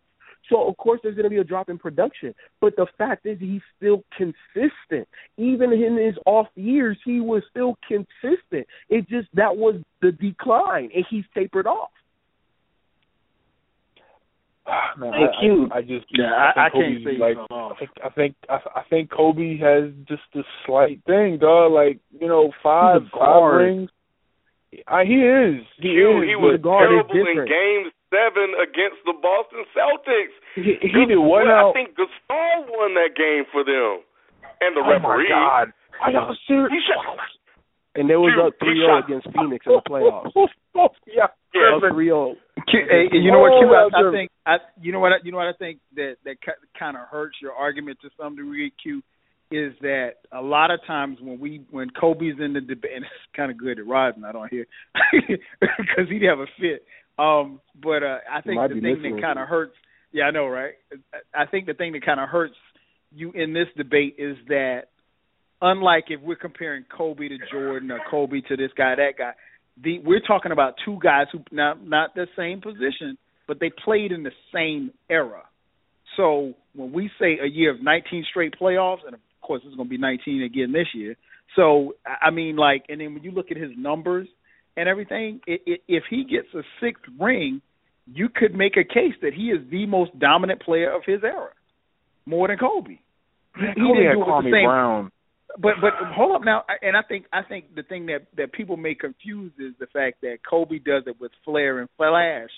[0.50, 3.38] So of course there's going to be a drop in production, but the fact is
[3.40, 5.08] he's still consistent.
[5.36, 8.66] Even in his off years, he was still consistent.
[8.88, 11.90] It just that was the decline, and he's tapered off.
[14.98, 17.36] Man, Hey, I just Yeah, I, I- I think can't say like.
[17.50, 21.72] I think I think I, I think Kobe has just this slight thing, dog.
[21.72, 23.62] Like you know, five five guard.
[23.62, 23.90] rings.
[24.86, 25.66] I, he is.
[25.76, 26.28] He Q, is.
[26.28, 27.50] he was the guard terrible in different.
[28.12, 30.36] Game Seven against the Boston Celtics.
[30.54, 31.70] He, he did what Well.
[31.70, 34.04] I think Gasol won that game for them,
[34.60, 35.28] and the oh my referee.
[35.32, 35.72] God!
[36.00, 36.70] Are y'all serious?
[36.72, 37.16] He shot.
[37.94, 40.32] And they was Dude, up he 3 shot- against Phoenix in the playoffs.
[40.74, 41.26] Oh, yeah.
[41.52, 43.68] Yeah, Up 3 Q, hey, you know what, Q?
[43.68, 46.16] Oh, I, I think I, you know what, I, you know what I think that
[46.24, 46.36] that
[46.78, 49.02] kind of hurts your argument to some degree, Q,
[49.50, 53.36] is that a lot of times when we when Kobe's in the debate, and it's
[53.36, 54.66] kind of good that Rod's not on here
[55.12, 56.84] because he'd have a fit.
[57.22, 59.74] Um, but uh, I think the thing that kind of hurts,
[60.12, 60.74] yeah, I know, right?
[61.32, 62.56] I think the thing that kind of hurts
[63.12, 64.84] you in this debate is that
[65.60, 69.32] unlike if we're comparing Kobe to Jordan or Kobe to this guy, that guy,
[69.80, 73.16] the we're talking about two guys who not not the same position,
[73.46, 75.42] but they played in the same era.
[76.16, 79.88] So when we say a year of 19 straight playoffs, and of course it's going
[79.88, 81.14] to be 19 again this year.
[81.54, 84.26] So I I mean, like, and then when you look at his numbers
[84.76, 87.60] and everything, i i if he gets a sixth ring,
[88.06, 91.50] you could make a case that he is the most dominant player of his era,
[92.26, 92.98] more than Kobe.
[93.56, 95.12] Man, He Kobe didn't had do it with the same- Brown.
[95.58, 98.78] But but hold up now, and I think I think the thing that that people
[98.78, 102.48] may confuse is the fact that Kobe does it with flair and flash,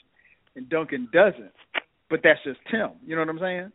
[0.54, 1.50] and Duncan doesn't.
[2.08, 2.90] But that's just Tim.
[3.04, 3.72] You know what I'm saying?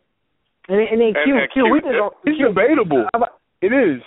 [0.68, 1.92] And, and then Q, And- and Q, Q, we just.
[2.24, 3.06] It's Q, debatable.
[3.60, 4.00] It is.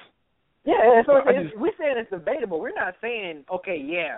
[0.65, 2.59] Yeah, that's what I just- We're saying it's debatable.
[2.59, 4.17] We're not saying, okay, yeah,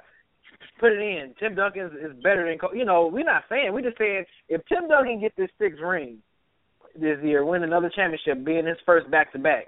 [0.79, 1.33] put it in.
[1.39, 2.77] Tim Duncan is, is better than Kobe.
[2.77, 3.73] You know, we're not saying.
[3.73, 6.19] We're just saying if Tim Duncan get this sixth ring
[6.95, 9.67] this year, win another championship, being his first back to back,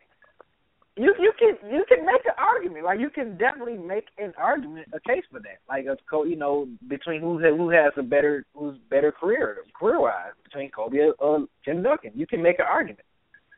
[0.96, 2.86] you you can you can make an argument.
[2.86, 5.60] Like you can definitely make an argument, a case for that.
[5.70, 10.00] Like a co, you know, between who who has a better who's better career career
[10.00, 12.12] wise between Kobe or um, Tim Duncan.
[12.16, 13.06] You can make an argument.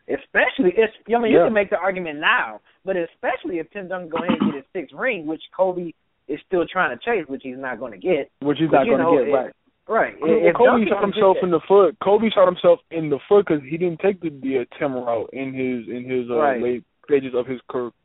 [0.10, 1.46] Especially, if, I mean, you Yeah.
[1.46, 4.66] can make the argument now, but especially if Tim Duncan go ahead and get his
[4.74, 5.92] sixth ring, which Kobe
[6.28, 8.30] is still trying to chase, which he's not going to get.
[8.42, 9.52] Which he's But, not going to get it- right.
[9.88, 10.22] Right.
[10.22, 11.98] Well, If Kobe shot himself in the foot.
[12.04, 15.52] Kobe shot himself in the foot because he didn't take the, the Tim route in
[15.52, 16.62] his in his uh, Right.
[16.62, 17.60] late stages of his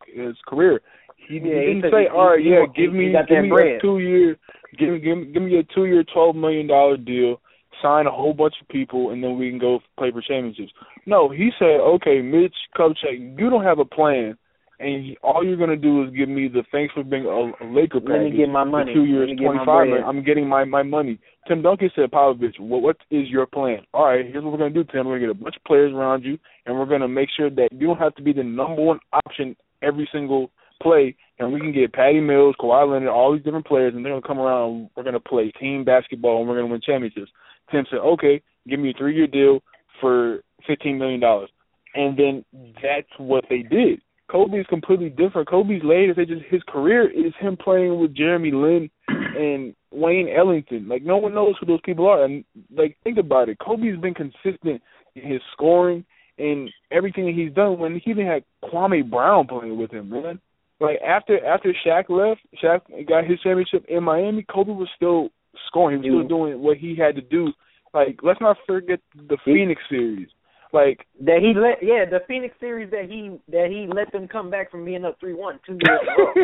[0.06, 0.80] his career.
[1.16, 3.48] He, Yeah, he he didn't say, he- "All right, he- yeah, give me give me
[3.50, 3.76] bread.
[3.76, 4.38] a two year,
[4.78, 7.42] give me give me give me a two year, twelve million dollar deal,
[7.82, 10.72] sign a whole bunch of people, and then we can go play for championships."
[11.06, 14.36] No, he said, "Okay, Mitch Kupchak, you don't have a plan."
[14.80, 18.00] And all you're gonna do is give me the thanks for being a, a Laker
[18.00, 18.92] Let me get my money.
[18.92, 20.04] Two years, me get my twenty five.
[20.06, 21.18] I'm getting my my money.
[21.46, 23.80] Tim Duncan said, Popovich, well, what is your plan?
[23.92, 25.06] All right, here's what we're gonna do, Tim.
[25.06, 27.68] We're gonna get a bunch of players around you, and we're gonna make sure that
[27.72, 30.50] you don't have to be the number one option every single
[30.82, 34.12] play, and we can get Patty Mills, Kawhi Leonard, all these different players, and they're
[34.12, 34.74] gonna come around.
[34.74, 37.30] and We're gonna play team basketball, and we're gonna win championships.
[37.70, 39.62] Tim said, okay, give me a three year deal
[40.00, 41.50] for fifteen million dollars,
[41.94, 42.44] and then
[42.82, 44.00] that's what they did.
[44.30, 45.48] Kobe is completely different.
[45.48, 50.88] Kobe's latest, they just his career is him playing with Jeremy Lin and Wayne Ellington.
[50.88, 52.24] Like no one knows who those people are.
[52.24, 54.82] And like think about it, Kobe's been consistent
[55.14, 56.04] in his scoring
[56.38, 57.78] and everything that he's done.
[57.78, 60.40] When he even had Kwame Brown playing with him, man.
[60.80, 64.44] Like after after Shaq left, Shaq got his championship in Miami.
[64.52, 65.28] Kobe was still
[65.68, 66.02] scoring.
[66.02, 66.50] He was still mm.
[66.50, 67.52] doing what he had to do.
[67.92, 70.28] Like let's not forget the Phoenix series.
[70.74, 74.50] Like that he let yeah the Phoenix series that he that he let them come
[74.50, 76.34] back from being up three one two years ago.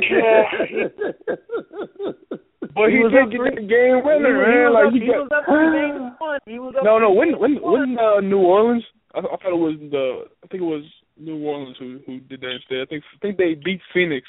[2.73, 4.62] But he, was did get three- the game he, winner, was- man.
[4.62, 6.39] he like up, he, he got, was up three games one.
[6.47, 7.11] He was up No, no.
[7.11, 8.85] When when when uh, New Orleans?
[9.12, 10.27] I, I thought it was the.
[10.44, 10.85] I think it was
[11.19, 12.82] New Orleans who who did that instead.
[12.82, 14.24] I think I think they beat Phoenix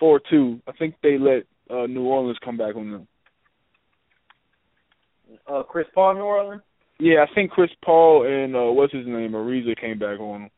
[0.00, 0.58] four two.
[0.66, 3.06] I think they let uh New Orleans come back on them.
[5.46, 6.62] uh, Chris Paul, New Orleans.
[6.98, 10.50] Yeah, I think Chris Paul and uh what's his name, Ariza came back on them.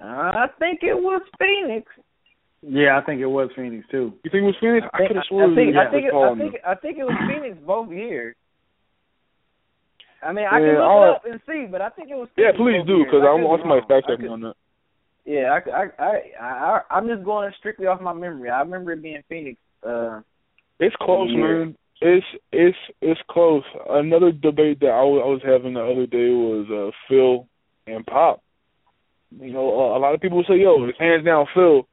[0.00, 1.90] I think it was Phoenix.
[2.62, 4.12] Yeah, I think it was Phoenix too.
[4.22, 4.86] You think it was Phoenix?
[4.92, 6.24] I, think, could have I sworn think, it was I think, Chris it, Paul.
[6.24, 6.54] I think.
[6.66, 8.36] I think it was Phoenix both years.
[10.22, 12.16] I mean, I Yeah, can look all it up and see, but I think it
[12.16, 12.28] was.
[12.36, 14.40] Yeah, please both do because I I want be somebody fact I check me on
[14.40, 14.56] that.
[15.24, 18.50] Yeah, I, I, I, I, I'm just going strictly off my memory.
[18.50, 19.58] I remember it being Phoenix.
[19.82, 20.20] Uh,
[20.80, 21.40] it's close, yeah.
[21.40, 21.76] man.
[22.00, 23.62] It's it's it's close.
[23.88, 27.46] Another debate that I was, I was having the other day was uh, Phil
[27.86, 28.42] and Pop.
[29.40, 31.86] You know, a, a lot of people say, "Yo, it's hands down Phil,"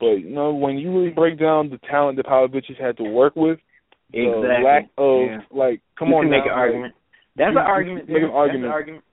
[0.00, 3.04] but you know, when you really break down the talent that Popovich has had to
[3.04, 3.58] work with,
[4.12, 4.64] the exactly.
[4.64, 5.38] lack of yeah.
[5.50, 6.94] like, come you on, make now, an argument.
[7.36, 8.08] That's you, an argument.
[8.08, 8.64] Make an That's argument.
[8.64, 9.04] an argument.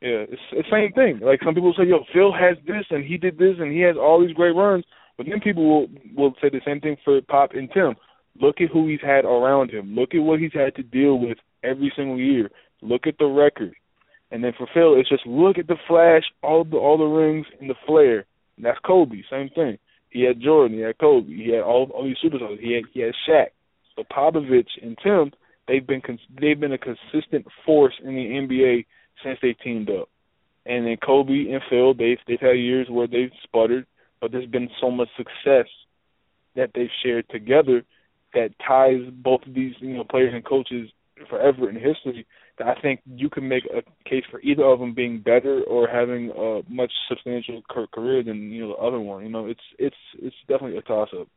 [0.00, 1.20] Yeah, it's the same thing.
[1.24, 3.96] Like some people say, "Yo, Phil has this and he did this and he has
[3.96, 4.84] all these great runs,"
[5.16, 7.94] but then people will will say the same thing for Pop and Tim.
[8.40, 9.94] Look at who he's had around him.
[9.94, 12.50] Look at what he's had to deal with every single year.
[12.82, 13.74] Look at the record.
[14.30, 17.46] And then for Phil, it's just look at the flash, all the all the rings
[17.60, 18.26] and the flair.
[18.56, 19.22] And that's Kobe.
[19.30, 19.78] Same thing.
[20.10, 20.76] He had Jordan.
[20.76, 21.32] He had Kobe.
[21.32, 22.58] He had all all these superstars.
[22.58, 23.46] He had he had Shaq.
[23.94, 25.32] So Popovich and Tim,
[25.68, 26.02] they've been
[26.40, 28.86] they've been a consistent force in the NBA
[29.22, 30.08] since they teamed up.
[30.66, 33.86] And then Kobe and Phil, they've they've had years where they've sputtered,
[34.20, 35.68] but there's been so much success
[36.56, 37.84] that they've shared together
[38.34, 40.90] that ties both of these you know players and coaches
[41.28, 42.26] forever in history.
[42.58, 45.88] That I think you can make a case for either of them being better or
[45.88, 47.62] having a much substantial
[47.92, 49.24] career than you know the other one.
[49.24, 51.28] You know, it's it's it's definitely a toss up.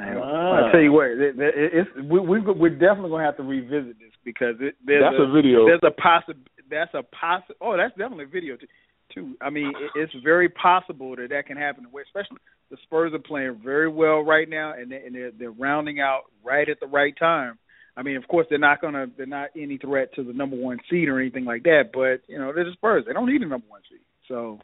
[0.00, 3.98] I tell you what, it, it, it's we, we we're definitely gonna have to revisit
[3.98, 5.66] this because it, there's that's a, video.
[5.66, 6.34] There's a possi
[6.70, 8.66] That's a possi Oh, that's definitely a video too.
[9.14, 9.36] Too.
[9.40, 11.86] I mean, it's very possible that that can happen.
[11.86, 12.38] Especially
[12.70, 16.22] the Spurs are playing very well right now, and, they, and they're they're rounding out
[16.44, 17.58] right at the right time.
[17.96, 20.78] I mean, of course, they're not gonna they're not any threat to the number one
[20.88, 21.90] seed or anything like that.
[21.92, 23.04] But you know, they're the Spurs.
[23.06, 24.00] They don't need a number one seed.
[24.28, 24.60] So,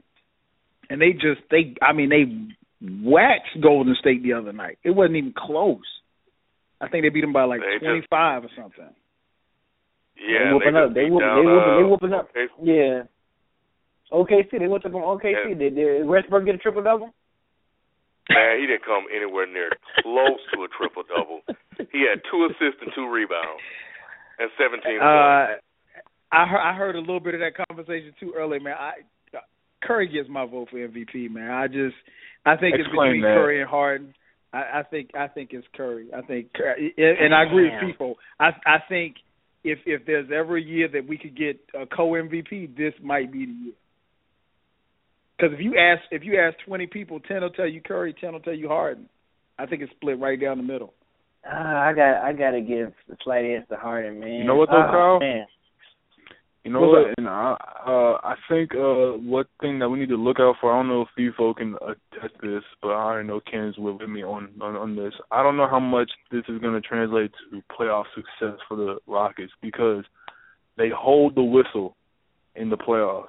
[0.89, 2.25] and they just they I mean they
[3.03, 4.79] waxed Golden State the other night.
[4.85, 5.85] It wasn't even close.
[6.81, 8.95] I think they beat them by like twenty five or something.
[10.17, 10.95] Yeah, they whooping they up.
[10.95, 11.29] They whooping.
[11.29, 11.69] They whooping.
[11.69, 12.29] uh, They whooping up.
[12.63, 13.03] Yeah.
[14.13, 14.59] OKC.
[14.59, 15.51] They went to on OKC.
[15.51, 15.55] Yeah.
[15.55, 17.15] Did, did Westbrook get a triple double?
[18.29, 19.71] Man, he didn't come anywhere near
[20.03, 21.41] close to a triple double.
[21.93, 23.63] He had two assists and two rebounds
[24.39, 25.03] and 17 points.
[25.03, 25.61] Uh,
[26.33, 28.75] I heard I heard a little bit of that conversation too early, man.
[28.79, 28.93] I
[29.83, 31.51] Curry gets my vote for MVP, man.
[31.51, 31.95] I just
[32.45, 33.35] I think it's between that.
[33.35, 34.15] Curry and Harden.
[34.53, 36.09] I, I think I think it's Curry.
[36.17, 37.85] I think, and I agree Damn.
[37.85, 38.17] with people.
[38.41, 39.17] I I think
[39.65, 43.33] if if there's ever a year that we could get a co MVP, this might
[43.33, 43.75] be the year.
[45.37, 48.33] Because if you ask if you ask twenty people, ten will tell you Curry, ten
[48.33, 49.09] will tell you Harden.
[49.59, 50.95] I think it's split right down the middle.
[51.47, 54.33] Uh, I got I got to give the slight edge to Harden, man.
[54.33, 55.21] You know what though, oh, Kyle?
[55.21, 55.47] Man.
[56.67, 57.19] You know What's what?
[57.19, 57.55] And I,
[57.87, 60.73] uh, I think uh, what thing that we need to look out for.
[60.73, 64.25] I don't know if FIFO can attest this, but I already know Ken's with me
[64.25, 65.13] on, on on this.
[65.31, 68.97] I don't know how much this is going to translate to playoff success for the
[69.07, 70.03] Rockets because
[70.77, 71.95] they hold the whistle
[72.57, 73.27] in the playoffs,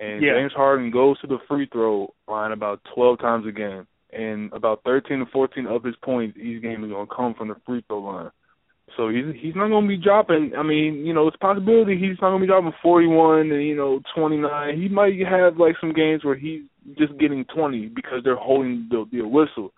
[0.00, 0.34] and Yeah.
[0.34, 4.82] James Harden goes to the free throw line about 12 times a game, and about
[4.84, 7.84] 13 to 14 of his points each game is going to come from the free
[7.86, 8.30] throw line.
[8.96, 10.52] So he's he's not going to be dropping.
[10.58, 13.64] I mean, you know, it's a possibility he's not going to be dropping 41 and
[13.64, 14.80] you know 29.
[14.80, 16.62] He might have like some games where he's
[16.98, 19.72] just getting 20 because they're holding the, the whistle.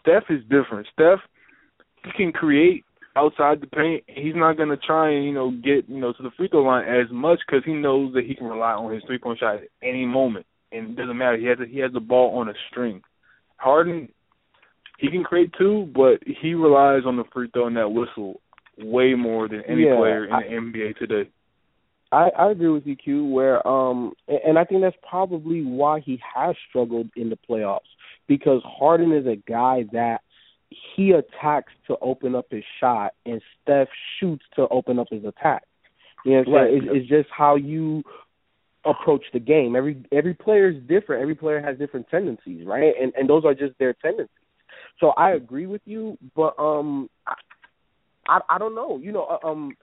[0.00, 0.88] Steph is different.
[0.92, 1.20] Steph
[2.04, 2.84] he can create
[3.16, 4.04] outside the paint.
[4.06, 6.62] He's not going to try and you know get you know to the free throw
[6.62, 9.56] line as much because he knows that he can rely on his three point shot
[9.56, 11.36] at any moment, and it doesn't matter.
[11.36, 13.02] He has a, he has the ball on a string.
[13.56, 14.08] Harden,
[14.98, 18.40] he can create too, but he relies on the free throw and that whistle
[18.78, 21.30] way more than any Yeah, player in I- the NBA today.
[22.12, 23.24] I, I agree with you, Q.
[23.24, 27.80] Where um, and and I think that's probably why he has struggled in the playoffs
[28.28, 30.20] because Harden is a guy that
[30.70, 33.88] he attacks to open up his shot, and Steph
[34.18, 35.62] shoots to open up his attack.
[36.24, 36.74] You know what I'm Right.
[36.74, 38.02] It's, it's just how you
[38.84, 39.76] approach the game.
[39.76, 41.22] Every every player is different.
[41.22, 42.94] Every player has different tendencies, right?
[43.00, 44.30] And and those are just their tendencies.
[45.00, 47.34] So I agree with you, but um, I
[48.28, 48.98] I, I don't know.
[48.98, 49.76] You know, uh, um,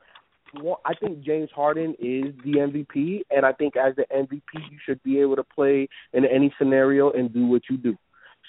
[0.61, 4.41] well, I think James Harden is the MVP, and I think as the MVP,
[4.71, 7.97] you should be able to play in any scenario and do what you do.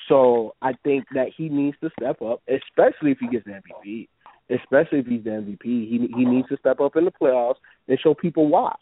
[0.09, 4.09] So I think that he needs to step up, especially if he gets the MVP.
[4.51, 7.55] Especially if he's the MVP, he he needs to step up in the playoffs
[7.89, 8.75] and show people why.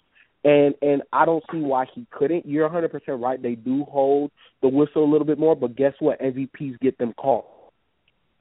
[0.45, 2.47] And and I don't see why he couldn't.
[2.47, 3.41] You're 100 percent right.
[3.41, 6.21] They do hold the whistle a little bit more, but guess what?
[6.21, 7.45] MVPs get them called.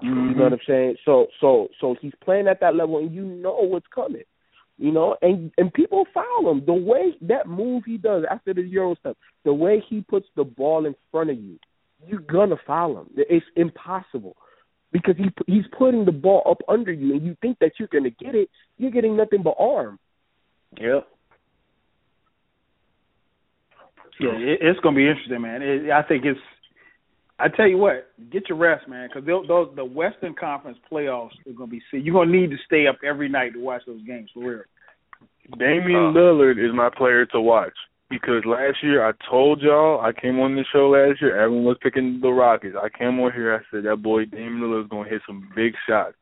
[0.02, 0.40] You know mm-hmm.
[0.40, 0.96] what I'm saying?
[1.06, 4.24] So so so he's playing at that level, and you know what's coming.
[4.80, 6.64] You know, and and people foul him.
[6.66, 10.44] The way that move he does after the Euro step, the way he puts the
[10.44, 11.60] ball in front of you,
[12.08, 13.08] you're gonna foul him.
[13.16, 14.36] It's impossible
[14.92, 18.10] because he he's putting the ball up under you, and you think that you're gonna
[18.10, 18.50] get it.
[18.78, 20.00] You're getting nothing but arm.
[20.80, 21.08] Yep.
[24.22, 25.62] Yeah, it, it's going to be interesting, man.
[25.62, 26.40] It, I think it's.
[27.40, 31.54] I tell you what, get your rest, man, because those the Western Conference playoffs are
[31.54, 31.82] going to be.
[31.90, 34.48] See, you're going to need to stay up every night to watch those games for
[34.48, 34.62] real.
[35.58, 37.74] Damian uh, Lillard is my player to watch
[38.12, 41.42] because last year I told y'all I came on the show last year.
[41.42, 42.76] Everyone was picking the Rockets.
[42.80, 43.56] I came on here.
[43.56, 46.16] I said that boy Damian Lillard is going to hit some big shots,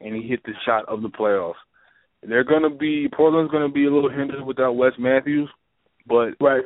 [0.00, 1.54] and he hit the shot of the playoffs.
[2.22, 5.48] They're going to be Portland's going to be a little hindered without Wes Matthews,
[6.06, 6.62] but right.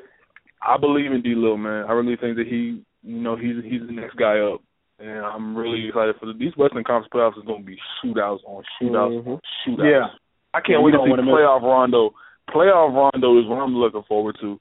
[0.61, 1.35] I believe in D.
[1.37, 1.85] Lil man.
[1.89, 4.61] I really think that he, you know, he's he's the next guy up,
[4.99, 7.39] and I'm really excited for the, these Western Conference playoffs.
[7.39, 9.31] Is going to be shootouts on shootouts mm-hmm.
[9.31, 9.91] on shootouts.
[9.91, 10.07] Yeah,
[10.53, 12.11] I can't wait to see playoff Rondo.
[12.51, 14.61] Playoff Rondo is what I'm looking forward to.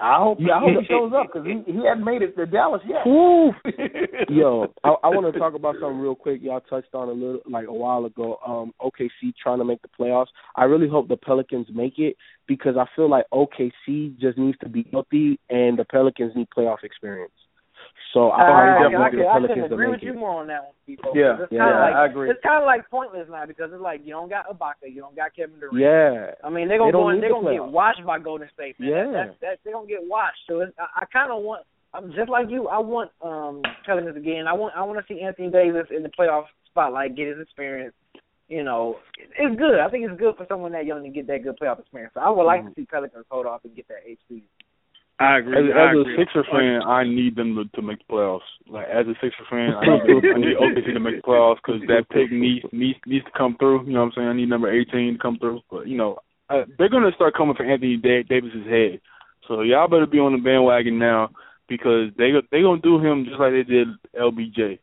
[0.00, 2.80] I hope I hope he shows up because he he hasn't made it to Dallas
[2.88, 3.04] yet.
[4.30, 6.40] Yo, I, I want to talk about something real quick.
[6.42, 8.38] Y'all touched on a little like a while ago.
[8.46, 10.28] Um, OKC trying to make the playoffs.
[10.56, 12.16] I really hope the Pelicans make it
[12.46, 16.82] because I feel like OKC just needs to be healthy and the Pelicans need playoff
[16.82, 17.32] experience.
[18.12, 20.64] So I, I, I definitely I, I, I can agree with you more on that
[20.64, 21.12] one, people.
[21.14, 22.30] Yeah, it's yeah, kinda like, I agree.
[22.30, 25.14] It's kind of like pointless now because it's like you don't got Ibaka, you don't
[25.14, 25.78] got Kevin Durant.
[25.78, 26.34] Yeah.
[26.42, 27.70] I mean, they're gonna they go and, they're the gonna get playoffs.
[27.70, 28.80] washed by Golden State.
[28.80, 28.88] Man.
[28.90, 29.04] Yeah.
[29.04, 30.42] that, that, that, they're gonna get washed.
[30.48, 31.62] So it's, I, I kind of want.
[31.94, 32.68] I'm just like you.
[32.68, 34.46] I want um Pelicans again.
[34.48, 37.94] I want I want to see Anthony Davis in the playoff spotlight, get his experience.
[38.48, 38.96] You know,
[39.38, 39.78] it's good.
[39.78, 42.14] I think it's good for someone that young to get that good playoff experience.
[42.14, 42.68] So I would like Mm-hmm.
[42.70, 44.42] to see Pelicans hold off and get that HP.
[45.20, 45.52] I agree.
[45.52, 46.16] As, I as a.
[46.16, 48.48] Sixer fan, I need them to, to make the playoffs.
[48.66, 51.82] Like as a Sixer fan, I need, I need OKC to make the playoffs because
[51.88, 53.86] that pick needs needs needs to come through.
[53.86, 54.28] You know what I'm saying?
[54.28, 55.60] I need number 18 to come through.
[55.70, 56.16] But you know,
[56.48, 59.00] uh, they're gonna start coming for Anthony da- Davis's head.
[59.46, 61.28] So y'all better be on the bandwagon now
[61.68, 63.88] because they they gonna do him just like they did
[64.18, 64.78] LBJ.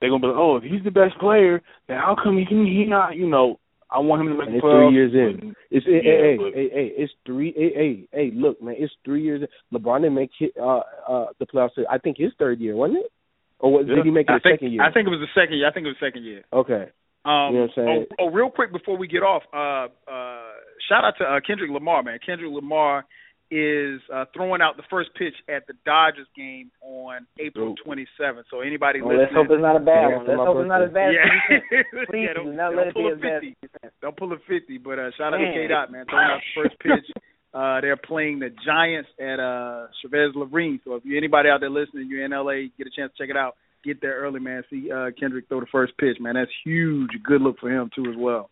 [0.00, 2.84] They're gonna be like, oh, if he's the best player, then how come he he
[2.84, 3.16] not?
[3.16, 3.58] You know,
[3.90, 5.54] I want him to make And it's three years in.
[5.70, 7.52] It's hey, Yeah, hey, but- hey, hey, it's three.
[7.56, 9.48] Hey, hey, hey, look, man, it's three years.
[9.72, 11.70] LeBron didn't make hit, uh uh the playoffs.
[11.90, 13.12] I think his third year, wasn't it?
[13.60, 14.82] Or was, did he make it I think second year?
[14.82, 15.66] I think it was the second year.
[15.68, 16.44] I think it was the second year.
[16.52, 16.92] Okay.
[17.24, 18.06] Um, You know what I'm saying?
[18.20, 20.52] Oh, oh, real quick before we get off, uh, uh,
[20.88, 22.18] shout out to uh, Kendrick Lamar, man.
[22.24, 23.04] Kendrick Lamar
[23.50, 28.44] is uh, throwing out the first pitch at the Dodgers game on April 27th.
[28.50, 30.26] So anybody Well, let's hope it's not a bad Yeah, one.
[30.26, 31.10] for Let's my hope it's not a bad.
[31.16, 33.40] yeah, as Please yeah, do don't, not don't let it pull be a as bad.
[33.40, 33.56] 50.
[34.02, 34.78] Don't pull a 50.
[34.78, 35.54] But uh, shout out to Man.
[35.54, 37.08] K Dot, man, throwing out the first pitch.
[37.54, 40.80] Uh, they're playing the Giants at uh, Chavez Ravine.
[40.84, 43.30] So if you anybody out there listening, you're in LA, get a chance to check
[43.30, 43.56] it out.
[43.84, 44.62] Get there early, man.
[44.68, 46.34] See uh, Kendrick throw the first pitch, man.
[46.34, 47.10] That's huge.
[47.24, 48.50] Good look for him too, as well.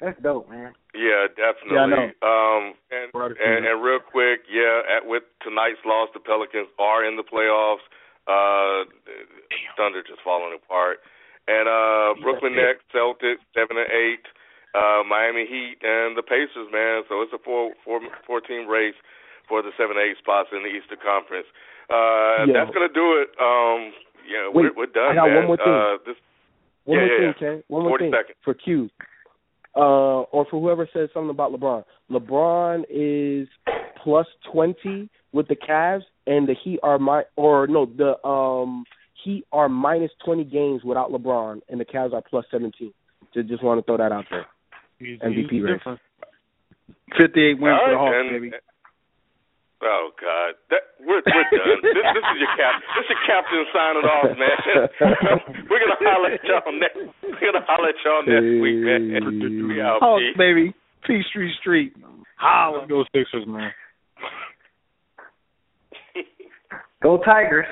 [0.00, 0.72] That's dope, man.
[0.94, 1.78] Yeah, definitely.
[1.78, 2.06] Yeah, I know.
[2.22, 7.16] Um, and, and and real quick, yeah, at, with tonight's loss, the Pelicans are in
[7.16, 7.84] the playoffs.
[8.26, 8.88] Uh,
[9.76, 10.98] Thunder just falling apart,
[11.46, 14.24] and uh, Brooklyn Nets, Celtics, seven and eight.
[14.74, 17.04] Uh, Miami Heat and the Pacers, man.
[17.08, 18.98] So it's a four four four team race
[19.48, 21.46] for the seven eight spots in the Eastern Conference.
[21.86, 22.52] Uh, Yo.
[22.58, 23.30] that's gonna do it.
[23.38, 23.94] Um,
[24.26, 25.36] yeah, Wait, we're, we're done, I got man.
[25.36, 25.68] one more thing.
[25.70, 26.16] Uh, this,
[26.84, 27.48] One Yeah, more yeah, thing, yeah.
[27.60, 27.62] Ken.
[27.68, 28.38] One more 40 thing seconds.
[28.42, 28.88] for Q.
[29.76, 31.84] Uh, or for whoever says something about LeBron.
[32.10, 33.48] LeBron is
[34.02, 38.84] plus twenty with the Cavs, and the Heat are my or no the um
[39.24, 42.92] Heat are minus twenty games without LeBron, and the Cavs are plus seventeen.
[43.34, 44.46] Just just want to throw that out there.
[45.00, 45.98] He's- MVP he's race.
[47.18, 48.52] 58 wins All for the right, Hawks, and- baby.
[49.84, 51.80] Oh God, that we're we're done.
[51.84, 52.80] this, this is your cap.
[52.96, 54.56] This is your captain signing off, man.
[55.68, 57.04] we're gonna holler at y'all next.
[57.20, 59.68] We're gonna holler at y'all next week, man.
[59.68, 60.40] We out, Hawks, P.
[60.40, 60.74] baby.
[61.06, 61.92] Peachtree Street.
[62.36, 62.78] Holla.
[62.78, 63.72] Let's go Sixers, man.
[67.02, 67.66] Go Tigers.